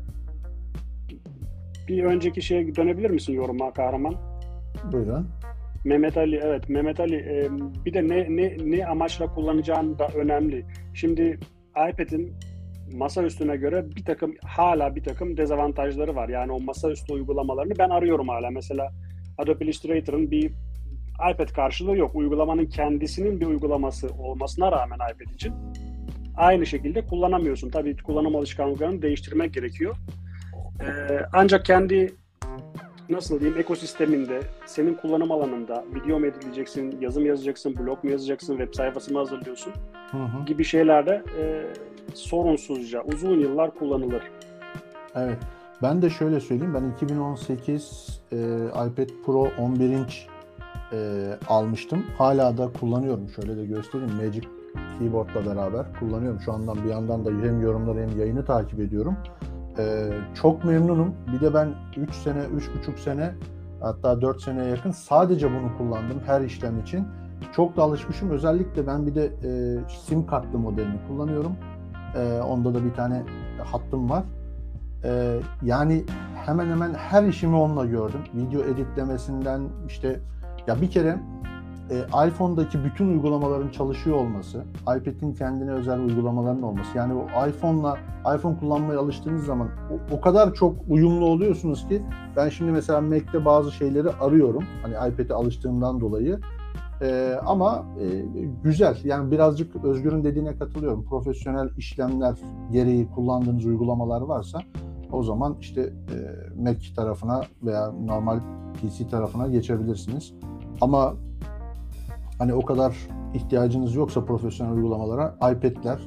[1.89, 4.14] Bir önceki şeye dönebilir misin yoruma kahraman?
[4.93, 5.28] Buyurun.
[5.84, 7.49] Mehmet Ali evet Mehmet Ali e,
[7.84, 10.64] bir de ne ne ne amaçla kullanacağın da önemli.
[10.95, 11.39] Şimdi
[11.91, 12.34] iPad'in
[12.93, 16.28] masa üstüne göre bir takım hala bir takım dezavantajları var.
[16.28, 18.51] Yani o masaüstü uygulamalarını ben arıyorum hala.
[18.51, 18.93] Mesela
[19.39, 20.53] Adobe Illustrator'ın bir
[21.32, 22.14] iPad karşılığı yok.
[22.14, 25.53] Uygulamanın kendisinin bir uygulaması olmasına rağmen iPad için
[26.37, 27.70] aynı şekilde kullanamıyorsun.
[27.70, 29.97] Tabii kullanım alışkanlıklarını değiştirmek gerekiyor.
[30.81, 32.14] Ee, ancak kendi
[33.09, 38.74] nasıl diyeyim ekosisteminde, senin kullanım alanında video mu editleyeceksin, yazım yazacaksın, blog mu yazacaksın, web
[38.74, 39.72] sayfası mı hazırlıyorsun
[40.11, 40.45] Hı hı.
[40.47, 41.66] gibi şeylerde e,
[42.14, 44.22] sorunsuzca uzun yıllar kullanılır.
[45.14, 45.39] Evet.
[45.83, 46.74] Ben de şöyle söyleyeyim.
[46.74, 50.27] Ben 2018 e, iPad Pro 11 inç
[50.93, 52.07] e, almıştım.
[52.18, 53.29] Hala da kullanıyorum.
[53.29, 54.14] Şöyle de göstereyim.
[54.14, 54.49] Magic
[54.99, 56.41] Keyboard'la beraber kullanıyorum.
[56.41, 59.16] Şu andan bir yandan da hem yorumları hem yayını takip ediyorum.
[59.79, 61.14] E, çok memnunum.
[61.33, 63.35] Bir de ben 3 sene, 3,5 sene
[63.81, 67.07] hatta 4 seneye yakın sadece bunu kullandım her işlem için.
[67.53, 68.31] Çok da alışmışım.
[68.31, 71.53] Özellikle ben bir de e, sim kartlı modelini kullanıyorum.
[72.16, 73.22] E, onda da bir tane
[73.64, 74.24] hattım var.
[75.05, 76.05] Ee, yani
[76.47, 78.20] hemen hemen her işimi onunla gördüm.
[78.35, 80.20] Video editlemesinden işte
[80.66, 81.18] ya bir kere
[81.91, 86.99] e, iPhone'daki bütün uygulamaların çalışıyor olması, iPad'in kendine özel uygulamaların olması.
[86.99, 87.99] Yani o iPhone'la
[88.37, 92.03] iPhone kullanmaya alıştığınız zaman o, o kadar çok uyumlu oluyorsunuz ki
[92.37, 94.64] ben şimdi mesela Mac'te bazı şeyleri arıyorum.
[94.82, 96.41] Hani iPad'e alıştığımdan dolayı.
[97.03, 98.07] Ee, ama e,
[98.62, 98.97] güzel.
[99.05, 101.05] Yani birazcık Özgür'ün dediğine katılıyorum.
[101.05, 102.34] Profesyonel işlemler
[102.72, 104.59] gereği kullandığınız uygulamalar varsa
[105.12, 106.16] o zaman işte e,
[106.62, 108.41] Mac tarafına veya normal
[108.82, 110.34] PC tarafına geçebilirsiniz.
[110.80, 111.14] Ama
[112.39, 112.97] hani o kadar
[113.34, 115.99] ihtiyacınız yoksa profesyonel uygulamalara iPad'ler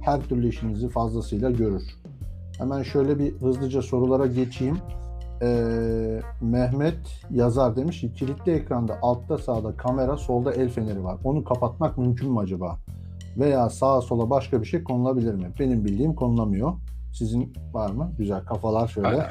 [0.00, 1.82] her türlü işinizi fazlasıyla görür.
[2.58, 4.76] Hemen şöyle bir hızlıca sorulara geçeyim.
[5.42, 11.18] Ee, Mehmet yazar demiş ki kilitli ekranda altta sağda kamera solda el feneri var.
[11.24, 12.78] Onu kapatmak mümkün mü acaba?
[13.38, 15.50] Veya sağa sola başka bir şey konulabilir mi?
[15.58, 16.72] Benim bildiğim konulamıyor.
[17.12, 18.12] Sizin var mı?
[18.18, 19.26] Güzel kafalar şöyle.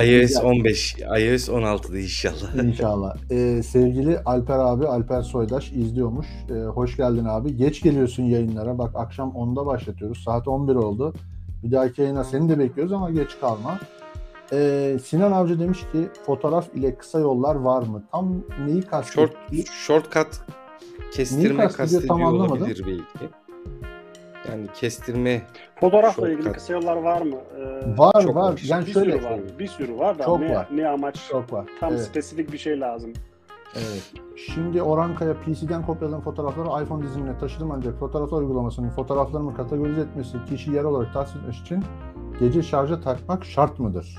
[0.22, 2.64] iOS 15, iOS 16'da inşallah.
[2.64, 3.16] İnşallah.
[3.30, 6.26] Ee, sevgili Alper abi, Alper Soydaş izliyormuş.
[6.50, 7.56] Ee, hoş geldin abi.
[7.56, 8.78] Geç geliyorsun yayınlara.
[8.78, 10.22] Bak akşam 10'da başlatıyoruz.
[10.24, 11.14] Saat 11 oldu.
[11.62, 13.80] Bir dahaki yayına seni de bekliyoruz ama geç kalma.
[14.52, 18.04] Ee, Sinan Avcı demiş ki fotoğraf ile kısa yollar var mı?
[18.12, 19.28] Tam neyi kastediyor?
[19.28, 20.40] Short, shortcut
[21.12, 22.62] kestirme kastediyor kastediyor tam anlamadım.
[22.62, 23.34] olabilir belki.
[24.50, 25.42] Yani kestirme
[25.80, 26.38] Fotoğrafla Shortcut.
[26.38, 27.36] ilgili kısa yollar var mı?
[27.58, 28.52] Ee, Var Çok var.
[28.52, 28.60] var.
[28.64, 29.40] Yani bir şöyle sürü var.
[29.58, 30.68] Bir sürü var da Çok ne, var.
[30.74, 31.64] ne amaç çok var.
[31.80, 32.02] tam Evet.
[32.02, 33.12] spesifik bir şey lazım.
[33.74, 34.12] Evet.
[34.36, 40.70] Şimdi Oranka'ya PC'den kopyaladığım fotoğrafları iPhone dizimine taşıdım ancak fotoğraflar uygulamasının fotoğraflarımı kategorize etmesi, kişi
[40.72, 41.84] yer olarak tahsis etmesi için
[42.40, 44.18] gece şarja takmak şart mıdır?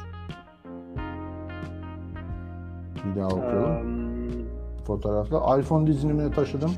[3.05, 3.71] Bir daha okuyalım.
[3.71, 6.71] Ee, Fotoğraflar iPhone dizilimine taşıdım.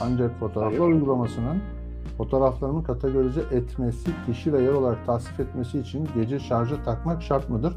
[0.00, 0.94] Ancak fotoğraflar Hayır.
[0.94, 1.62] uygulamasının
[2.20, 7.72] fotoğraflarımı kategorize etmesi, kişi ve yer olarak tasnif etmesi için gece şarja takmak şart mıdır?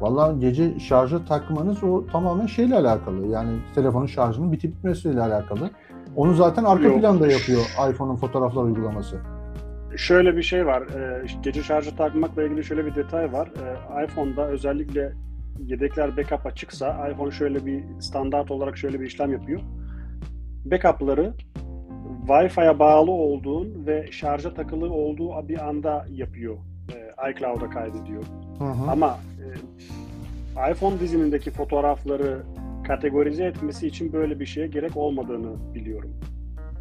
[0.00, 3.26] Vallahi gece şarja takmanız o tamamen şeyle alakalı.
[3.26, 5.70] Yani telefonun şarjının bitip bitmesiyle alakalı.
[6.16, 7.00] Onu zaten arka Yok.
[7.00, 7.60] planda yapıyor
[7.90, 9.16] iPhone'un fotoğraflar uygulaması.
[9.96, 10.82] Şöyle bir şey var.
[11.24, 13.48] İşte gece şarjı takmakla ilgili şöyle bir detay var.
[13.48, 15.12] Ee, iPhone'da özellikle
[15.66, 19.60] yedekler backup açıksa iPhone şöyle bir standart olarak şöyle bir işlem yapıyor.
[20.64, 21.34] Backup'ları
[22.26, 26.56] Wi-Fi'ye bağlı olduğun ve şarja takılı olduğu bir anda yapıyor.
[26.92, 28.22] Ee, iCloud'a kaydediyor.
[28.58, 28.90] Hı hı.
[28.90, 29.18] Ama
[30.66, 32.42] e, iPhone dizimindeki fotoğrafları
[32.86, 36.10] kategorize etmesi için böyle bir şeye gerek olmadığını biliyorum.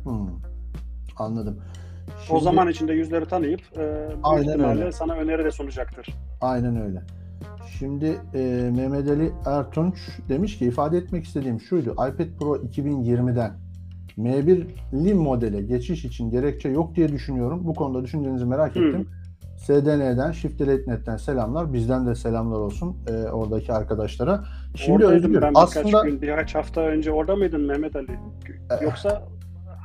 [0.03, 0.09] Hı.
[1.17, 1.59] Anladım.
[2.09, 4.91] o Şimdi- zaman içinde yüzleri tanıyıp e, Aynen öyle.
[4.91, 6.07] sana öneri de sunacaktır.
[6.41, 7.01] Aynen öyle.
[7.79, 9.95] Şimdi e, Mehmet Ali Ertunç
[10.29, 11.91] demiş ki ifade etmek istediğim şuydu.
[11.91, 13.51] iPad Pro 2020'den
[14.19, 17.61] M1 Lim modele geçiş için gerekçe yok diye düşünüyorum.
[17.63, 18.85] Bu konuda düşüncenizi merak Hmm.
[18.87, 19.07] ettim.
[19.57, 21.73] SDN'den, Shift Net'ten selamlar.
[21.73, 24.43] Bizden de selamlar olsun e, oradaki arkadaşlara.
[24.75, 28.11] Şimdi Oradaydım Özgür ben birkaç aslında gün, birkaç hafta önce orada mıydın Mehmet Ali?
[28.81, 29.21] E, Yoksa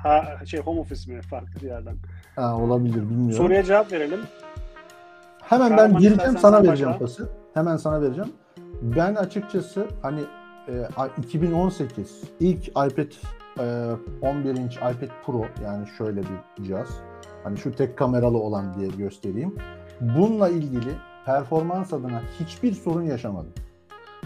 [0.02, 1.97] Ha, şey home office mi farklı bir yerden.
[2.36, 3.32] Ha, olabilir bilmiyorum.
[3.32, 4.20] Soruya cevap verelim.
[5.43, 6.98] Hemen ben gireceğim sana vereceğim başla.
[7.05, 7.28] pası.
[7.55, 8.31] Hemen sana vereceğim.
[8.82, 10.20] Ben açıkçası hani
[10.69, 10.73] e,
[11.19, 13.12] 2018 ilk iPad
[13.56, 16.89] 11 inç iPad Pro yani şöyle bir cihaz.
[17.44, 19.55] Hani şu tek kameralı olan diye göstereyim.
[20.01, 20.90] Bununla ilgili
[21.26, 23.52] performans adına hiçbir sorun yaşamadım.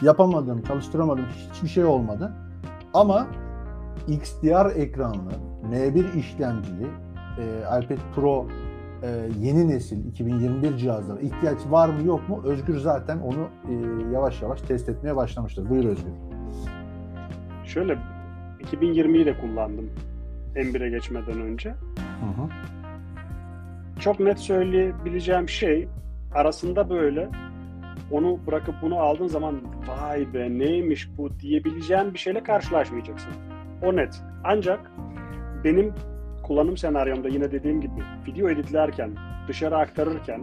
[0.03, 2.33] Yapamadım, çalıştıramadım, hiçbir şey olmadı.
[2.95, 3.27] Ama
[4.09, 5.31] XDR ekranlı,
[5.71, 6.87] M1 işlemcili
[7.39, 8.47] e, iPad Pro
[9.03, 12.43] e, yeni nesil 2021 cihazlara ihtiyaç var mı yok mu?
[12.45, 13.73] Özgür zaten onu e,
[14.13, 15.71] yavaş yavaş test etmeye başlamıştır.
[15.71, 16.13] Buyur Özgür.
[17.65, 17.99] Şöyle
[18.61, 19.91] 2020'yi de kullandım
[20.55, 21.71] M1'e geçmeden önce.
[21.71, 22.49] Hı hı.
[24.01, 25.89] Çok net söyleyebileceğim şey
[26.35, 27.29] arasında böyle
[28.11, 33.33] onu bırakıp bunu aldığın zaman vay be neymiş bu diyebileceğin bir şeyle karşılaşmayacaksın.
[33.83, 34.23] O net.
[34.45, 34.91] Ancak
[35.65, 35.95] benim
[36.43, 39.11] kullanım senaryomda yine dediğim gibi video editlerken,
[39.49, 40.43] dışarı aktarırken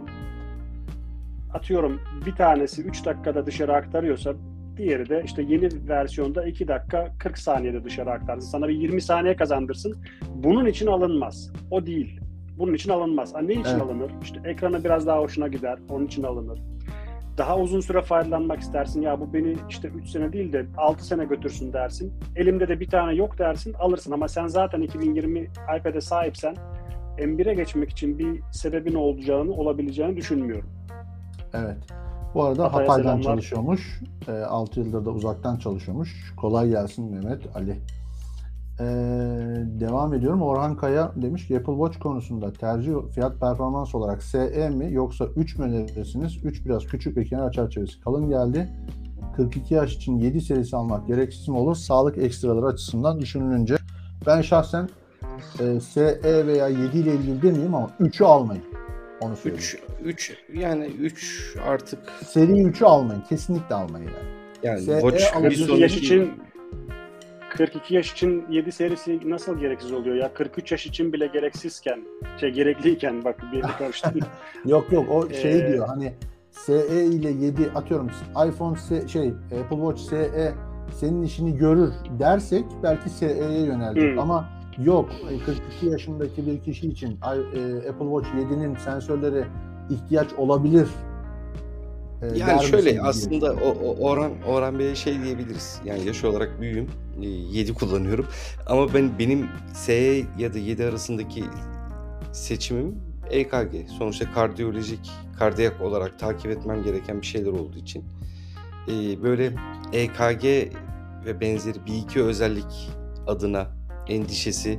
[1.54, 4.34] atıyorum bir tanesi 3 dakikada dışarı aktarıyorsa
[4.76, 8.48] diğeri de işte yeni versiyonda 2 dakika 40 saniyede dışarı aktarsın.
[8.50, 9.96] Sana bir 20 saniye kazandırsın.
[10.34, 11.52] Bunun için alınmaz.
[11.70, 12.20] O değil.
[12.58, 13.34] Bunun için alınmaz.
[13.34, 13.82] Ha, ne için Evet.
[13.82, 14.10] alınır?
[14.22, 15.78] İşte ekranı biraz daha hoşuna gider.
[15.88, 16.60] Onun için alınır.
[17.38, 19.02] Daha uzun süre faydalanmak istersin.
[19.02, 22.12] Ya bu beni işte 3 sene değil de 6 sene götürsün dersin.
[22.36, 24.12] Elimde de bir tane yok dersin alırsın.
[24.12, 25.48] Ama sen zaten 2020
[25.78, 26.56] iPad'e sahipsen
[27.18, 30.70] M1'e geçmek için bir sebebin olacağını, olabileceğini düşünmüyorum.
[31.54, 31.76] Evet.
[32.36, 33.22] Bu arada Hatay'a Hatay'dan selamlar.
[33.22, 34.00] çalışıyormuş.
[34.28, 36.34] E, 6 yıldır da uzaktan çalışıyormuş.
[36.36, 37.70] Kolay gelsin Mehmet Ali.
[38.80, 38.84] E,
[39.80, 40.42] devam ediyorum.
[40.42, 45.58] Orhan Kaya demiş ki Apple Watch konusunda tercih fiyat performans olarak SE mi yoksa 3
[45.58, 46.44] mü önerirsiniz?
[46.44, 48.68] 3 biraz küçük ve kenar çerçevesi kalın geldi.
[49.36, 51.74] 42 yaş için 7 serisi almak gereksiz mi olur?
[51.76, 53.76] Sağlık ekstraları açısından düşünülünce.
[54.26, 54.88] Ben şahsen
[55.60, 58.64] e, SE veya 7 ile ilgili demeyeyim ama 3'ü almayın.
[59.20, 59.58] Onu söyleyeyim.
[59.58, 63.22] 3 3 yani 3 artık Seri 3'ü almayın.
[63.28, 64.28] Kesinlikle almayın yani.
[64.62, 65.66] yani SE Watch bir alabilirsiniz.
[65.66, 66.32] 42 sonraki yaş için
[67.50, 70.34] 42 yaş için 7 serisi nasıl gereksiz oluyor ya?
[70.34, 72.00] 43 yaş için bile gereksizken,
[72.40, 74.28] şey gerekliyken bak bir karıştırdım.
[74.66, 76.12] Yok yok o şey Ee, diyor hani
[76.50, 78.10] SE ile 7 atıyorum
[78.48, 79.28] iPhone S, şey
[79.62, 80.54] Apple Watch SE
[80.90, 84.18] senin işini görür dersek belki SE'ye yönelecek Hmm.
[84.18, 84.48] ama
[84.84, 89.44] yok e, 42 yaşındaki bir kişi için e, Apple Watch 7'nin sensörleri
[89.90, 90.88] ihtiyaç olabilir.
[92.22, 93.02] e, Yani şöyle diye.
[93.02, 95.80] aslında o, o Orhan Orhan Bey'e şey diyebiliriz.
[95.84, 96.88] Yani yaş olarak büyüğüm.
[97.20, 98.26] 7 kullanıyorum.
[98.66, 99.92] Ama ben benim S
[100.38, 101.44] ya da 7 arasındaki
[102.32, 102.94] seçimim
[103.30, 103.88] EKG.
[103.98, 108.04] Sonuçta kardiyolojik, kardiyak olarak takip etmem gereken bir şeyler olduğu için.
[108.88, 109.52] Ee, böyle
[109.92, 110.44] EKG
[111.24, 112.90] ve benzeri bir iki özellik
[113.26, 113.66] adına
[114.08, 114.78] endişesi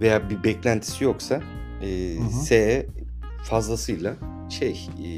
[0.00, 1.40] veya bir beklentisi yoksa
[1.82, 2.30] e, Hı hı.
[2.30, 2.86] S
[3.46, 4.14] fazlasıyla
[4.50, 4.70] şey
[5.04, 5.08] e,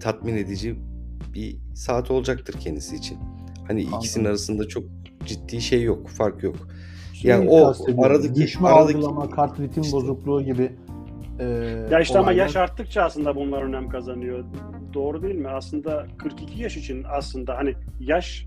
[0.00, 0.76] tatmin edici
[1.34, 3.18] bir saat olacaktır kendisi için.
[3.68, 4.26] Hani ikisinin Anladım.
[4.30, 4.84] arasında çok
[5.26, 6.56] ciddi şey yok, fark yok.
[7.14, 7.72] Şeyi yani o
[8.04, 9.96] aradaki- düşme aradaki- algılama, kart ritim İşte.
[9.96, 10.72] bozukluğu gibi
[11.38, 11.44] e,
[11.90, 14.44] ya işte ama olaylar- yaş arttıkça aslında bunlar önem kazanıyor.
[14.94, 15.48] Doğru değil mi?
[15.48, 18.46] Aslında 42 yaş için aslında hani yaş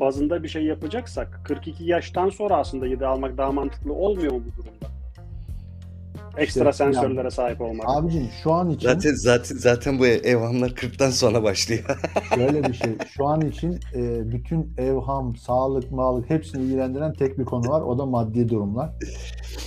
[0.00, 4.62] bazında bir şey yapacaksak 42 yaştan sonra aslında 7 almak daha mantıklı olmuyor mu bu
[4.62, 4.95] durumda?
[6.36, 7.86] Ekstra İşte yani- sensörlere sahip olmak.
[7.88, 11.84] Abicim şu an için Zaten zaten zaten bu evhamlar 40'tan sonra başlıyor.
[12.34, 12.90] Şöyle bir şey.
[13.08, 17.80] Şu an için e, bütün evham, sağlık, mağlık hepsini ilgilendiren tek bir konu var.
[17.80, 18.90] O da maddi durumlar.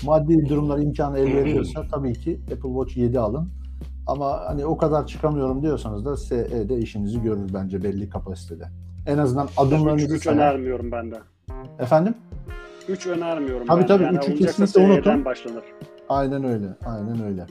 [0.03, 3.49] Maddi durumlar imkanı el veriyorsa tabii ki Apple Watch 7 alın.
[4.07, 8.63] Ama hani o kadar çıkamıyorum diyorsanız da SE'de işinizi görür bence belli kapasitede.
[9.07, 10.37] En azından 3, adımlarınızı 3 sayar.
[10.37, 11.15] önermiyorum ben de.
[11.79, 12.13] Efendim?
[12.87, 13.87] 3 önermiyorum Tabii ben.
[13.87, 15.25] tabii, yani üçü alınacaksa kesinlikle unutun.
[15.25, 15.63] başlanır.
[16.09, 16.67] Aynen öyle.
[16.85, 17.45] Aynen öyle.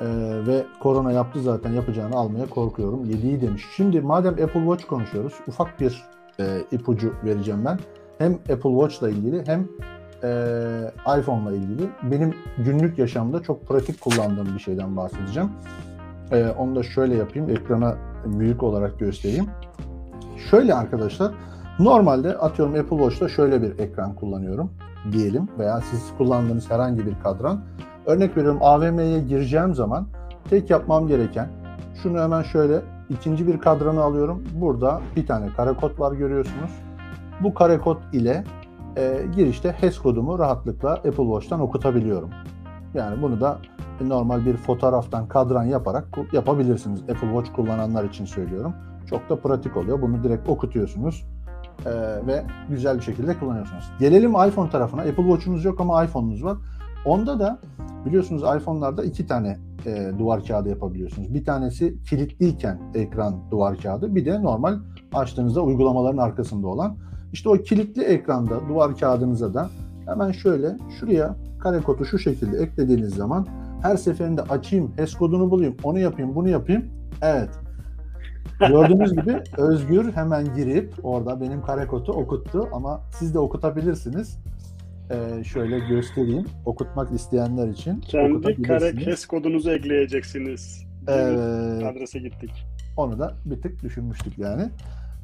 [0.00, 0.06] Ee,
[0.46, 3.04] ve korona yaptı zaten yapacağını almaya korkuyorum.
[3.04, 3.66] 7'yi demiş.
[3.76, 6.04] Şimdi madem Apple Watch konuşuyoruz ufak bir
[6.40, 7.78] e, ipucu vereceğim ben.
[8.18, 9.68] Hem Apple Watch'la ilgili hem
[10.22, 10.30] e,
[11.18, 11.88] iPhone'la ilgili.
[12.02, 15.50] Benim günlük yaşamda çok pratik kullandığım bir şeyden bahsedeceğim.
[16.32, 17.50] E, onu da şöyle yapayım.
[17.50, 17.96] Ekrana
[18.26, 19.46] büyük olarak göstereyim.
[20.50, 21.32] Şöyle arkadaşlar.
[21.78, 24.70] Normalde atıyorum Apple Watch'ta şöyle bir ekran kullanıyorum
[25.12, 27.60] diyelim veya siz kullandığınız herhangi bir kadran.
[28.06, 30.06] Örnek veriyorum AVM'ye gireceğim zaman
[30.50, 31.48] tek yapmam gereken
[32.02, 34.44] şunu hemen şöyle ikinci bir kadranı alıyorum.
[34.54, 36.70] Burada bir tane kare kod var görüyorsunuz.
[37.40, 38.44] Bu kare kod ile
[38.96, 42.30] e, girişte HES kodumu rahatlıkla Apple Watch'tan okutabiliyorum.
[42.94, 43.58] Yani bunu da
[44.00, 47.00] normal bir fotoğraftan kadran yaparak yapabilirsiniz.
[47.02, 48.74] Apple Watch kullananlar için söylüyorum.
[49.10, 50.02] Çok da pratik oluyor.
[50.02, 51.26] Bunu direkt okutuyorsunuz.
[51.86, 53.84] E, ve güzel bir şekilde kullanıyorsunuz.
[53.98, 55.00] Gelelim iPhone tarafına.
[55.00, 56.56] Apple Watch'unuz yok ama iPhone'unuz var.
[57.04, 57.58] Onda da
[58.06, 61.34] biliyorsunuz iPhone'larda iki tane e, duvar kağıdı yapabiliyorsunuz.
[61.34, 64.78] Bir tanesi kilitliyken ekran duvar kağıdı, bir de normal
[65.14, 66.96] açtığınızda uygulamaların arkasında olan.
[67.32, 69.70] İşte o kilitli ekranda duvar kağıdınıza da
[70.06, 73.46] hemen şöyle şuraya kare kodu şu şekilde eklediğiniz zaman
[73.82, 76.84] her seferinde açayım, HES kodunu bulayım, onu yapayım, bunu yapayım.
[77.22, 77.50] Evet.
[78.68, 84.38] Gördüğünüz gibi Özgür hemen girip orada benim kare kodu okuttu ama siz de okutabilirsiniz.
[85.10, 86.46] Ee, şöyle göstereyim.
[86.66, 90.86] Okutmak isteyenler için Kendi kare kes kodunuzu ekleyeceksiniz.
[91.08, 91.84] Evet.
[91.84, 92.50] Adrese gittik.
[92.96, 94.68] Onu da bir tık düşünmüştük yani.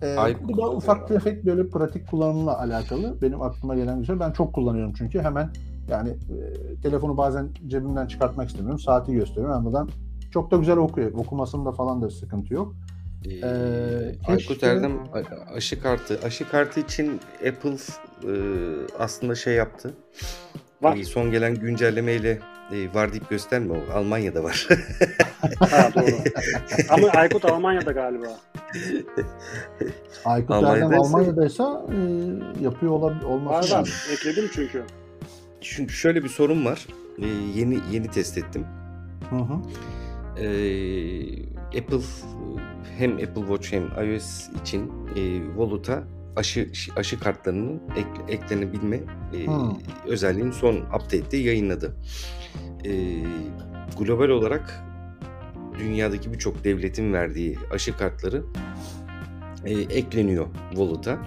[0.02, 3.22] Ee, Ay- bu da ufak tefek böyle pratik kullanımla alakalı.
[3.22, 4.20] Benim aklıma gelen bir şey.
[4.20, 5.50] Ben çok kullanıyorum çünkü hemen
[5.90, 8.78] yani e, telefonu bazen cebimden çıkartmak istemiyorum.
[8.78, 9.56] Saati gösteriyorum.
[9.56, 9.88] Ama buradan
[10.30, 11.12] çok da güzel okuyor.
[11.12, 12.74] Okumasında falan da sıkıntı yok.
[13.30, 16.18] Ee, keşke- Aykut Erdem a- aşı kartı.
[16.24, 17.70] Aşı kartı için Apple
[18.24, 18.32] e,
[18.98, 19.94] aslında şey yaptı.
[20.82, 20.96] Var.
[20.96, 22.38] E, son gelen güncellemeyle
[22.72, 23.92] e, var deyip gösterme o.
[23.98, 24.68] Almanya'da var.
[25.60, 26.06] Ha doğru.
[26.90, 28.26] Ama Aykut Almanya'da galiba.
[30.24, 31.96] Aykut Almanya'daysa- Erdem Almanya'daysa e,
[32.64, 33.78] yapıyor olabilir, Var olması lazım.
[33.80, 34.08] var.
[34.12, 34.82] Ekledim çünkü.
[35.60, 36.86] Çünkü şöyle bir sorun var.
[37.18, 38.66] E, yeni yeni test ettim.
[39.30, 39.54] Hı hı.
[40.42, 40.46] E,
[41.68, 42.00] Apple
[42.98, 46.04] hem Apple Watch hem iOS için e, Wallet'a
[46.36, 48.96] aşı aşı kartlarının ek- eklenebilme
[49.34, 49.70] e, Hmm.
[50.06, 51.96] özelliğini son update'te yayınladı.
[52.84, 52.90] E,
[53.98, 54.84] global olarak
[55.78, 58.44] dünyadaki birçok devletin verdiği aşı kartları
[59.64, 61.18] e, ekleniyor Wallet'a.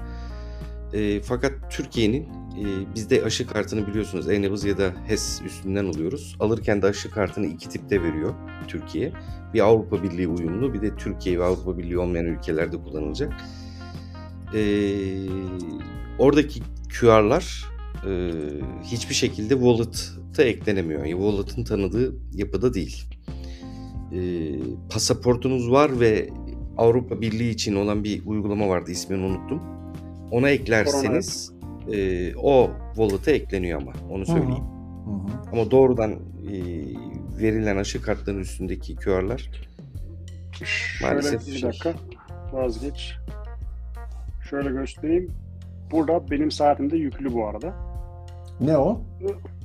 [0.93, 6.35] E, fakat Türkiye'nin e, bizde aşı kartını biliyorsunuz e-nabız ya da HES üstünden alıyoruz.
[6.39, 8.33] Alırken de aşı kartını iki tipte veriyor
[8.67, 9.11] Türkiye.
[9.53, 13.33] Bir Avrupa Birliği uyumlu bir de Türkiye ve Avrupa Birliği olmayan ülkelerde kullanılacak.
[14.53, 14.61] E,
[16.19, 16.61] oradaki
[16.99, 17.65] QR'lar
[18.07, 18.31] e,
[18.83, 21.05] hiçbir şekilde Wallet'a eklenemiyor.
[21.05, 23.03] Yani Wallet'ın tanıdığı yapıda değil.
[24.11, 24.19] E,
[24.89, 26.29] pasaportunuz var ve
[26.77, 29.61] Avrupa Birliği için olan bir uygulama vardı ismini unuttum.
[30.31, 31.58] Ona eklerseniz
[31.93, 34.63] e, o wallet'a ekleniyor ama onu söyleyeyim.
[35.05, 35.49] Hı hı.
[35.51, 36.53] Ama doğrudan e,
[37.41, 39.49] verilen aşı kartlarının üstündeki QR'lar
[41.01, 41.69] Maalesef Şöyle bir şey.
[41.69, 41.93] dakika.
[42.51, 43.15] Vazgeç.
[44.49, 45.31] Şöyle göstereyim.
[45.91, 47.73] Burada benim saatimde yüklü bu arada.
[48.61, 49.01] Ne o?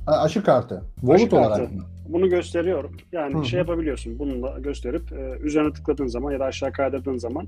[0.07, 0.83] Aşı kartı.
[0.99, 1.47] Wallet kartı.
[1.47, 1.83] olarak mı?
[2.09, 2.91] Bunu gösteriyorum.
[3.11, 4.19] Yani Hı şey yapabiliyorsun.
[4.19, 7.47] Bununla gösterip e, üzerine tıkladığın zaman ya da aşağı kaydırdığın zaman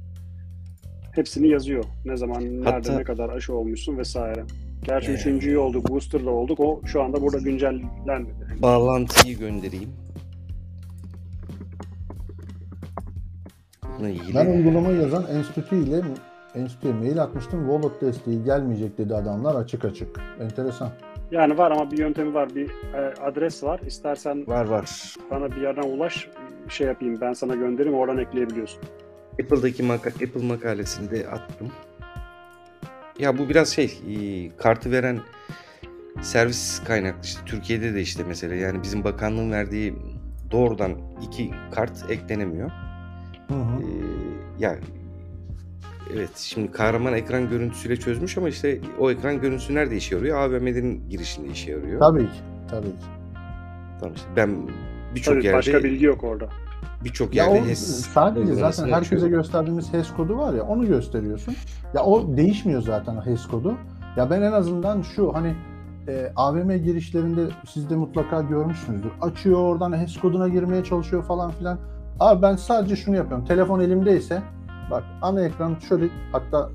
[1.12, 1.84] hepsini yazıyor.
[2.06, 4.44] Ne zaman, nerede, Hatta- ne kadar aşı olmuşsun vesaire.
[4.84, 5.14] Gerçi Ee.
[5.14, 6.60] üçüncüyü olduk, booster'da olduk.
[6.60, 8.62] O şu anda burada güncellenmedi.
[8.62, 9.90] bağlantıyı göndereyim.
[14.36, 16.02] Ben uygulamayı yazan enstitü ile
[16.56, 17.70] enstitüye mail atmıştım.
[17.70, 20.20] Wallet desteği gelmeyecek dedi adamlar açık açık.
[20.40, 20.90] Enteresan.
[21.32, 22.56] Yani var ama bir yöntemi var.
[22.56, 23.80] Bir e, adres var.
[23.88, 25.16] İstersen var var.
[25.32, 26.30] bana bir yerden ulaş,
[26.70, 28.82] şey yapayım ben sana göndereyim oradan ekleyebiliyorsun.
[29.44, 31.72] Apple'daki maka Apple makalesini de attım.
[33.20, 35.20] Ya bu biraz şey, e, kartı veren
[36.22, 37.42] servis kaynaklı işte.
[37.46, 39.94] Türkiye'de de işte mesela yani bizim bakanlığın verdiği
[40.52, 40.92] doğrudan
[41.22, 42.72] iki kart eklenemiyor.
[43.48, 43.82] Hı hı.
[43.82, 44.78] Ee, ya
[46.14, 50.38] evet şimdi kahraman ekran görüntüsüyle çözmüş ama işte o ekran görüntüsü nerede işe yarıyor?
[50.38, 52.00] AVM'lerin girişinde işe yarıyor.
[52.00, 52.40] Tabii ki.
[52.70, 53.06] Tabii ki.
[54.00, 54.70] Tamam işte ben
[55.16, 56.50] birçok yerde başka bilgi yok orada.
[57.04, 61.56] Birçok yerde HES sadece zaten herkese gösterdiğimiz HES kodu var ya onu gösteriyorsun.
[61.94, 63.78] Ya o değişmiyor zaten HES kodu.
[64.18, 65.56] Ya ben en azından şu hani
[66.08, 69.12] e, AVM girişlerinde siz de mutlaka görmüşsünüzdür.
[69.22, 71.80] Açıyor oradan HES koduna girmeye çalışıyor falan filan.
[72.20, 73.46] Abi ben sadece şunu yapıyorum.
[73.46, 74.42] Telefon elimdeyse
[74.92, 76.70] bak ana ekran şöyle hatta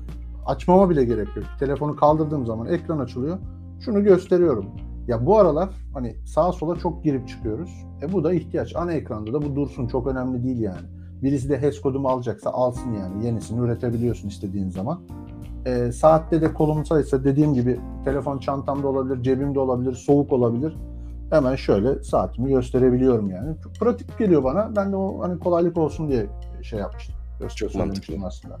[0.45, 1.45] açmama bile gerek yok.
[1.59, 3.37] Telefonu kaldırdığım zaman ekran açılıyor.
[3.85, 4.65] Şunu gösteriyorum.
[5.07, 7.85] Ya bu aralar hani sağa sola çok girip çıkıyoruz.
[8.01, 8.75] E bu da ihtiyaç.
[8.75, 9.87] Ana ekranda da bu dursun.
[9.87, 10.87] Çok önemli değil yani.
[11.23, 13.25] Birisi de HES kodumu alacaksa alsın yani.
[13.25, 15.01] Yenisini üretebiliyorsun istediğin zaman.
[15.65, 20.77] E, saatte de kolumdaysa dediğim gibi telefon çantamda olabilir, cebimde olabilir, soğuk olabilir.
[21.29, 23.55] Hemen şöyle saatimi gösterebiliyorum yani.
[23.63, 24.75] Çok pratik geliyor bana.
[24.75, 26.25] Ben de o hani kolaylık olsun diye
[26.61, 27.15] şey yapmıştım.
[27.55, 28.59] Çok Söylemiştim aslında.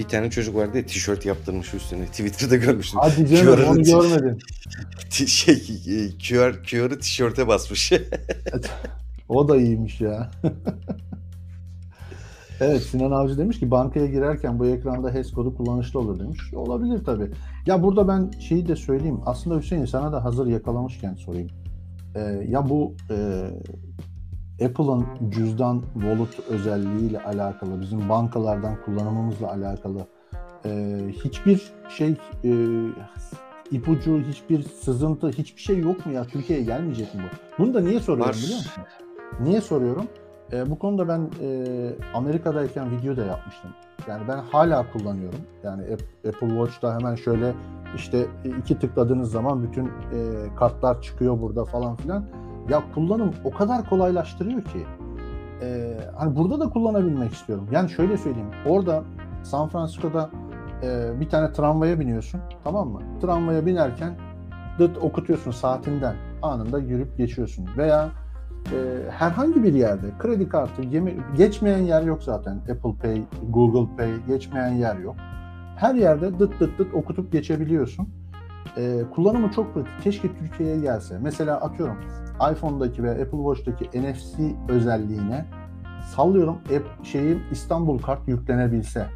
[0.00, 2.06] Bir tane çocuk vardı ya tişört yaptırmış üstüne.
[2.06, 3.00] Twitter'da görmüştüm.
[3.02, 4.38] Hadi canım QR'ını onu görmedim.
[5.10, 5.54] şey
[5.86, 7.92] e, QR QR'ı tişörte basmış.
[9.28, 10.30] O da iyiymiş ya.
[12.60, 16.54] evet Sinan Avcı demiş ki bankaya girerken bu ekranda HES kodu kullanışlı olur demiş.
[16.54, 17.30] Olabilir tabii.
[17.66, 19.20] Ya burada ben şeyi de söyleyeyim.
[19.26, 21.50] Aslında Hüseyin sana da hazır yakalamışken sorayım.
[22.14, 23.16] Ee, ya bu e,
[24.64, 30.06] Apple'ın cüzdan wallet özelliğiyle alakalı, bizim bankalardan kullanımımızla alakalı
[30.64, 32.50] e, hiçbir şey e,
[33.70, 36.24] ipucu, hiçbir sızıntı, hiçbir şey yok mu ya?
[36.24, 37.62] Türkiye'ye gelmeyecek mi bu?
[37.64, 38.36] Bunu da niye soruyorum Var.
[38.42, 38.82] biliyor musun?
[39.40, 40.06] Niye soruyorum?
[40.52, 41.66] E, bu konuda ben e,
[42.14, 43.70] Amerika'dayken video da yapmıştım.
[44.08, 45.40] Yani ben hala kullanıyorum.
[45.64, 47.54] Yani App- Apple Watch'ta hemen şöyle
[47.96, 48.26] işte
[48.58, 49.90] iki tıkladığınız zaman bütün e,
[50.58, 52.24] kartlar çıkıyor burada falan filan.
[52.70, 54.86] Ya kullanım o kadar kolaylaştırıyor ki.
[55.62, 57.68] E, hani burada da kullanabilmek istiyorum.
[57.72, 58.48] Yani şöyle söyleyeyim.
[58.66, 59.02] Orada
[59.42, 60.30] San Francisco'da
[60.82, 62.40] e, bir tane tramvaya biniyorsun.
[62.64, 63.00] Tamam mı?
[63.20, 64.14] Tramvaya binerken
[64.78, 66.14] dıt okutuyorsun saatinden.
[66.42, 67.68] Anında yürüp geçiyorsun.
[67.76, 68.08] Veya
[68.66, 72.56] e, herhangi bir yerde kredi kartı yeme- geçmeyen yer yok zaten.
[72.56, 75.16] Apple Pay, Google Pay geçmeyen yer yok.
[75.76, 78.08] Her yerde dıt dıt dıt okutup geçebiliyorsun.
[78.76, 80.02] E, kullanımı çok pratik.
[80.02, 81.18] Keşke Türkiye'ye gelse.
[81.22, 81.96] Mesela atıyorum
[82.52, 85.44] iPhone'daki ve Apple Watch'taki NFC özelliğine
[86.16, 89.06] sallıyorum app şeyin İstanbul kart yüklenebilse.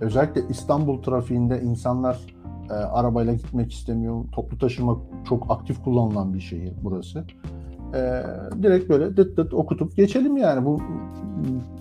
[0.00, 2.18] Özellikle İstanbul trafiğinde insanlar
[2.70, 4.24] e, arabayla gitmek istemiyor.
[4.32, 4.98] Toplu taşıma
[5.28, 7.24] çok aktif kullanılan bir şehir burası.
[7.94, 8.22] E,
[8.62, 10.64] direkt böyle dıt dıt okutup geçelim yani.
[10.64, 10.82] Bu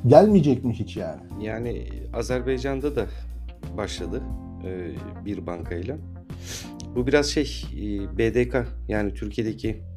[0.07, 1.22] gelmeyecek mi hiç yani?
[1.41, 3.06] Yani Azerbaycan'da da
[3.77, 4.22] başladı
[4.65, 4.91] e,
[5.26, 5.98] bir bankayla.
[6.95, 9.91] Bu biraz şey e, BDK yani Türkiye'deki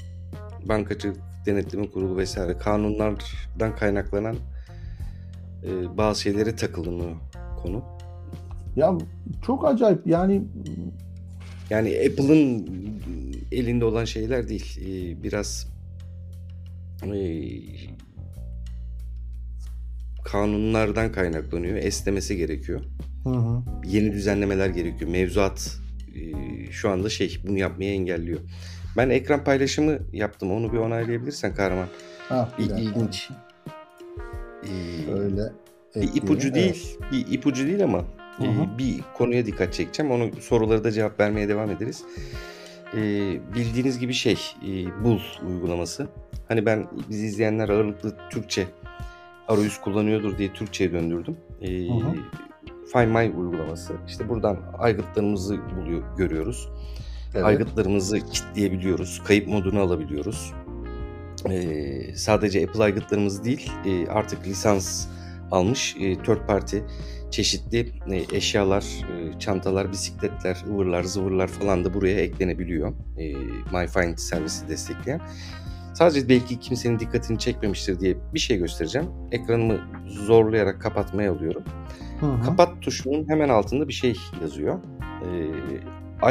[0.69, 1.17] bankacılık
[1.47, 4.37] denetleme kurulu vesaire kanunlardan kaynaklanan
[5.65, 7.17] e, bazı şeylere takılınıyor
[7.63, 7.85] konu.
[8.77, 8.99] Ya
[9.47, 10.43] çok acayip yani
[11.71, 12.67] Yani Apple'ın
[13.53, 14.81] elinde olan şeyler değil.
[14.81, 15.69] E, biraz
[17.03, 17.19] e,
[20.25, 21.77] kanunlardan kaynaklanıyor.
[21.77, 22.81] Esnemesi gerekiyor.
[23.25, 23.63] hı hı.
[23.87, 25.11] yeni düzenlemeler gerekiyor.
[25.11, 25.77] Mevzuat
[26.15, 26.23] e,
[26.73, 28.41] şu anda şey bunu yapmayı engelliyor.
[28.97, 30.53] Ben ekran paylaşımı yaptım.
[30.53, 31.87] Onu bir onaylayabilirsen kahraman.
[32.29, 33.31] Ha, Bir ilginç.
[34.65, 34.71] e,
[35.13, 35.53] Öyle
[35.97, 36.55] bir ipucu Evet.
[36.55, 36.99] değil.
[37.13, 37.99] Bir ipucu değil ama
[38.41, 38.79] e, Hı hı.
[38.79, 40.13] bir konuya dikkat çekeceğim.
[40.13, 42.03] Onu soruları da cevap vermeye devam ederiz.
[42.95, 43.01] E,
[43.55, 45.19] bildiğiniz gibi şey e, Bul
[45.49, 46.09] uygulaması.
[46.49, 48.67] Hani ben bizi izleyenler ağırlıklı Türkçe
[49.49, 51.37] arayüz kullanıyordur diye Türkçe'ye döndürdüm.
[51.63, 52.15] E, Hı hı.
[52.93, 53.93] Find My uygulaması.
[54.09, 56.69] İşte buradan aygıtlarımızı buluyor, görüyoruz.
[57.35, 57.45] Evet.
[57.45, 59.23] Aygıtlarımızı kilitleyebiliyoruz.
[59.25, 60.53] Kayıp modunu alabiliyoruz.
[61.51, 65.07] Ee, sadece Apple aygıtlarımız değil, e, artık lisans
[65.51, 66.79] almış e, third party
[67.31, 72.93] çeşitli e, eşyalar, e, çantalar, bisikletler, ıvırlar, zıvırlar falan da buraya eklenebiliyor.
[73.19, 73.35] E,
[73.73, 75.21] MyFind servisi destekleyen.
[75.95, 79.09] Sadece belki kimsenin dikkatini çekmemiştir diye bir şey göstereceğim.
[79.33, 81.63] Ekranımı zorlayarak kapatmaya alıyorum.
[82.21, 82.43] Hı hı.
[82.43, 84.79] Kapat tuşunun hemen altında bir şey yazıyor.
[85.23, 85.27] Ee,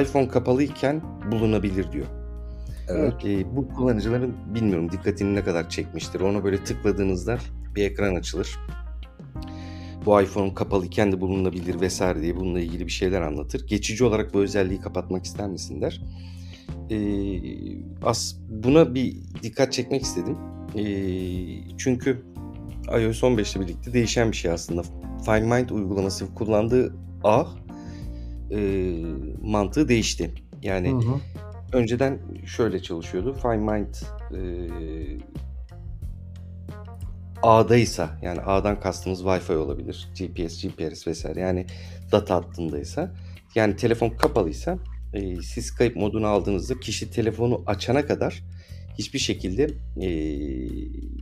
[0.02, 1.02] iPhone kapalıyken
[1.32, 2.06] bulunabilir diyor.
[2.88, 3.14] Evet.
[3.26, 6.20] Ee, bu kullanıcıların bilmiyorum dikkatini ne kadar çekmiştir.
[6.20, 7.38] Ona böyle tıkladığınızda
[7.76, 8.60] bir ekran açılır.
[10.06, 13.68] Bu iPhone kapalıyken de bulunabilir vesaire diye bununla ilgili bir şeyler anlatır.
[13.68, 16.02] Geçici olarak bu özelliği kapatmak ister misin der.
[16.90, 16.96] Ee,
[18.04, 20.38] as buna bir dikkat çekmek istedim.
[20.76, 20.86] Ee,
[21.78, 22.24] çünkü
[23.00, 24.82] iOS 15 ile birlikte değişen bir şey aslında.
[25.26, 27.46] Find My uygulaması kullandığı ağ
[28.52, 28.60] e,
[29.42, 30.34] mantığı değişti.
[30.62, 31.20] Yani Hı hı.
[31.74, 33.34] önceden şöyle çalışıyordu.
[33.42, 33.86] Find My
[34.38, 34.42] e,
[37.42, 40.10] ağdaysa yani ağdan kastımız Wi-Fi olabilir.
[40.20, 41.66] GPS, GPS vesaire yani
[42.12, 43.14] data hattındaysa
[43.56, 44.78] yani telefon kapalıysa
[45.14, 48.44] e, siz kayıp modunu aldığınızda kişi telefonu açana kadar
[49.00, 49.68] hiçbir şekilde
[50.02, 50.08] e,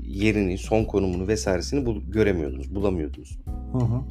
[0.07, 3.38] yerini, son konumunu vesairesini bul- göremiyordunuz, bulamıyordunuz.
[3.72, 4.02] Hı hı.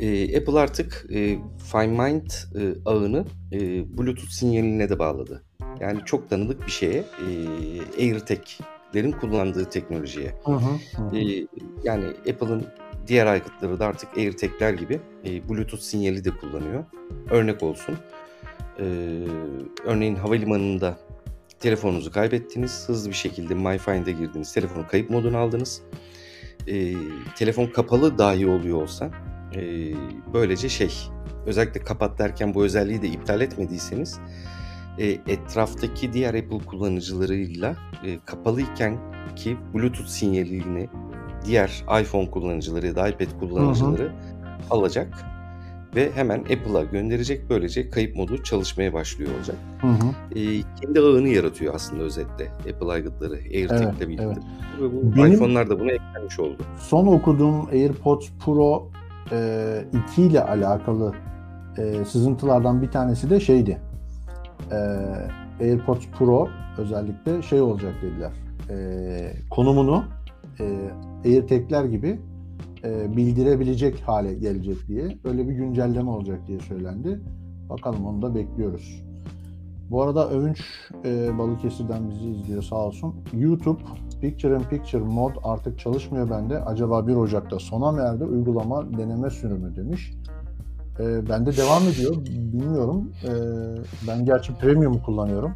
[0.00, 1.38] E, Apple artık e,
[1.72, 3.58] Find Mind e, ağını e,
[3.98, 5.42] Bluetooth sinyaline de bağladı.
[5.80, 7.28] Yani çok tanıdık bir şeye, e,
[7.98, 10.34] AirTag'lerin kullandığı teknolojiye.
[10.44, 10.52] Hı.
[10.52, 11.16] Hı hı.
[11.16, 11.46] E,
[11.84, 12.66] yani Apple'ın
[13.06, 16.84] diğer aygıtları da artık AirTag'ler gibi e, Bluetooth sinyali de kullanıyor.
[17.30, 17.94] Örnek olsun.
[18.78, 18.84] E,
[19.84, 20.98] örneğin havalimanında
[21.60, 22.84] telefonunuzu kaybettiniz.
[22.86, 24.52] Hızlı bir şekilde MyFind'e girdiniz.
[24.52, 25.82] Telefonu kayıp moduna aldınız.
[26.66, 26.94] E,
[27.36, 29.10] telefon kapalı dahi oluyor olsa
[29.54, 29.94] e,
[30.34, 30.92] böylece şey
[31.46, 34.18] özellikle kapat derken bu özelliği de iptal etmediyseniz
[34.98, 38.98] e, etraftaki diğer Apple kullanıcılarıyla e, kapalıyken
[39.36, 40.88] ki Bluetooth sinyalini
[41.46, 44.12] diğer iPhone kullanıcıları ya da iPad kullanıcıları
[44.70, 45.14] alacak
[45.96, 47.50] ve hemen Apple'a gönderecek.
[47.50, 49.56] Böylece kayıp modu çalışmaya başlıyor olacak.
[49.80, 50.38] Hı hı.
[50.40, 54.24] E, kendi ağını yaratıyor aslında özetle Apple aygıtları AirTag'le Evet, birlikte.
[54.24, 54.38] evet.
[54.80, 56.56] Ve bu Benim- iPhone'lar da buna eklenmiş oldu.
[56.78, 58.90] Son okuduğum AirPods Pro
[59.32, 61.14] e, 2 ile alakalı
[61.78, 63.80] e, sızıntılardan bir tanesi de şeydi.
[64.70, 64.76] E,
[65.64, 66.48] AirPods Pro
[66.78, 68.32] özellikle şey olacak dediler.
[68.70, 70.04] E, konumunu
[70.60, 70.64] e,
[71.24, 72.20] AirTag'ler gibi
[72.84, 75.18] e, bildirebilecek hale gelecek diye.
[75.24, 77.20] Öyle bir güncelleme olacak diye söylendi.
[77.68, 79.04] Bakalım onu da bekliyoruz.
[79.90, 80.64] Bu arada Övünç
[81.04, 83.14] e, Balıkesir'den bizi izliyor sağ olsun.
[83.32, 83.82] YouTube
[84.24, 86.58] Picture in Picture mod artık çalışmıyor bende.
[86.64, 88.24] Acaba 1 Ocak'ta sona mı erdi?
[88.24, 90.12] Uygulama deneme sürümü demiş.
[91.00, 92.16] E, bende devam ediyor.
[92.26, 93.12] Bilmiyorum.
[93.24, 93.30] E,
[94.08, 95.52] ben gerçi Premium kullanıyorum.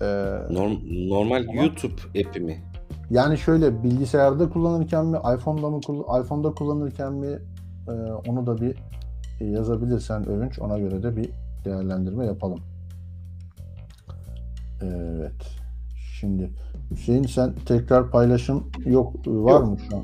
[0.00, 2.62] E, Norm- normal Ama- YouTube app'i mi?
[3.10, 5.80] yani şöyle bilgisayarda kullanırken mi, iPhone'da mı
[6.24, 7.38] iPhone'da kullanırken mi
[7.88, 7.92] e,
[8.28, 8.76] onu da bir
[9.40, 11.30] e, yazabilirsen övünç ona göre de bir
[11.64, 12.60] değerlendirme yapalım.
[14.82, 15.58] Evet.
[16.20, 16.50] Şimdi
[16.90, 19.68] Hüseyin sen tekrar paylaşım yok e, var Yok.
[19.68, 20.02] mı şu an?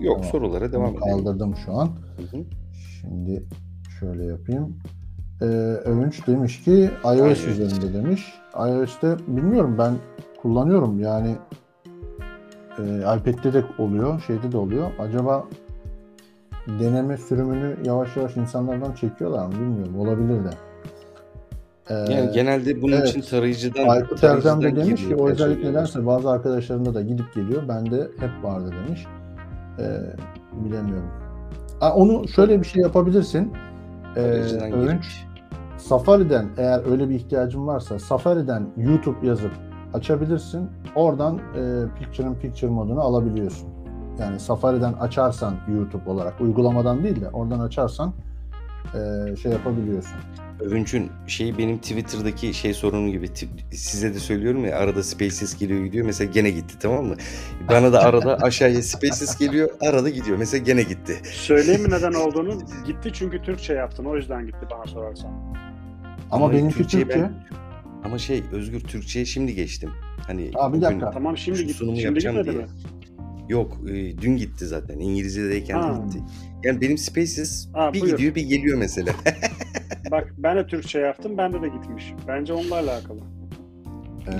[0.00, 0.24] Yok Tamam.
[0.32, 1.00] sorulara devam edelim.
[1.00, 1.86] Kaldırdım şu an.
[1.86, 2.42] Hı hı.
[3.00, 3.44] Şimdi
[4.00, 4.76] şöyle yapayım.
[5.42, 5.44] Ee,
[5.84, 7.46] Övünç demiş ki iOS iOS.
[7.46, 8.34] üzerinde demiş.
[8.54, 9.94] iOS'te bilmiyorum ben
[10.42, 11.36] kullanıyorum yani
[12.78, 14.90] e, iPad'de de oluyor, şeyde de oluyor.
[14.98, 15.44] Acaba
[16.80, 20.00] deneme sürümünü yavaş yavaş insanlardan çekiyorlar mı bilmiyorum.
[20.00, 20.50] Olabilir de.
[21.90, 23.08] Ee, Yani genelde bunun evet.
[23.08, 27.68] için tarayıcıdan Aykut Erdem de demiş ki o özellik nedense bazı arkadaşlarımda da gidip geliyor.
[27.68, 29.06] Bende hep vardı demiş.
[29.78, 30.00] Ee,
[30.64, 31.10] bilemiyorum.
[31.80, 33.52] Ha, onu şöyle bir şey yapabilirsin.
[34.16, 35.26] Ee, girmiş.
[35.76, 39.50] Safari'den eğer öyle bir ihtiyacın varsa Safari'den YouTube yazıp
[39.94, 40.68] açabilirsin.
[40.94, 41.62] Oradan e,
[41.98, 43.68] Picture in Picture modunu alabiliyorsun.
[44.20, 48.12] Yani Safari'den açarsan YouTube olarak uygulamadan değil de oradan açarsan
[48.94, 50.16] e, şey yapabiliyorsun.
[50.60, 53.28] Övünç'ün şeyi benim Twitter'daki şey sorunu gibi
[53.72, 57.14] size de söylüyorum ya arada Spaces geliyor gidiyor mesela gene gitti tamam mı?
[57.70, 61.20] Bana da arada aşağıya Spaces geliyor arada gidiyor mesela gene gitti.
[61.24, 62.58] Söyleyeyim mi neden olduğunu?
[62.86, 64.04] Gitti çünkü Türkçe yaptın.
[64.04, 65.30] O yüzden gitti bana sorarsan.
[65.30, 65.56] Ama,
[66.30, 67.20] Ama benimki Türkçeyi Türkçe.
[67.22, 67.46] ben-
[68.04, 69.90] Ama şey Özgür Türkçe'ye şimdi geçtim.
[70.26, 71.10] Hani Aa, bir dakika.
[71.10, 71.74] Tamam şimdi gitti.
[71.74, 72.64] sunumu Şimdi yapacağım gitmedi diye.
[72.66, 72.70] mi?
[73.48, 76.02] Yok e, dün gitti zaten İngilizce'deyken Ha.
[76.06, 76.22] gitti.
[76.66, 78.12] Yani benim Spaces Ha, bir buyur.
[78.12, 79.12] gidiyor bir geliyor mesela.
[80.10, 81.38] Bak ben de Türkçe yaptım.
[81.38, 82.14] Bende de gitmiş.
[82.28, 83.20] Bence onunla alakalı.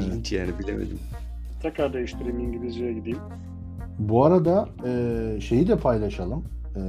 [0.00, 0.98] İlginç yani bilemedim.
[1.62, 3.18] Tekrar değiştireyim İngilizceye gideyim.
[3.98, 6.44] Bu arada e, şeyi de paylaşalım.
[6.76, 6.80] E,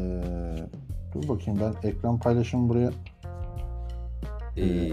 [1.14, 2.91] dur bakayım ben ekran paylaşımı buraya
[4.57, 4.91] e, Ee.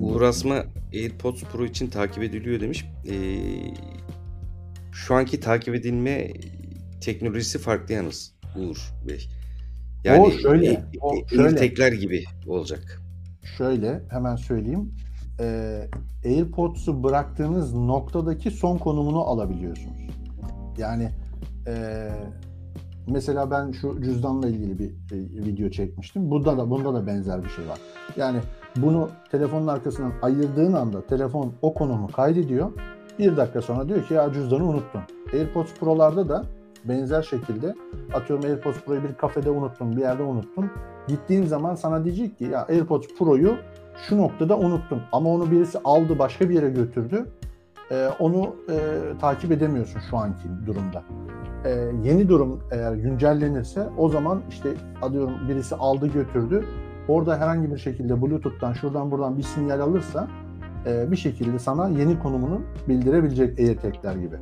[0.00, 0.64] Uğur Asma
[0.94, 2.84] AirPods Pro için takip ediliyor demiş.
[3.08, 3.14] Ee,
[4.92, 6.30] şu anki takip edilme
[7.00, 9.28] teknolojisi farklı yalnız Uğur Bey.
[10.04, 11.42] Yani O şöyle, e- o e- şöyle.
[11.60, 13.02] AirTag'ler gibi olacak.
[13.56, 14.94] Şöyle hemen söyleyeyim.
[15.40, 15.80] E,
[16.24, 20.00] AirPods'u bıraktığınız noktadaki son konumunu alabiliyorsunuz.
[20.78, 21.10] Yani
[21.66, 22.08] e,
[23.06, 26.30] mesela ben şu cüzdanla ilgili bir e, video çekmiştim.
[26.30, 27.78] Bunda da bunda da benzer bir şey var.
[28.16, 28.38] Yani
[28.76, 32.72] bunu telefonun arkasından ayırdığın anda telefon o konumu kaydediyor.
[33.18, 35.00] Bir dakika sonra diyor ki ya cüzdanı unuttun.
[35.32, 36.44] AirPods Pro'larda da
[36.84, 37.74] benzer şekilde
[38.14, 40.70] atıyorum AirPods Pro'yu bir kafede unuttun, bir yerde unuttun.
[41.08, 43.56] Gittiğin zaman sana diyecek ki ya AirPods Pro'yu
[44.08, 47.26] şu noktada unuttun ama onu birisi aldı başka bir yere götürdü.
[47.90, 48.76] Ee, onu e,
[49.20, 51.02] takip edemiyorsun şu anki durumda.
[51.64, 51.70] Ee,
[52.04, 54.68] yeni durum eğer güncellenirse o zaman işte
[55.02, 56.64] atıyorum birisi aldı götürdü.
[57.08, 60.28] Orada herhangi bir şekilde Bluetooth'tan şuradan buradan bir sinyal alırsa
[60.86, 64.36] e, bir şekilde sana yeni konumunu bildirebilecek AirTag'ler gibi.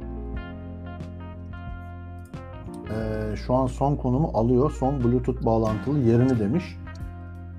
[3.36, 4.70] Şu an son konumu alıyor.
[4.70, 6.76] Son Bluetooth bağlantılı yerini demiş.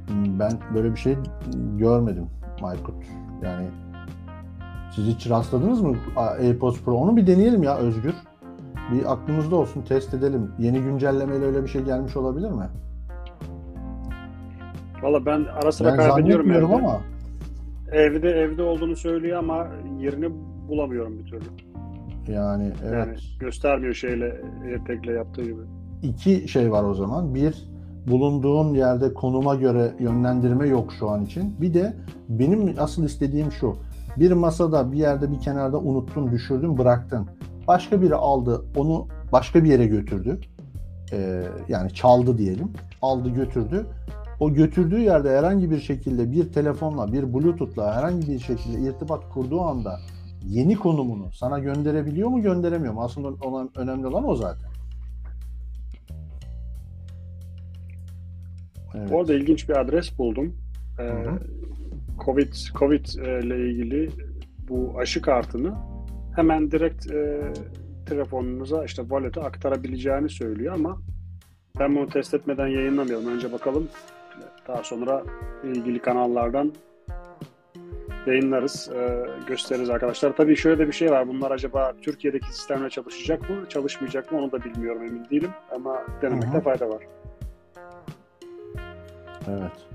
[0.08, 1.16] Hmm, Ben böyle bir şey
[1.78, 2.26] görmedim
[2.62, 2.96] Maykut.
[3.44, 3.66] Yani
[4.96, 6.94] siz hiç rastladınız mı AirPods Pro?
[6.94, 8.14] Onu bir deneyelim ya Özgür.
[8.94, 10.52] Bir aklımızda olsun test edelim.
[10.60, 12.66] Yeni güncellemeyle öyle bir şey gelmiş olabilir mi?
[15.04, 16.66] Valla ben ara sıra Ben kaybediyorum evde.
[16.76, 17.00] ama
[17.91, 19.68] Evde evde olduğunu söylüyor ama
[20.00, 20.30] yerini
[20.70, 21.46] bulamıyorum bir türlü.
[22.30, 23.07] Yani evet.
[23.07, 25.61] Yani göstermiyor şeyle AirTag'le yaptığı gibi.
[26.03, 27.35] iki şey var o zaman.
[27.35, 27.69] Bir,
[28.07, 31.61] bulunduğun yerde konuma göre yönlendirme yok şu an için.
[31.61, 31.93] Bir de
[32.30, 33.76] benim asıl istediğim şu.
[34.18, 37.27] Bir masada bir yerde bir kenarda unuttun, düşürdün, bıraktın.
[37.68, 40.39] Başka biri aldı, onu başka bir yere götürdü.
[41.14, 42.73] Ee, yani çaldı diyelim.
[43.01, 43.85] Aldı götürdü.
[44.39, 49.61] O götürdüğü yerde herhangi bir şekilde bir telefonla, bir bluetoothla herhangi bir şekilde irtibat kurduğu
[49.61, 49.99] anda
[50.45, 53.03] yeni konumunu sana gönderebiliyor mu, gönderemiyor mu?
[53.03, 54.70] Aslında olan, önemli olan o zaten.
[58.95, 59.11] Evet.
[59.11, 60.56] Orada ilginç bir adres buldum.
[60.99, 61.40] Ee, Hı hı.
[62.26, 64.10] Covid Covid e, ile ilgili
[64.70, 65.74] bu aşı kartını
[66.36, 67.41] hemen direkt e,
[68.06, 71.02] telefonunuza işte wallet'e aktarabileceğini söylüyor ama
[71.80, 73.28] ben bunu test etmeden yayınlamıyorum.
[73.28, 73.88] Önce bakalım.
[74.68, 75.24] Daha sonra
[75.64, 76.74] ilgili kanallardan
[78.28, 80.36] yayınlarız, e, gösteririz arkadaşlar.
[80.36, 81.28] Tabii şöyle de bir şey var.
[81.28, 85.52] Bunlar acaba Türkiye'deki sistemle çalışacak mı, çalışmayacak mı onu da bilmiyorum, emin değilim.
[85.76, 86.62] Ama denemekte hı.
[86.62, 87.04] fayda var.
[89.48, 89.88] Evet.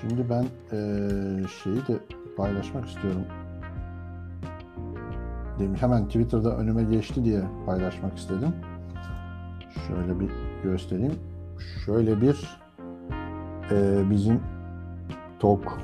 [0.00, 1.98] Şimdi ben eee, şeyi de
[2.36, 3.24] paylaşmak istiyorum.
[5.58, 8.54] Demiş hemen Twitter'da önüme geçti diye paylaşmak istedim.
[9.88, 10.28] Şöyle bir
[10.62, 11.14] göstereyim.
[11.86, 12.58] Şöyle bir
[13.70, 14.40] eee, bizim
[15.40, 15.78] TOK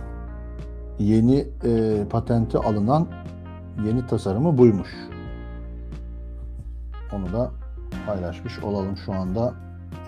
[1.00, 3.06] yeni eee, patenti alınan
[3.86, 4.88] yeni tasarımı buymuş.
[7.12, 7.50] Onu da
[8.06, 9.54] paylaşmış olalım şu anda.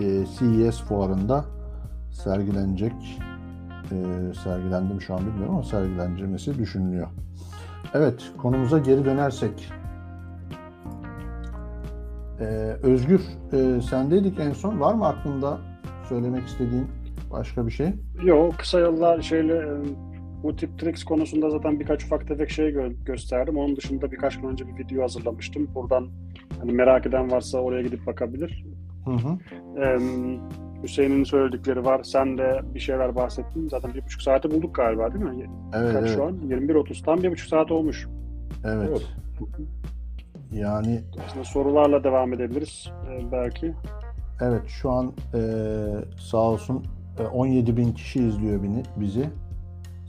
[0.01, 1.45] Eee, CES fuarında
[2.11, 2.93] sergilenecek.
[3.91, 7.07] Eee sergilendi mi şu an bilmiyorum ama sergilenmesi düşünülüyor.
[7.95, 9.73] Evet, konumuza geri dönersek.
[12.41, 12.47] Eee,
[12.83, 13.21] Özgür,
[13.53, 14.81] eee, sendeydik en son.
[14.81, 15.59] Var mı aklında
[16.09, 16.87] söylemek istediğin
[17.31, 17.93] başka bir şey?
[18.25, 19.67] Yok, kısa yollar şeyle e,
[20.43, 23.57] bu tip tricks konusunda zaten birkaç ufak tefek şey gö- gösterdim.
[23.57, 25.69] Onun dışında birkaç gün önce bir video hazırlamıştım.
[25.75, 26.09] Buradan
[26.61, 28.65] hani merak eden varsa oraya gidip bakabilir.
[29.05, 29.39] Hı hı.
[29.83, 29.99] Ee,
[30.83, 32.03] Hüseyin'in söyledikleri var.
[32.03, 33.69] Sen de bir şeyler bahsettin.
[33.69, 35.51] Zaten bir buçuk saati bulduk galiba değil mi?
[35.75, 36.15] Evet, Kaç evet.
[36.17, 36.33] şu an?
[36.49, 37.05] 21.30.
[37.05, 38.09] Tam bir buçuk saat olmuş.
[38.65, 39.03] Evet.
[40.53, 43.73] Yani Aslında sorularla devam edebiliriz ee, belki.
[44.41, 45.41] evet şu an eee,
[46.19, 46.85] sağ olsun
[47.19, 49.25] e, 17 bin kişi izliyor beni, bizi.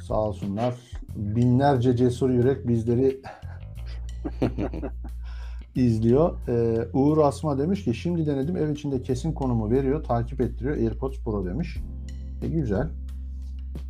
[0.07, 0.73] Sağ olsunlar.
[1.15, 3.21] Binlerce cesur yürek bizleri
[5.75, 6.47] izliyor.
[6.47, 10.77] Ee, Uğur Asma demiş ki şimdi denedim ev içinde kesin konumu veriyor, takip ettiriyor.
[10.77, 11.77] AirPods Pro demiş.
[12.41, 12.89] E, güzel.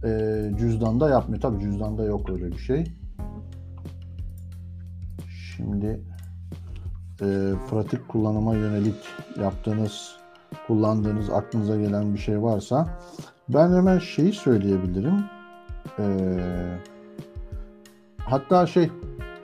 [0.03, 1.41] Ee, cüzdanda yapmıyor.
[1.41, 2.83] Tabii cüzdanda yok öyle bir şey.
[5.55, 6.01] Şimdi
[7.21, 8.95] e, pratik kullanıma yönelik
[9.41, 10.15] yaptığınız,
[10.67, 12.99] kullandığınız aklınıza gelen bir şey varsa
[13.49, 15.32] ben hemen şeyi söyleyebilirim.
[15.99, 16.03] Ee,
[18.19, 18.89] hatta şey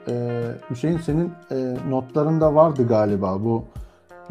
[0.08, 3.64] ee, Hüseyin senin e, notlarında vardı galiba bu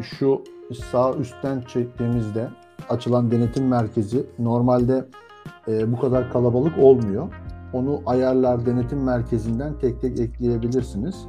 [0.02, 0.42] şu
[0.90, 2.48] sağ üstten çektiğimizde
[2.88, 5.04] açılan denetim merkezi normalde
[5.68, 7.28] e, bu kadar kalabalık olmuyor.
[7.72, 11.26] Onu ayarlar denetim merkezinden tek tek ekleyebilirsiniz.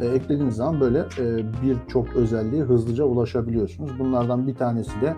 [0.00, 3.98] E, eklediğiniz zaman böyle e, birçok özelliğe hızlıca ulaşabiliyorsunuz.
[3.98, 5.16] Bunlardan bir tanesi de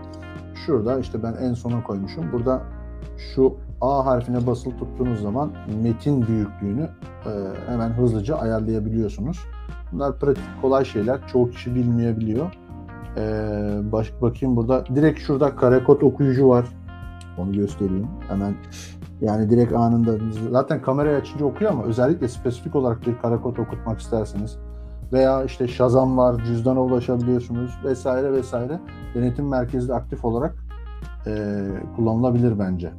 [0.67, 2.33] şurada işte ben en sona koymuşum.
[2.33, 2.63] Burada
[3.35, 5.51] şu A harfine basılı tuttuğunuz zaman
[5.83, 6.89] metin büyüklüğünü
[7.27, 7.31] e,
[7.67, 9.39] hemen hızlıca ayarlayabiliyorsunuz.
[9.93, 11.27] Bunlar pratik kolay şeyler.
[11.27, 12.53] Çoğu kişi bilmeyebiliyor.
[13.17, 13.23] E,
[13.93, 14.87] baş, bakayım burada.
[14.87, 16.67] Direkt şurada karekod okuyucu var.
[17.39, 18.07] Onu göstereyim.
[18.29, 18.55] Hemen
[19.21, 20.13] yani direkt anında
[20.51, 24.59] zaten kamerayı açınca okuyor ama özellikle spesifik olarak bir karekod okutmak isterseniz
[25.13, 28.81] veya işte Shazam var, cüzdana ulaşabiliyorsunuz vesaire vesaire.
[29.15, 30.55] Denetim merkezi de aktif olarak
[31.27, 31.65] e,
[31.97, 32.93] kullanılabilir bence.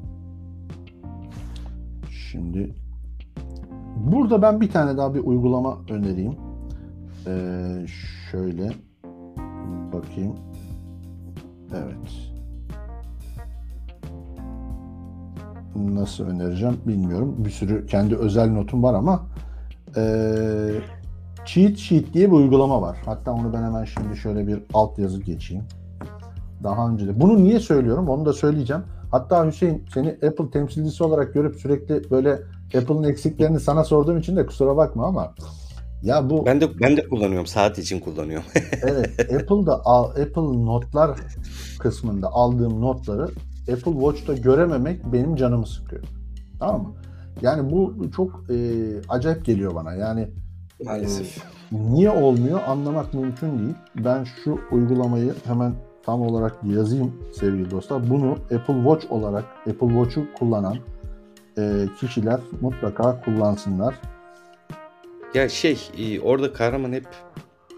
[2.31, 2.75] Şimdi
[3.95, 6.35] burada ben bir tane daha bir uygulama önereyim.
[7.27, 7.85] Ee,
[8.31, 8.71] şöyle
[9.93, 10.35] bakayım.
[11.73, 12.31] Evet.
[15.75, 17.35] Nasıl önereceğim bilmiyorum.
[17.37, 19.23] Bir sürü kendi özel notum var ama
[19.97, 20.71] ee,
[21.45, 22.97] Cheat Sheet diye bir uygulama var.
[23.05, 25.63] Hatta onu ben hemen şimdi şöyle bir alt yazı geçeyim.
[26.63, 27.19] Daha önce de.
[27.19, 28.83] Bunu niye söylüyorum onu da söyleyeceğim.
[29.11, 32.39] Hatta Hüseyin seni Apple temsilcisi olarak görüp sürekli böyle
[32.77, 35.33] Apple'ın eksiklerini sana sorduğum için de kusura bakma ama
[36.03, 37.47] ya bu Ben de ben de kullanıyorum.
[37.47, 38.45] Saat için kullanıyorum.
[38.83, 41.19] evet Apple'da Apple notlar
[41.79, 43.27] kısmında aldığım notları
[43.71, 46.03] Apple Watch'ta görememek benim canımı sıkıyor.
[46.59, 46.93] Tamam mı?
[47.41, 48.55] Yani bu çok e,
[49.09, 49.93] acayip geliyor bana.
[49.93, 50.29] Yani
[50.85, 51.43] Maalesef.
[51.71, 53.75] Niye olmuyor anlamak mümkün değil.
[53.95, 55.73] Ben şu uygulamayı hemen
[56.03, 58.09] tam olarak yazayım sevgili dostlar.
[58.09, 60.77] Bunu Apple Watch olarak Apple Watch'u kullanan
[61.57, 63.95] e, kişiler mutlaka kullansınlar.
[65.33, 67.07] Ya şey e, orada kahraman hep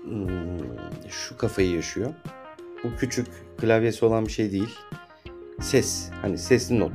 [0.04, 0.28] hmm,
[1.10, 2.10] şu kafayı yaşıyor.
[2.84, 3.28] Bu küçük
[3.58, 4.76] klavyesi olan bir şey değil.
[5.62, 6.10] Ses.
[6.22, 6.94] Hani sesli not.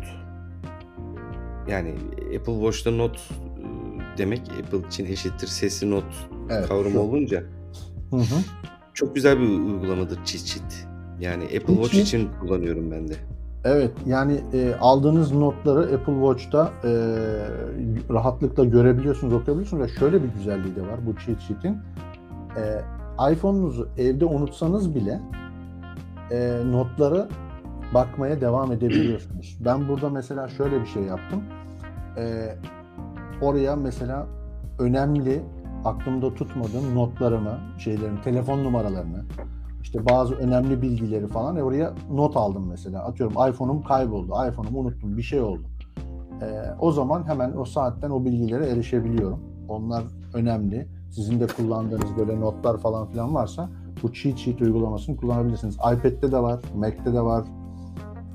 [1.69, 1.95] Yani
[2.39, 3.29] Apple Watch'ta not e,
[4.19, 6.05] demek Apple için eşittir sesli not
[6.51, 6.99] Evet, kavramı şu.
[6.99, 7.41] olunca
[8.11, 8.41] Hı hı.
[8.95, 10.88] çok güzel bir uygulamadır Cheat Sheet.
[11.21, 13.15] Yani Apple Watch Sheet- için kullanıyorum ben de.
[13.65, 16.91] Evet yani e, aldığınız notları Apple Watch'ta e,
[18.11, 21.77] rahatlıkla görebiliyorsunuz, okuyabiliyorsunuz ve şöyle bir güzelliği de var bu cheat sheet'in.
[22.57, 22.81] E,
[23.33, 25.21] iPhone'unuzu evde unutsanız bile
[26.31, 27.29] e, notları
[27.95, 29.59] bakmaya devam edebiliyorsunuz.
[29.65, 31.43] Ben burada mesela şöyle bir şey yaptım.
[32.17, 32.55] E,
[33.43, 34.27] oraya mesela
[34.79, 35.43] önemli
[35.85, 39.25] aklımda tutmadığım notlarımı, şeylerin telefon numaralarını,
[39.83, 43.05] işte bazı önemli bilgileri falan e oraya not aldım mesela.
[43.05, 45.63] Atıyorum iPhone'um kayboldu, iPhone'umu unuttum, bir şey oldu.
[46.43, 46.47] e,
[46.81, 49.41] o zaman hemen o saatten o bilgilere erişebiliyorum.
[49.69, 50.03] Onlar
[50.35, 50.89] önemli.
[51.11, 53.69] Sizin de kullandığınız böyle notlar falan filan varsa
[54.03, 55.75] bu cheat sheet uygulamasını kullanabilirsiniz.
[55.75, 57.45] iPad'de de var, Mac'te de var,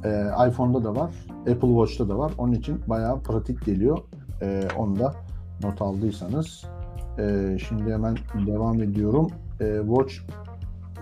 [0.06, 2.32] e, iPhone'da da var, Apple Watch'ta da var.
[2.38, 3.98] Onun için bayağı pratik geliyor.
[4.42, 5.14] E, onu da
[5.64, 6.66] not aldıysanız.
[7.20, 8.16] E, şimdi hemen
[8.48, 9.28] devam ediyorum.
[9.62, 10.14] E, Watch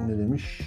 [0.08, 0.62] ne demiş?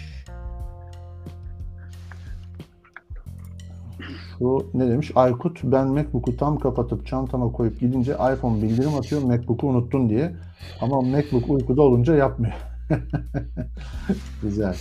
[4.39, 5.13] Şu ne demiş?
[5.15, 10.33] Aykut ben MacBook'u tam kapatıp çantama koyup gidince iPhone bildirim atıyor MacBook'u unuttun diye.
[10.81, 12.55] Ama MacBook uykuda olunca yapmıyor.
[14.43, 14.77] Güzel.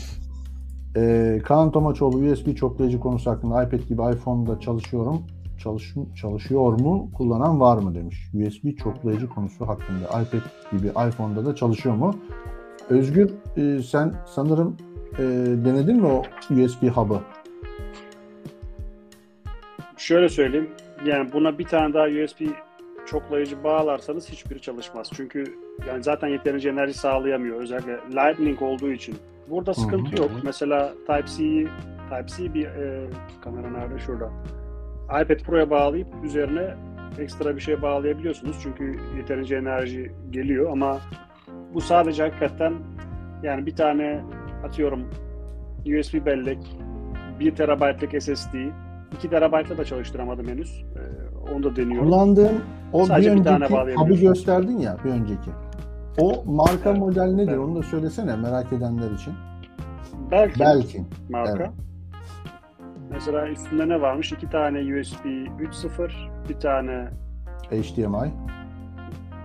[0.98, 5.22] Ee, Kaan Tomaçoğlu USB çoklayıcı konusu hakkında iPad gibi iPhone'da çalışıyorum.
[5.58, 7.12] Çalış, çalışıyor mu?
[7.14, 8.32] Kullanan var mı demiş.
[8.34, 12.16] USB çoklayıcı konusu hakkında iPad gibi iPhone'da da çalışıyor mu?
[12.90, 14.78] Özgür e, sen sanırım
[15.18, 15.24] e,
[15.66, 17.22] denedin mi o USB hub'ı?
[19.98, 20.70] Şöyle söyleyeyim.
[21.06, 22.42] Yani buna bir tane daha USB
[23.06, 25.10] çoklayıcı bağlarsanız hiçbiri çalışmaz.
[25.14, 25.44] Çünkü
[25.88, 27.62] yani zaten yeterince enerji sağlayamıyor.
[27.62, 29.16] Özellikle Lightning olduğu için.
[29.50, 30.22] Burada sıkıntı Hı hı.
[30.22, 30.32] yok.
[30.44, 31.68] Mesela Type-C'yi
[32.10, 33.08] Type-C bir e,
[33.42, 34.00] kamera nerede?
[34.00, 34.32] Şurada.
[35.04, 36.76] iPad Pro'ya bağlayıp üzerine
[37.20, 38.58] ekstra bir şey bağlayabiliyorsunuz.
[38.64, 41.00] Çünkü yeterince enerji geliyor ama
[41.74, 42.74] bu sadece hakikaten
[43.44, 44.24] yani bir tane
[44.66, 45.10] atıyorum
[45.86, 46.60] USB bellek,
[47.40, 48.54] 1 terabaytlık SSD,
[49.18, 50.84] 2 terabaytla da çalıştıramadım henüz.
[50.96, 52.10] Ee, onu da deniyorum.
[52.10, 52.60] Kullandığın
[52.94, 55.52] o Sadece bir bir tane önceki hub'ı gösterdin ya bir önceki.
[56.20, 57.48] O marka Evet, model nedir?
[57.52, 57.60] evet.
[57.60, 59.34] Onu da söylesene merak edenler için.
[60.32, 61.02] Belki Belki.
[61.30, 61.54] marka.
[61.58, 61.70] evet.
[63.12, 64.32] Mesela üstünde ne varmış?
[64.32, 66.12] İki tane USB 3.0,
[66.50, 67.08] bir tane
[67.70, 68.32] HDMI.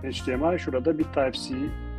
[0.03, 1.55] HDMI, şurada bir Type-C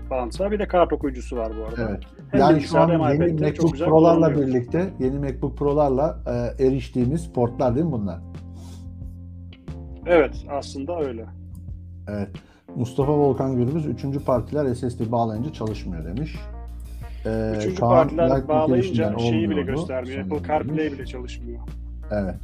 [0.10, 0.52] bağlantısı var.
[0.52, 1.90] Bir de kart okuyucusu var bu arada.
[1.91, 2.03] Evet.
[2.31, 7.86] Hem yani şu an yeni MacBook Pro'larla birlikte yeni MacBook Pro'larla e, eriştiğimiz portlar değil
[7.86, 8.19] mi bunlar?
[10.06, 11.26] Evet, aslında öyle.
[12.07, 12.30] Evet.
[12.76, 14.06] Mustafa Volkan Gürbüz 3.
[14.26, 16.36] partiler SSD bağlayınca çalışmıyor demiş.
[17.26, 20.19] Ee, Üçüncü Kaan, partiler Lightning bağlayınca şeyi bile göstermiyor.
[20.26, 20.94] Apple CarPlay demiş.
[20.94, 21.60] bile çalışmıyor.
[22.11, 22.36] Evet.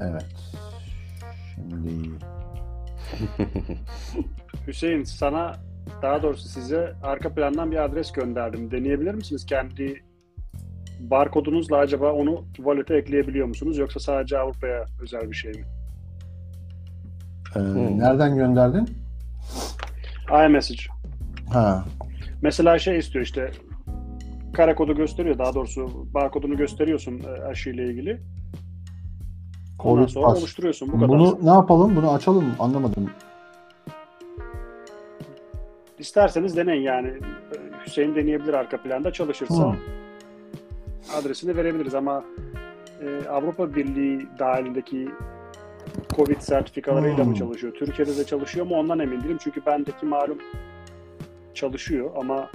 [0.00, 0.26] Evet.
[1.54, 2.10] Şimdi
[4.66, 5.52] Hüseyin sana
[6.02, 8.70] daha doğrusu size arka plandan bir adres gönderdim.
[8.70, 9.46] Deneyebilir misiniz?
[9.46, 10.02] Kendi
[11.00, 13.78] barkodunuzla acaba onu wallet'e ekleyebiliyor musunuz?
[13.78, 15.64] Yoksa sadece Avrupa'ya özel bir şey mi?
[17.56, 17.98] e, Hmm.
[17.98, 18.88] nereden gönderdin?
[20.46, 20.82] iMessage.
[21.52, 21.84] Ha.
[22.42, 23.50] Mesela şey istiyor işte
[24.54, 25.38] kare kodu gösteriyor.
[25.38, 28.20] Daha doğrusu barkodunu gösteriyorsun e, aşıyla ilgili.
[29.84, 30.88] Ondan Covid sonra oluşturuyorsun.
[30.88, 31.08] Bu kadar.
[31.08, 31.96] Bunu ne yapalım?
[31.96, 32.54] Bunu açalım mı?
[32.58, 33.10] Anlamadım.
[35.98, 37.12] İsterseniz deneyin yani.
[37.86, 39.12] Hüseyin deneyebilir arka planda.
[39.12, 39.74] Çalışırsa Hı.
[41.20, 42.24] adresini verebiliriz ama
[43.02, 45.08] e, Avrupa Birliği dahilindeki
[46.16, 47.28] Covid sertifikalarıyla Hmm.
[47.30, 47.74] mı çalışıyor?
[47.74, 49.38] Türkiye'de de çalışıyor mu ondan emin değilim.
[49.44, 50.38] Çünkü bendeki malum
[51.54, 52.50] çalışıyor ama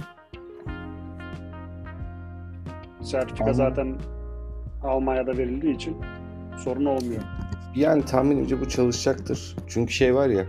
[3.02, 3.54] sertifika Anladım.
[3.64, 3.96] zaten
[4.82, 5.96] Almanya'da verildiği için
[6.58, 7.22] sorun olmuyor.
[7.76, 9.56] Yani tahminimce bu çalışacaktır.
[9.68, 10.44] Çünkü şey var ya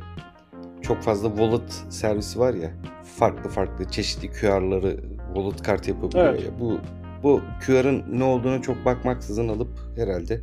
[0.88, 2.72] çok fazla wallet servisi var ya
[3.18, 5.00] farklı farklı çeşitli QR'ları
[5.34, 6.44] wallet kart yapabiliyor Evet.
[6.44, 6.60] ya.
[6.60, 6.80] Bu
[7.24, 10.42] bu QR'ın ne olduğuna çok bakmaksızın alıp herhalde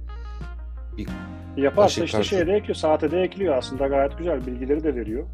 [1.56, 2.28] Yaparsa Aşı işte kartı.
[2.28, 5.24] şeye de ekliyor, saate de ekliyor aslında gayet güzel bilgileri de veriyor.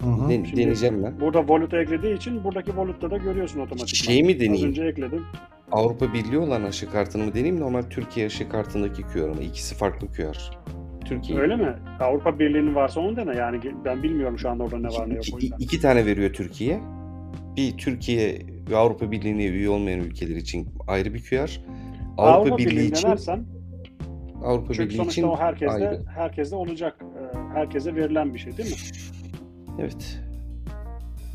[0.00, 0.28] Hı hı.
[0.28, 1.20] den- Şimdi- deneyeceğim ben.
[1.20, 3.86] Burada wallet eklediği için buradaki wallet'ta da görüyorsun otomatikman.
[3.86, 4.68] Şeyi mi Az deneyeyim?
[4.70, 5.24] önce ekledim.
[5.72, 9.42] Avrupa Birliği olan aşı kartını mı deneyeyim normal Türkiye aşı kartındaki QR mı?
[9.42, 10.50] İkisi farklı QR.
[11.08, 11.38] Türkiye.
[11.38, 11.74] Öyle mi?
[12.00, 13.36] Avrupa Birliği'nin varsa onu dene.
[13.36, 16.80] Yani ben bilmiyorum şu anda orada ne var ne yok İki, iki, tane veriyor Türkiye.
[17.56, 18.38] Bir Türkiye
[18.70, 21.60] ve Avrupa Birliği'ne üye olmayan ülkeler için ayrı bir QR.
[22.18, 23.44] Avrupa, Avrupa Birliği için denersen
[24.44, 26.04] Avrupa çünkü Birliği sonuçta için o herkeste ayrı.
[26.14, 26.96] herkeste olacak.
[27.02, 28.76] Ee, Herkese verilen bir şey değil mi?
[29.80, 30.20] Evet.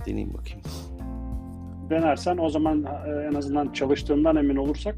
[0.05, 0.61] Deneyeyim bakayım.
[1.89, 4.95] Denersen o zaman e, en azından çalıştığından emin olursak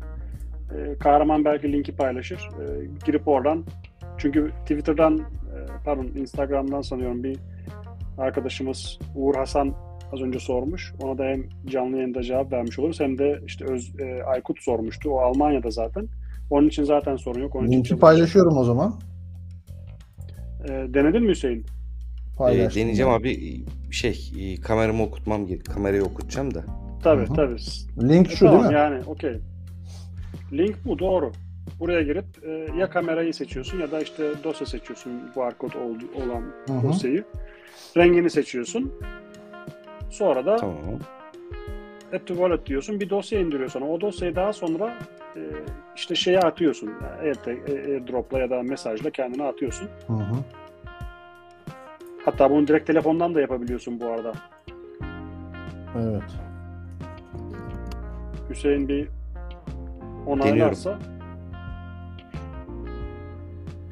[0.77, 2.37] e, kahraman belki linki paylaşır.
[2.37, 2.65] E,
[3.05, 3.63] girip oradan
[4.17, 5.23] çünkü Twitter'dan e,
[5.85, 7.37] pardon Instagram'dan sanıyorum bir
[8.17, 9.73] arkadaşımız Uğur Hasan
[10.13, 10.93] az önce sormuş.
[11.01, 15.09] Ona da hem canlı yayında cevap vermiş oluruz hem de işte Öz, e, Aykut sormuştu.
[15.09, 16.07] O Almanya'da zaten.
[16.49, 17.55] Onun için zaten sorun yok.
[17.55, 18.01] Onun için Linki çalışacak.
[18.01, 18.99] paylaşıyorum o zaman.
[20.65, 21.59] E, denedin mi Hüseyin?
[21.59, 25.47] Ee, Paylaştım deneyeceğim abi şey e, kameramı okutmam.
[25.73, 26.65] Kamerayı okutacağım da.
[27.03, 27.33] Tabii Hı hı.
[27.33, 27.55] tabii.
[28.09, 28.77] Link E, şu tamam değil mi?
[28.77, 29.39] yani okey.
[30.53, 31.31] Link bu doğru.
[31.79, 35.71] Buraya girip e, ya kamerayı seçiyorsun ya da işte dosya seçiyorsun barkod
[36.15, 36.87] olan Hı hı.
[36.87, 37.23] dosyayı.
[37.97, 38.93] Rengini seçiyorsun.
[40.09, 40.77] Sonra da Tamam.
[42.13, 42.99] Add to Wallet diyorsun.
[42.99, 43.81] Bir dosya indiriyorsun.
[43.81, 44.97] O dosyayı daha sonra
[45.35, 45.41] e,
[45.95, 46.91] işte şeye atıyorsun.
[47.23, 49.89] E, AirDrop'la ya da mesajla kendine atıyorsun.
[50.07, 50.35] Hı hı.
[52.25, 54.33] Hatta bunu direkt telefondan da yapabiliyorsun bu arada.
[55.97, 56.23] Evet.
[58.49, 59.07] Hüseyin bir
[60.25, 60.99] onaylarsa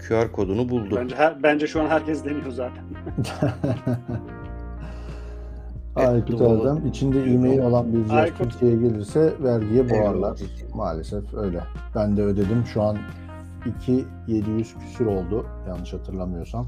[0.07, 0.95] QR kodunu buldu.
[0.95, 2.83] bence her, bence şu an herkes deniyor zaten.
[5.95, 6.41] Aykut.
[6.41, 8.29] Erdem, içinde e-mail olan bir cihaz.
[8.37, 10.37] Türkiye'ye gelirse vergiye boğarlar.
[10.73, 11.63] Maalesef öyle.
[11.95, 12.63] Ben de ödedim.
[12.65, 12.97] Şu an
[13.65, 16.67] 2700 küsür oldu yanlış hatırlamıyorsam.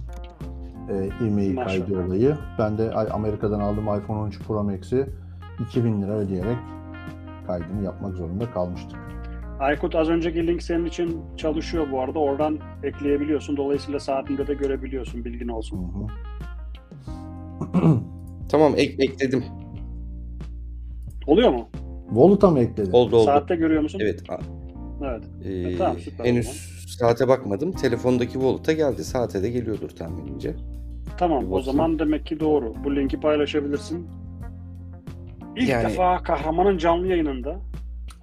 [0.89, 2.37] Ee, e-mail kaydı olayı.
[2.59, 5.09] Ben de ay- Amerika'dan aldığım iPhone 13 Pro Max'i
[5.59, 6.57] 2000 lira ödeyerek
[7.47, 8.99] kaydını yapmak zorunda kalmıştık.
[9.59, 12.19] Aykut az önceki link senin için çalışıyor bu arada.
[12.19, 13.57] Oradan ekleyebiliyorsun.
[13.57, 15.25] Dolayısıyla saatinde de görebiliyorsun.
[15.25, 15.77] Bilgin olsun.
[15.77, 16.07] hı.
[18.51, 19.43] Tamam ek- ekledim.
[21.27, 21.69] Oluyor mu?
[22.11, 22.91] Volut'a mı ekledin?
[22.91, 23.25] Oldu oldu.
[23.25, 23.99] Saatte görüyor musun?
[24.03, 24.23] Evet.
[25.03, 25.23] Evet.
[25.45, 26.47] Ee, E, tamam, henüz
[26.99, 27.71] saate bakmadım.
[27.71, 29.03] Telefondaki Volt'a geldi.
[29.03, 30.55] Saate de geliyordur tahminimce.
[31.17, 31.41] Tamam.
[31.41, 31.65] Bir O bakayım.
[31.65, 32.73] zaman demek ki doğru.
[32.83, 34.07] Bu linki paylaşabilirsin.
[35.55, 37.55] İlk Yani- defa kahramanın canlı yayınında.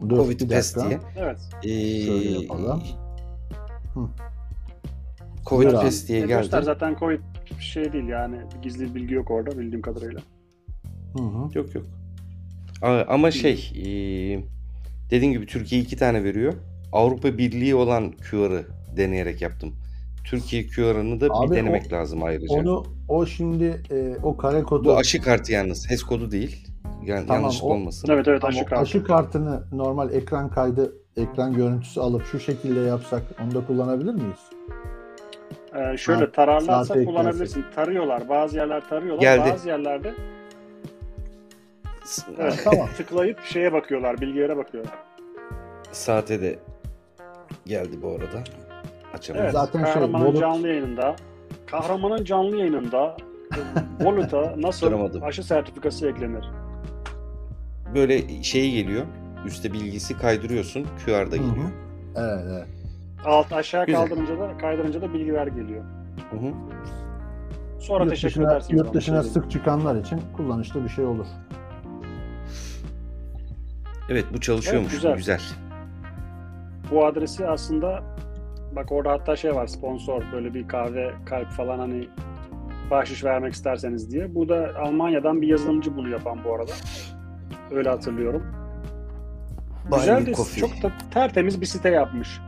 [0.09, 0.89] Dur, Covid dakika.
[0.89, 1.01] diye.
[1.17, 1.39] Evet.
[1.65, 2.83] Ee, Şöyle yapalım.
[3.95, 4.01] Hı.
[5.47, 5.81] Covid abi.
[5.81, 6.33] test diye geldi.
[6.33, 7.21] Göster zaten Covid
[7.61, 8.37] şey değil yani.
[8.63, 10.21] Gizli bilgi yok orada bildiğim kadarıyla.
[11.17, 11.59] Hı hı.
[11.59, 11.85] Yok yok.
[13.09, 13.85] Ama şey, e,
[15.11, 16.53] dediğim gibi Türkiye iki tane veriyor.
[16.93, 18.67] Avrupa Birliği olan QR'ı
[18.97, 19.75] deneyerek yaptım.
[20.25, 22.55] Türkiye QR'ını da Abi bir o- denemek lazım ayrıca.
[22.55, 25.91] Onu o şimdi e, o kare kodu Bu aşı kartı yalnız.
[25.91, 26.69] HES kodu değil.
[27.05, 28.09] Yani Tamam, yanlışlık o- olmasın.
[28.13, 28.83] Evet evet aşı kartı.
[28.83, 34.51] aşı kartını normal ekran kaydı, ekran görüntüsü alıp şu şekilde yapsak onu da kullanabilir miyiz?
[35.75, 37.65] Ee, şöyle Ha, tararlarsa kullanabilirsin.
[37.75, 38.29] Tarıyorlar.
[38.29, 39.21] Bazı yerler tarıyorlar.
[39.23, 39.51] Geldi.
[39.53, 40.15] Bazı yerlerde
[42.39, 42.89] evet, Tamam.
[42.97, 44.21] tıklayıp şeye bakıyorlar.
[44.21, 44.95] Bilgilere bakıyorlar.
[45.93, 46.59] Saate de
[47.67, 48.45] geldi bu arada.
[49.15, 49.41] Açalım.
[49.43, 49.53] Evet.
[49.53, 51.17] Zaten şey, kahramanın Volut- canlı yayınında
[51.67, 53.17] kahramanın canlı yayınında
[54.01, 56.45] Volut'a nasıl aşı sertifikası eklenir?
[57.95, 59.05] Böyle şeyi geliyor.
[59.47, 60.87] Üste bilgisi kaydırıyorsun.
[61.07, 61.71] QR'da geliyor.
[62.17, 62.67] Evet, evet.
[63.25, 64.01] Alt aşağı Güzel.
[64.07, 65.85] kaldırınca da kaydırınca da bilgiler geliyor.
[66.31, 66.53] Hı hı.
[67.81, 68.81] Sonra Yurt teşekkür dışına, edersiniz.
[68.81, 71.27] yurt dışına şey sık çıkanlar için kullanışlı bir şey olur.
[74.09, 74.93] Evet bu çalışıyormuş.
[74.93, 75.17] Evet, güzel.
[75.17, 75.41] güzel.
[76.91, 78.03] Bu adresi aslında
[78.77, 82.09] bak orada hatta şey var sponsor böyle bir kahve kalp falan hani
[82.91, 84.35] bahşiş vermek isterseniz diye.
[84.35, 86.73] Bu da Almanya'dan bir yazılımcı bunu yapan bu arada.
[87.75, 88.43] Öyle hatırlıyorum.
[89.91, 90.61] Buy Güzel de coffee.
[90.61, 92.41] çok da tertemiz bir site yapmış.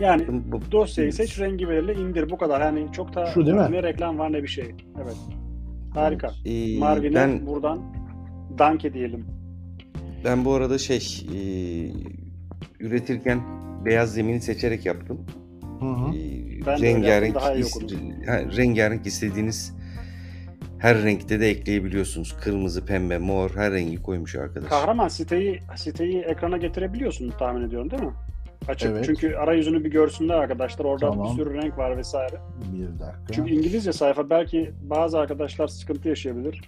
[0.00, 2.60] Yani Bu- dosyayı seç, rengi belirle, indir bu kadar.
[2.60, 3.66] Yani çok da Şu değil mi?
[3.70, 4.74] ne reklam var ne bir şey.
[5.02, 5.16] Evet.
[5.94, 6.30] Harika.
[6.44, 7.78] Ee, Marvin'e ben buradan
[8.58, 9.26] danke diyelim.
[10.24, 11.38] Ben bu arada şey e,
[12.80, 13.40] üretirken
[13.84, 15.20] beyaz zemini seçerek yaptım.
[15.80, 16.14] Hı hı.
[16.16, 17.36] E, rengarenk
[18.56, 19.76] rengarenk istediğiniz
[20.78, 22.36] her renkte de ekleyebiliyorsunuz.
[22.40, 24.68] Kırmızı, pembe, mor her rengi koymuş arkadaş.
[24.68, 28.12] Kahraman siteyi siteyi ekrana getirebiliyorsun tahmin ediyorum değil mi?
[28.68, 28.90] Açık.
[28.90, 29.04] Evet.
[29.04, 30.84] Çünkü arayüzünü bir görsünler arkadaşlar.
[30.84, 31.26] Orada Tamam.
[31.26, 32.36] bir sürü renk var vesaire.
[32.72, 33.32] Bir dakika.
[33.32, 36.60] Çünkü İngilizce sayfa belki bazı arkadaşlar sıkıntı yaşayabilir.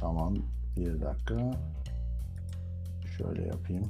[0.00, 0.36] Tamam.
[0.76, 1.50] Bir dakika.
[3.18, 3.84] Şöyle yapayım.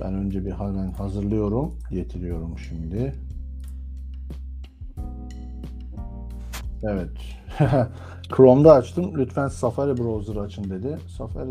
[0.00, 1.78] Ben önce bir hemen hazırlıyorum.
[1.90, 3.14] Getiriyorum şimdi.
[6.82, 7.08] Evet.
[8.36, 9.12] Chrome'da açtım.
[9.16, 10.98] Lütfen Safari browser açın dedi.
[11.18, 11.50] Safari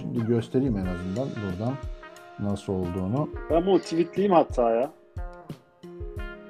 [0.00, 1.74] şimdi göstereyim en azından buradan
[2.38, 3.28] nasıl olduğunu.
[3.50, 4.90] Ben bunu tweetleyeyim hatta ya.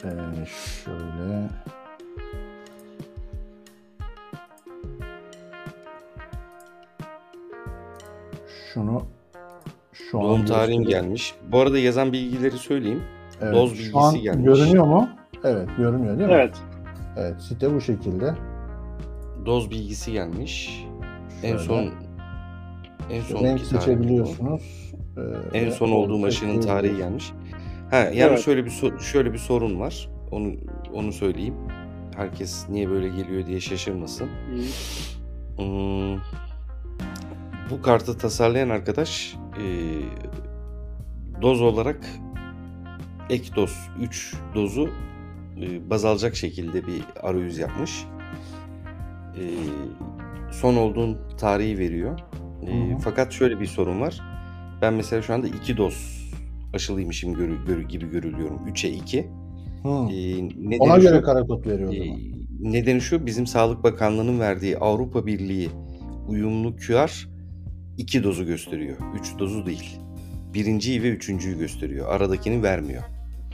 [0.04, 0.10] Ee,
[0.46, 1.48] şöyle
[8.74, 9.02] şunu
[9.92, 11.34] şu an Doğum tarihim gelmiş.
[11.52, 13.02] Bu arada yazan bilgileri söyleyeyim.
[13.40, 14.44] Evet, doz şu an bilgisi gelmiş.
[14.44, 15.08] Görünüyor mu?
[15.44, 16.34] Evet, görünüyor değil mi?
[16.34, 16.54] Evet.
[17.16, 18.34] Evet, site bu şekilde.
[19.46, 20.84] Doz bilgisi gelmiş.
[21.42, 21.64] En Şöyle.
[21.64, 21.90] son
[23.10, 24.92] en son renk seçebiliyorsunuz.
[25.52, 27.32] Ee, En ve son olduğum orta aşının tarihi gelmiş.
[27.90, 28.40] Ha yani Evet.
[28.40, 30.08] şöyle bir so- şöyle bir sorun var.
[30.30, 30.52] Onu
[30.94, 31.54] onu söyleyeyim.
[32.16, 34.28] Herkes niye böyle geliyor diye şaşırmasın.
[35.56, 36.16] Hmm,
[37.70, 39.64] bu kartı tasarlayan arkadaş e,
[41.42, 42.00] doz olarak
[43.30, 44.88] ek doz 3 dozu
[45.90, 48.04] baz alacak şekilde bir arayüz yapmış.
[49.36, 49.42] E,
[50.52, 52.18] son olduğun tarihi veriyor.
[52.66, 52.98] E, Hı hı.
[52.98, 54.20] fakat şöyle bir sorun var.
[54.82, 56.24] Ben mesela şu anda 2 doz
[56.74, 58.60] aşılıymışım görü, görü- gibi görülüyorum.
[58.68, 59.26] 3'e 2.
[59.82, 59.88] Hı.
[59.88, 62.20] E, Ona şu- göre karakod veriyor o ee, zaman.
[62.60, 65.68] Nedeni şu bizim Sağlık Bakanlığı'nın verdiği Avrupa Birliği
[66.28, 67.28] uyumlu QR
[67.98, 68.96] iki dozu gösteriyor.
[69.20, 69.98] Üç dozu değil.
[70.54, 72.08] Birinciyi ve üçüncüyü gösteriyor.
[72.08, 73.02] Aradakini vermiyor.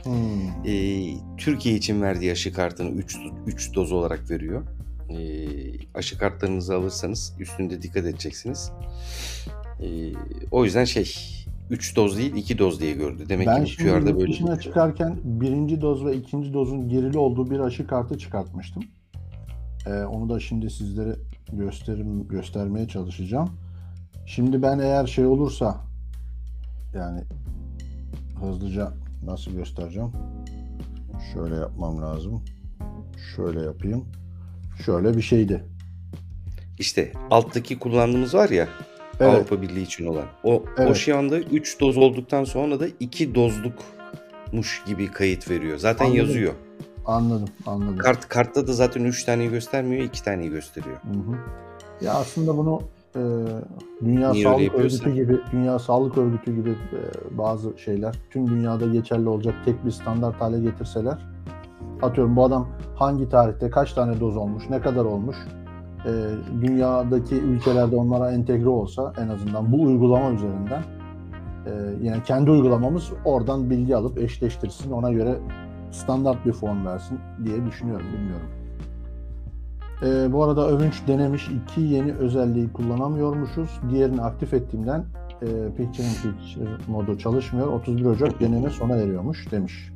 [0.03, 0.65] Hmm.
[0.65, 1.03] E,
[1.37, 3.17] Türkiye için verdiği aşı kartını 3
[3.47, 4.63] 3 doz olarak veriyor.
[5.09, 5.17] E,
[5.93, 8.71] aşı kartlarınızı alırsanız üstünde dikkat edeceksiniz.
[9.81, 9.87] E,
[10.51, 11.15] o yüzden şey
[11.69, 13.23] 3 doz değil 2 doz diye gördü.
[13.29, 17.51] Demek Ben ki QR'da böyle dışına bir- çıkarken birinci doz ve ikinci dozun gerili olduğu
[17.51, 18.83] bir aşı kartı çıkartmıştım.
[19.87, 21.15] Ee, onu da şimdi sizlere
[21.53, 23.49] gösterim göstermeye çalışacağım.
[24.25, 25.77] Şimdi ben eğer şey olursa
[26.95, 27.21] yani
[28.41, 30.11] hızlıca nasıl göstereceğim?
[31.33, 32.43] Şöyle yapmam lazım.
[33.35, 34.05] Şöyle yapayım.
[34.85, 35.63] Şöyle bir şeydi.
[36.79, 38.67] İşte alttaki kullandığımız var ya
[39.19, 39.33] Evet.
[39.35, 40.25] Avrupa Birliği için olan.
[40.43, 40.95] O, o Evet.
[40.95, 45.77] şu anda 3 doz olduktan sonra da 2 dozlukmuş gibi kayıt veriyor.
[45.77, 46.21] Zaten Anladım.
[46.25, 46.53] yazıyor.
[47.05, 47.97] Anladım, anladım.
[47.97, 50.95] Kart kartta da zaten 3 taneyi göstermiyor, 2 taneyi gösteriyor.
[50.95, 51.37] Hı hı.
[52.05, 52.81] Ya aslında bunu
[53.15, 53.21] e,
[54.05, 54.75] Dünya Niye Sağlık?
[54.75, 59.91] Örgütü gibi Dünya Sağlık Örgütü gibi e, bazı şeyler tüm dünyada geçerli olacak tek bir
[59.91, 61.17] standart hale getirseler
[62.01, 65.35] atıyorum bu adam hangi tarihte kaç tane doz olmuş, ne kadar olmuş
[66.05, 66.11] e,
[66.61, 70.83] dünyadaki ülkelerde onlara entegre olsa en azından bu uygulama üzerinden
[71.65, 71.71] e,
[72.01, 75.35] yine kendi uygulamamız oradan bilgi alıp eşleştirsin ona göre
[75.91, 78.47] standart bir form versin diye düşünüyorum bilmiyorum.
[80.03, 83.69] Ee, bu arada Övünç denemiş iki yeni özelliği kullanamıyormuşuz.
[83.89, 85.05] Diğerini aktif ettiğimden
[85.41, 85.45] e,
[85.77, 87.67] Picture in Picture modu çalışmıyor.
[87.67, 89.91] 31 Ocak deneme sona eriyormuş demiş.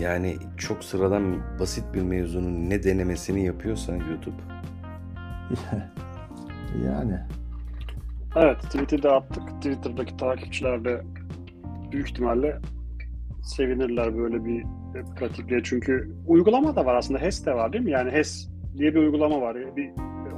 [0.00, 4.36] Yani çok sıradan basit bir mevzunun ne denemesini yapıyorsa YouTube.
[6.84, 7.18] yani
[8.36, 9.48] Evet, de attık.
[9.48, 11.02] Twitter'daki takipçiler de
[11.92, 12.58] büyük ihtimalle
[13.42, 15.62] sevinirler böyle bir e, pratikle.
[15.62, 17.20] Çünkü uygulama da var aslında.
[17.20, 17.90] HES de var değil mi?
[17.90, 18.48] Yani HES
[18.78, 19.56] diye bir uygulama var.
[19.76, 19.90] Bir,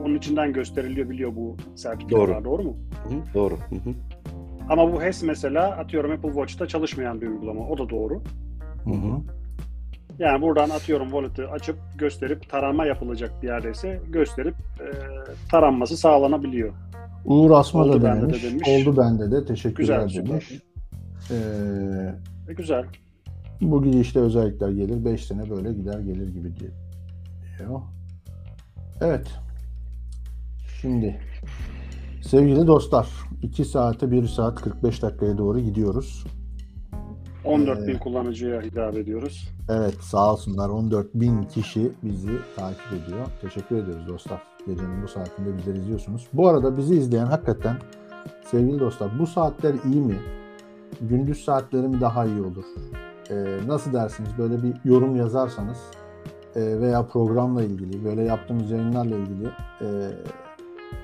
[0.04, 2.44] onun içinden gösteriliyor biliyor bu sertifikalar.
[2.44, 2.76] Doğru mu?
[3.08, 3.54] Hı, doğru.
[3.54, 3.94] Hı hı.
[4.68, 7.68] Ama bu HES mesela atıyorum Apple Watch'ta çalışmayan bir uygulama.
[7.68, 8.22] O da doğru.
[8.84, 9.20] hı hı.
[10.18, 14.86] Yani buradan atıyorum wallet'ı açıp gösterip tarama yapılacak bir yerdeyse gösterip e,
[15.50, 16.74] taranması sağlanabiliyor.
[17.24, 18.68] Uğur Asma da bende de demiş.
[18.68, 19.44] Oldu bende de.
[19.44, 20.30] Teşekkürler Güzel, süper.
[20.30, 20.62] demiş.
[21.30, 21.34] Ee,
[22.50, 22.84] E, güzel.
[23.60, 25.04] bu gidişte özellikler gelir.
[25.04, 26.72] 5 sene böyle gider gelir gibi diyor.
[29.00, 29.26] Evet.
[30.80, 31.20] Şimdi
[32.22, 33.08] sevgili dostlar
[33.42, 36.26] 2 saate 1 saat 45 dakikaya doğru gidiyoruz.
[37.44, 39.48] 14 bin Ee, kullanıcıya hitap ediyoruz.
[39.68, 43.26] Evet sağ olsunlar 14 bin kişi bizi takip ediyor.
[43.40, 44.42] Teşekkür ediyoruz dostlar.
[44.66, 46.28] Gecenin bu saatinde bizleri izliyorsunuz.
[46.32, 47.76] Bu arada bizi izleyen hakikaten
[48.44, 50.16] sevgili dostlar bu saatler iyi mi?
[51.00, 52.64] Gündüz saatleri mi daha iyi olur?
[53.30, 54.30] Ee, nasıl dersiniz?
[54.38, 55.78] Böyle bir yorum yazarsanız
[56.56, 59.48] e, veya programla ilgili böyle yaptığımız yayınlarla ilgili
[59.80, 59.86] e,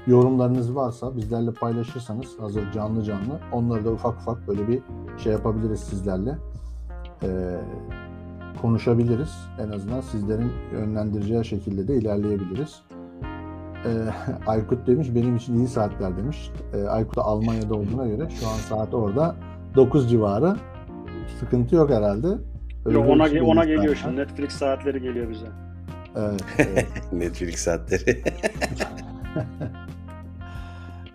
[0.06, 4.82] yorumlarınız varsa bizlerle paylaşırsanız hazır canlı canlı onları da ufak ufak böyle bir
[5.18, 6.38] şey yapabiliriz sizlerle.
[7.22, 7.60] Ee,
[8.62, 9.34] konuşabiliriz.
[9.58, 12.82] En azından sizlerin yönlendireceği şekilde de ilerleyebiliriz.
[13.84, 13.88] Ee,
[14.46, 16.50] Aykut demiş benim için iyi saatler demiş.
[16.74, 19.36] Ee, Aykut da Almanya'da olduğuna göre şu an saat orada
[19.76, 20.56] 9 civarı.
[21.40, 22.26] Sıkıntı yok herhalde.
[22.84, 24.08] Öyle Yo, bir ona şey ona geliyor zaten.
[24.10, 24.16] şimdi.
[24.20, 25.46] Netflix saatleri geliyor bize.
[26.16, 26.88] Evet, evet.
[27.12, 28.22] Netflix saatleri.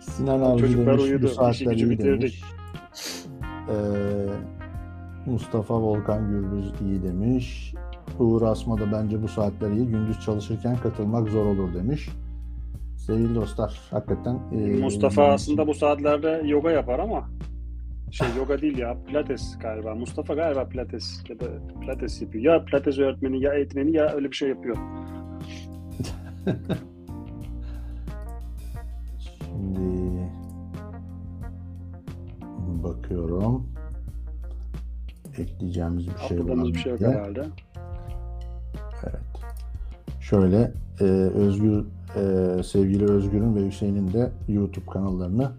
[0.00, 1.22] Sinan abi Çocuklar demiş uyudu.
[1.22, 2.20] bu İşi saatler gücü iyi bitirdik.
[2.20, 2.42] demiş.
[3.68, 3.72] Ee,
[5.30, 7.74] Mustafa Volkan Gürbüz iyi demiş.
[8.18, 9.86] Uğur Asma da bence bu saatler iyi.
[9.86, 12.08] Gündüz çalışırken katılmak zor olur demiş.
[12.96, 17.28] Sevgili dostlar hakikaten e, Mustafa aslında bu saatlerde yoga yapar ama
[18.12, 19.94] şey yoga değil ya pilates galiba.
[19.94, 21.46] Mustafa galiba pilates ya da
[21.80, 22.44] pilates yapıyor.
[22.44, 24.76] Ya pilates öğretmeni ya eğitmeni ya öyle bir şey yapıyor.
[29.18, 30.30] Şimdi
[32.84, 33.66] bakıyorum.
[35.38, 37.44] Ekleyeceğimiz bir şey var bir şey yok herhalde.
[39.02, 39.20] Evet.
[40.20, 41.84] Şöyle e, Özgür
[42.16, 45.52] e, sevgili Özgür'ün ve Hüseyin'in de YouTube kanallarını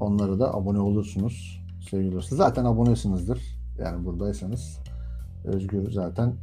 [0.00, 2.36] onlara da abone olursunuz sevgili dostlar.
[2.36, 3.40] Zaten abonesinizdir.
[3.78, 4.78] Yani buradaysanız
[5.44, 6.34] Özgür zaten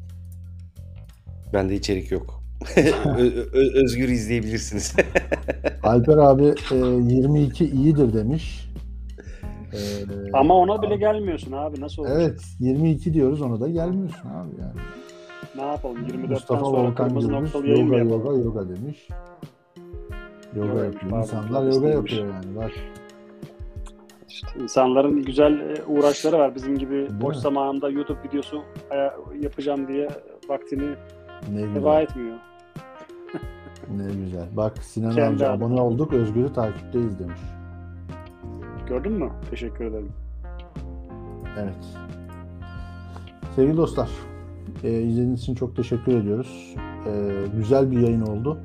[1.53, 2.43] Bende içerik yok.
[3.53, 4.95] Özgür izleyebilirsiniz.
[5.83, 8.69] Alper abi e, 22 iyidir demiş.
[9.73, 9.77] E,
[10.33, 12.17] Ama ona bile gelmiyorsun abi nasıl olacak?
[12.21, 14.81] Evet 22 diyoruz ona da gelmiyorsun abi yani.
[15.55, 19.07] Ne yapalım 24'ten Mustafa sonra Volkan kırmızı noktalı yayın yoga yoga yoga demiş.
[20.55, 21.21] Yoga Yoga, yapıyor.
[21.21, 22.55] İnsanlar yoga yapıyor yani.
[22.55, 22.71] Bak
[24.43, 26.55] İşte insanların güzel e, uğraşları var.
[26.55, 27.41] Bizim gibi Değil boş mi?
[27.41, 28.61] zamanında YouTube videosu
[28.91, 30.09] aya- yapacağım diye
[30.49, 30.89] vaktini
[31.53, 32.37] ne heba etmiyor.
[33.97, 34.45] Ne güzel.
[34.57, 36.13] Bak Sinan Kendi amca abone olduk.
[36.13, 37.39] Özgür'ü takipteyiz demiş.
[38.87, 39.29] Gördün mü?
[39.49, 40.11] Teşekkür ederim.
[41.59, 41.85] Evet.
[43.55, 44.09] Sevgili dostlar,
[44.83, 46.75] e, izlediğiniz için çok teşekkür ediyoruz.
[47.07, 48.57] E, güzel bir yayın oldu.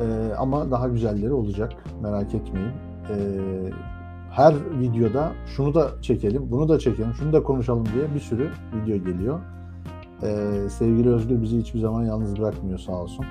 [0.00, 1.72] E, ama daha güzelleri olacak.
[2.02, 2.70] Merak etmeyin.
[3.10, 3.16] E,
[4.30, 9.04] her videoda şunu da çekelim, bunu da çekelim, şunu da konuşalım diye bir sürü video
[9.04, 9.40] geliyor.
[10.22, 10.28] E,
[10.68, 13.24] sevgili Özgür bizi hiçbir zaman yalnız bırakmıyor sağ olsun.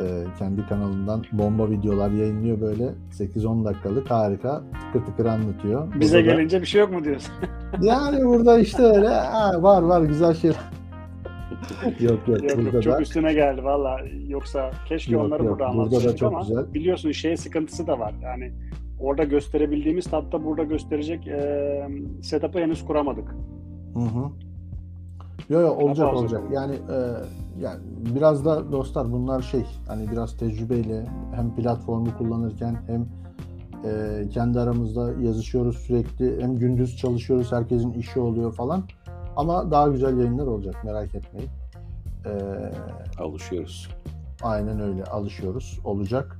[0.00, 4.62] E, kendi kanalından bomba videolar yayınlıyor böyle 8-10 dakikalık harika
[4.92, 5.88] tıkır tıkır anlatıyor.
[6.00, 7.32] Bize Burada da- gelince bir şey yok mu diyorsun?
[7.80, 10.56] yani burada işte öyle ha, var var güzel şeyler.
[12.00, 13.96] yok yok yok, burada yok, çok da üstüne geldi valla.
[14.28, 16.74] Yoksa keşke Yok, onları yok, burada da çok ama güzel.
[16.74, 18.14] biliyorsun şey sıkıntısı da var.
[18.22, 18.52] Yani
[19.00, 21.88] orada gösterebildiğimiz tatta burada gösterecek e,
[22.22, 23.34] setup'ı henüz kuramadık.
[23.94, 24.28] hı hı.
[25.48, 26.40] Yo yo olacak Hata olacak.
[26.42, 26.52] olacak.
[26.54, 26.96] Yani e,
[27.60, 27.80] yani
[28.14, 33.06] biraz da dostlar bunlar şey hani biraz tecrübeyle hem platformu kullanırken hem
[33.84, 38.82] e, kendi aramızda yazışıyoruz sürekli hem gündüz çalışıyoruz herkesin işi oluyor falan.
[39.36, 41.50] Ama daha güzel yayınlar olacak merak etmeyin.
[42.26, 42.30] E,
[43.22, 43.88] Alışıyoruz.
[44.42, 45.78] Aynen öyle alışıyoruz.
[45.84, 46.38] Olacak.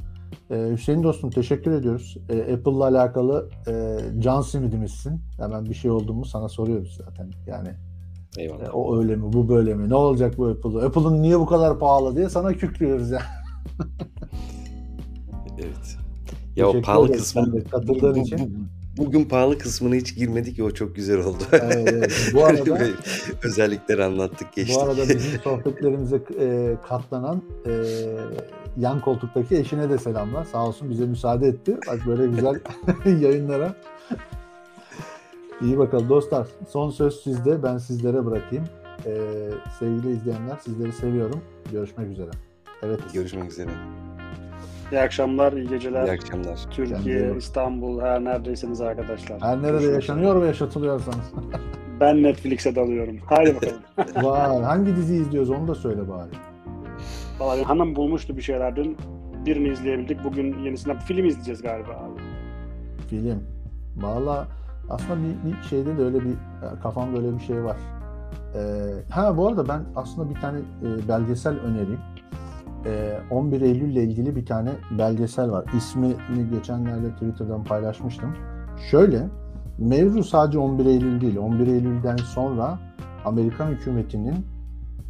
[0.51, 2.17] Ee, Hüseyin dostum teşekkür ediyoruz.
[2.29, 5.21] Ee, Apple'la alakalı e, can simidimizsin.
[5.37, 7.31] Hemen bir şey oldu mu sana soruyoruz zaten.
[7.47, 7.69] Yani
[8.39, 8.67] Eyvallah.
[8.67, 10.87] e, o öyle mi bu böyle mi ne olacak bu Apple'ı?
[10.87, 13.23] Apple'ın niye bu kadar pahalı diye sana kükrüyoruz ya.
[15.63, 15.97] Evet.
[16.57, 18.39] Ya o pahalı kısmı katıldığın için.
[18.97, 21.43] bu- bugün pahalı kısmına hiç girmedik o çok güzel oldu.
[21.53, 22.13] Evet, evet.
[22.35, 22.79] Bu arada
[23.45, 24.77] özellikleri anlattık geçtik.
[24.77, 27.71] bu arada bizim sohbetlerimize e, katlanan e,
[28.77, 30.45] yan koltuktaki eşine de selamlar.
[30.45, 31.77] Sağ olsun bize müsaade etti.
[31.89, 32.61] Bak böyle güzel
[33.21, 33.75] yayınlara.
[35.63, 36.47] İyi bakalım dostlar.
[36.69, 37.63] Son söz sizde.
[37.63, 38.65] Ben sizlere bırakayım.
[39.07, 39.11] Ee,
[39.79, 41.41] sevgili izleyenler sizleri seviyorum.
[41.73, 42.31] Görüşmek üzere.
[42.83, 43.01] Evet.
[43.15, 43.71] Görüşmek üzere.
[44.93, 46.07] İyi akşamlar, iyi geceler.
[46.07, 46.59] İyi akşamlar.
[46.71, 47.35] Türkiye.
[47.37, 49.41] İstanbul, her neredeyseniz arkadaşlar.
[49.41, 51.19] Her nerede Görüşmek yaşanıyor ve yaşatılıyorsanız.
[51.29, 51.63] üzere.
[52.01, 53.17] Ben Netflix'e dalıyorum.
[53.27, 54.27] Haydi bakalım.
[54.31, 56.31] Vay, hangi dizi izliyoruz onu da söyle bari.
[57.41, 58.97] Vallahi hanım bulmuştu bir şeyler dün.
[59.47, 60.25] Birini izleyebildik.
[60.25, 62.21] Bugün yenisine film izleyeceğiz galiba abi.
[63.09, 63.43] Film.
[63.97, 64.49] Valla
[64.91, 66.35] aslında bir, bir şeyde de öyle bir
[66.83, 67.77] kafamda öyle bir şey var.
[68.55, 68.61] Ee,
[69.11, 72.01] ha bu arada ben aslında bir tane e, belgesel önereyim.
[72.87, 75.65] Ee, 11 Eylül ile ilgili bir tane belgesel var.
[75.77, 78.37] İsmini geçenlerde Twitter'dan paylaşmıştım.
[78.91, 79.27] Şöyle,
[79.79, 81.37] mevzu sadece 11 Eylül değil.
[81.37, 82.79] 11 Eylül'den sonra
[83.25, 84.47] Amerikan hükümetinin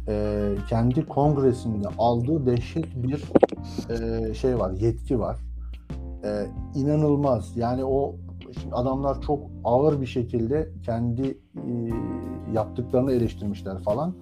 [0.07, 3.23] e, kendi kongresinde aldığı dehşet bir
[3.89, 5.37] e, şey var, yetki var.
[6.23, 6.45] E,
[6.75, 7.57] inanılmaz.
[7.57, 8.15] Yani o
[8.61, 11.91] şimdi adamlar çok ağır bir şekilde kendi e,
[12.53, 14.13] yaptıklarını eleştirmişler falan.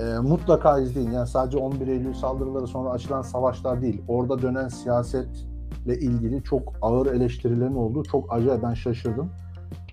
[0.00, 1.10] E, mutlaka izleyin.
[1.10, 4.02] Yani sadece 11 Eylül saldırıları sonra açılan savaşlar değil.
[4.08, 9.30] Orada dönen siyasetle ilgili çok ağır eleştirilerin olduğu çok acayip ben şaşırdım.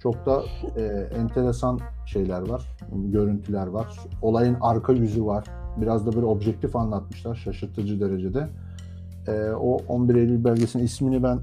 [0.04, 0.44] Çok da
[0.78, 0.84] e,
[1.18, 4.00] enteresan şeyler var, görüntüler var.
[4.22, 5.46] Olayın arka yüzü var.
[5.78, 8.50] Biraz da böyle objektif anlatmışlar şaşırtıcı derecede.
[9.28, 11.40] E, o 11 Eylül belgesinin ismini ben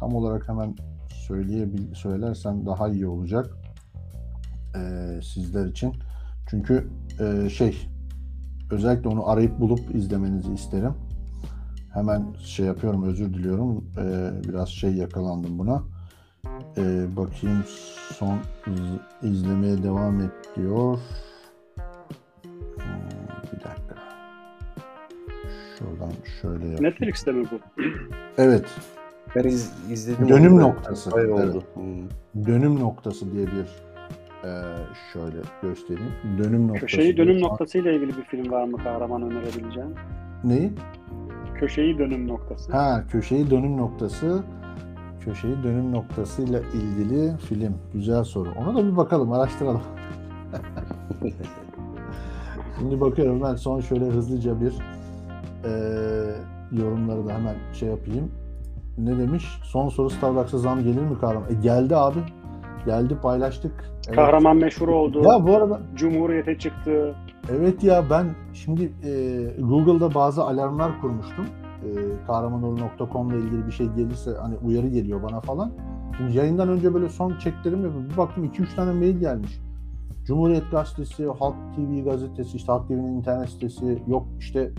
[0.00, 0.76] tam olarak hemen
[1.08, 3.46] söyleyebil söylersem daha iyi olacak
[4.76, 4.80] e,
[5.22, 5.94] sizler için.
[6.50, 6.88] Çünkü
[7.20, 7.88] e, şey
[8.70, 10.94] özellikle onu arayıp bulup izlemenizi isterim.
[11.94, 13.84] Hemen şey yapıyorum özür diliyorum.
[13.98, 15.97] E, biraz şey yakalandım buna.
[16.78, 17.64] E, bakayım
[18.14, 20.98] son iz- izlemeye devam et diyor.
[22.74, 23.94] Hmm, bir dakika.
[25.78, 26.84] Şuradan şöyle yapayım.
[26.84, 27.82] Netflix'te mi bu?
[28.38, 28.64] Evet.
[29.36, 30.28] Ben iz, izledim.
[30.28, 31.10] Dönüm onu noktası.
[31.16, 31.30] Evet.
[31.30, 31.62] oldu.
[31.74, 32.44] Hmm.
[32.46, 33.66] dönüm noktası diye bir
[34.48, 34.50] e,
[35.12, 36.12] şöyle göstereyim.
[36.38, 36.86] Dönüm noktası.
[36.86, 39.94] Köşeyi dönüm noktasıyla ilgili bir film var mı kahraman önerebileceğim?
[40.44, 40.72] Neyi?
[41.54, 42.72] Köşeyi dönüm noktası.
[42.72, 44.42] Ha, köşeyi dönüm noktası.
[45.28, 47.74] Köşeyi dönüm noktasıyla ilgili film.
[47.92, 48.48] Güzel soru.
[48.58, 49.80] Ona da bir bakalım, araştıralım.
[52.78, 54.74] Şimdi bakıyorum ben son şöyle hızlıca bir
[55.64, 55.70] e,
[56.72, 58.32] yorumları da hemen şey yapayım.
[58.98, 59.44] Ne demiş?
[59.64, 61.50] Son soru Starbucks'a zam gelir mi kahraman?
[61.50, 62.18] E, geldi abi.
[62.86, 63.72] Geldi paylaştık.
[64.06, 64.16] Evet.
[64.16, 65.22] Kahraman meşhur oldu.
[65.22, 67.14] Ya bu arada Cumhuriyete çıktı.
[67.50, 69.10] Evet ya ben şimdi e,
[69.60, 71.46] Google'da bazı alarmlar kurmuştum.
[71.84, 71.88] E,
[72.26, 75.72] kahramanoğlu.com ile ilgili bir şey gelirse hani uyarı geliyor bana falan.
[76.16, 78.10] Şimdi yayından önce böyle son çeklerim yapıyorum.
[78.12, 79.60] Bir baktım 2-3 tane mail gelmiş.
[80.24, 84.72] Cumhuriyet Gazetesi, Halk TV gazetesi, işte Halk TV'nin internet sitesi, yok işte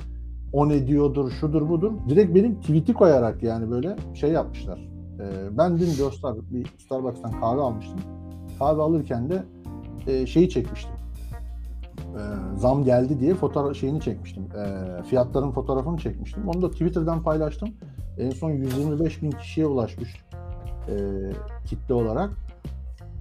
[0.54, 1.92] o ne diyordur, şudur budur.
[2.10, 4.80] Direkt benim tweet'i koyarak yani böyle şey yapmışlar.
[5.20, 5.88] E, ben dün
[6.52, 8.00] bir Starbucks'tan kahve almıştım.
[8.60, 9.44] Kahve alırken de
[10.08, 10.99] e, şeyi çekmiştim
[12.16, 14.44] e, zam geldi diye fotoğraf şeyini çekmiştim.
[14.44, 16.48] E, fiyatların fotoğrafını çekmiştim.
[16.48, 17.70] Onu da Twitter'dan paylaştım.
[18.18, 20.10] En son 125 bin kişiye ulaşmış
[20.88, 20.96] e,
[21.66, 22.30] kitle olarak.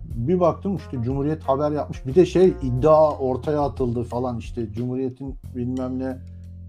[0.05, 2.07] Bir baktım işte Cumhuriyet haber yapmış.
[2.07, 6.19] Bir de şey iddia ortaya atıldı falan işte Cumhuriyet'in bilmem ne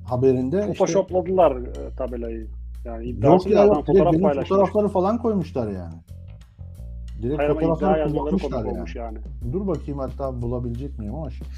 [0.06, 0.58] haberinde.
[0.60, 2.48] işte- Photoshopladılar e, tabelayı.
[2.86, 3.86] Yani Yok ya yok.
[3.86, 5.94] Fotoğraf benim fotoğrafları falan koymuşlar yani.
[7.22, 8.88] Direkt Hayır fotoğrafları kullanmışlar yani.
[8.96, 9.18] yani.
[9.54, 11.50] Dur bakayım hatta bulabilecek miyim ama şimdi.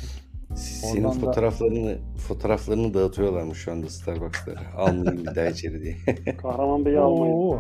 [0.56, 1.98] Senin Oradan da- fotoğraflarını
[2.28, 4.60] fotoğraflarını dağıtıyorlarmış şu anda Starbucks'lara.
[4.78, 5.96] Almayayım bir daha içeri diye.
[6.38, 7.60] Kahraman Bey'i almayın.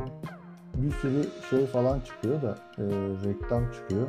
[0.74, 2.84] Bir sürü şey falan çıkıyor da e,
[3.28, 4.08] reklam çıkıyor.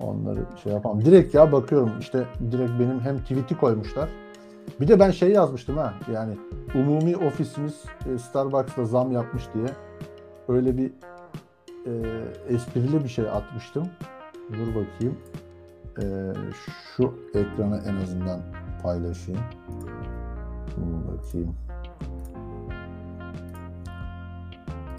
[0.00, 1.04] Onları şey yapamam.
[1.04, 4.08] Direkt ya bakıyorum işte direkt benim hem tweet'i koymuşlar.
[4.80, 6.34] Bir de ben şey yazmıştım ha yani
[6.74, 7.82] umumi ofisimiz
[8.14, 9.66] e, Starbucks'ta zam yapmış diye
[10.48, 10.90] öyle bir
[11.86, 11.92] e,
[12.48, 13.88] esprili bir şey atmıştım.
[14.52, 15.18] Dur bakayım.
[15.98, 16.32] E,
[16.96, 18.40] şu ekranı en azından
[18.82, 19.40] paylaşayım.
[20.76, 21.54] Dur bakayım.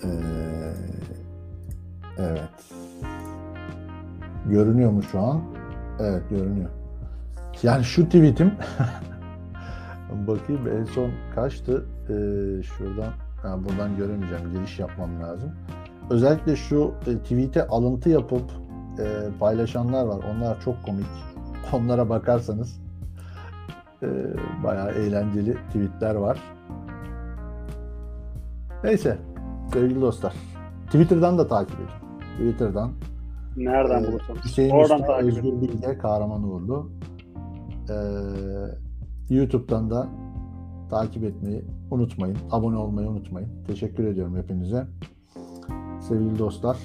[0.03, 0.73] Ee,
[2.17, 2.73] evet.
[4.49, 5.41] Görünüyor mu şu an?
[5.99, 6.69] Evet görünüyor.
[7.63, 8.51] Yani şu tweetim
[10.27, 11.85] bakayım en son kaçtı?
[12.03, 12.13] Ee,
[12.63, 14.51] şuradan ha, buradan göremeyeceğim.
[14.51, 15.51] Giriş yapmam lazım.
[16.09, 18.51] Özellikle şu e, tweet'e alıntı yapıp
[18.99, 20.19] e, paylaşanlar var.
[20.35, 21.05] Onlar çok komik.
[21.73, 22.81] Onlara bakarsanız
[24.03, 24.07] e,
[24.63, 26.39] bayağı eğlenceli tweetler var.
[28.83, 29.17] Neyse
[29.73, 30.33] sevgili dostlar.
[30.85, 31.87] Twitter'dan da takip edin.
[32.37, 32.91] Twitter'dan
[33.57, 34.45] Nereden Ee, bulursanız.
[34.45, 35.27] Hüseyin Oradan Usta, takip.
[35.27, 36.89] Özgür Bilge, Kahraman Uğurlu.
[37.89, 37.93] Ee,
[39.35, 40.09] YouTube'dan da
[40.89, 42.37] takip etmeyi unutmayın.
[42.51, 43.49] Abone olmayı unutmayın.
[43.67, 44.87] Teşekkür ediyorum hepinize.
[45.99, 46.77] Sevgili dostlar,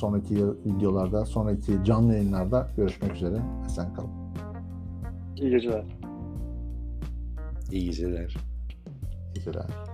[0.00, 3.42] sonraki videolarda, sonraki canlı yayınlarda görüşmek üzere.
[3.66, 4.10] Esen kalın.
[5.36, 5.84] İyi geceler.
[7.72, 8.36] İyi geceler.
[9.34, 9.89] Güzel.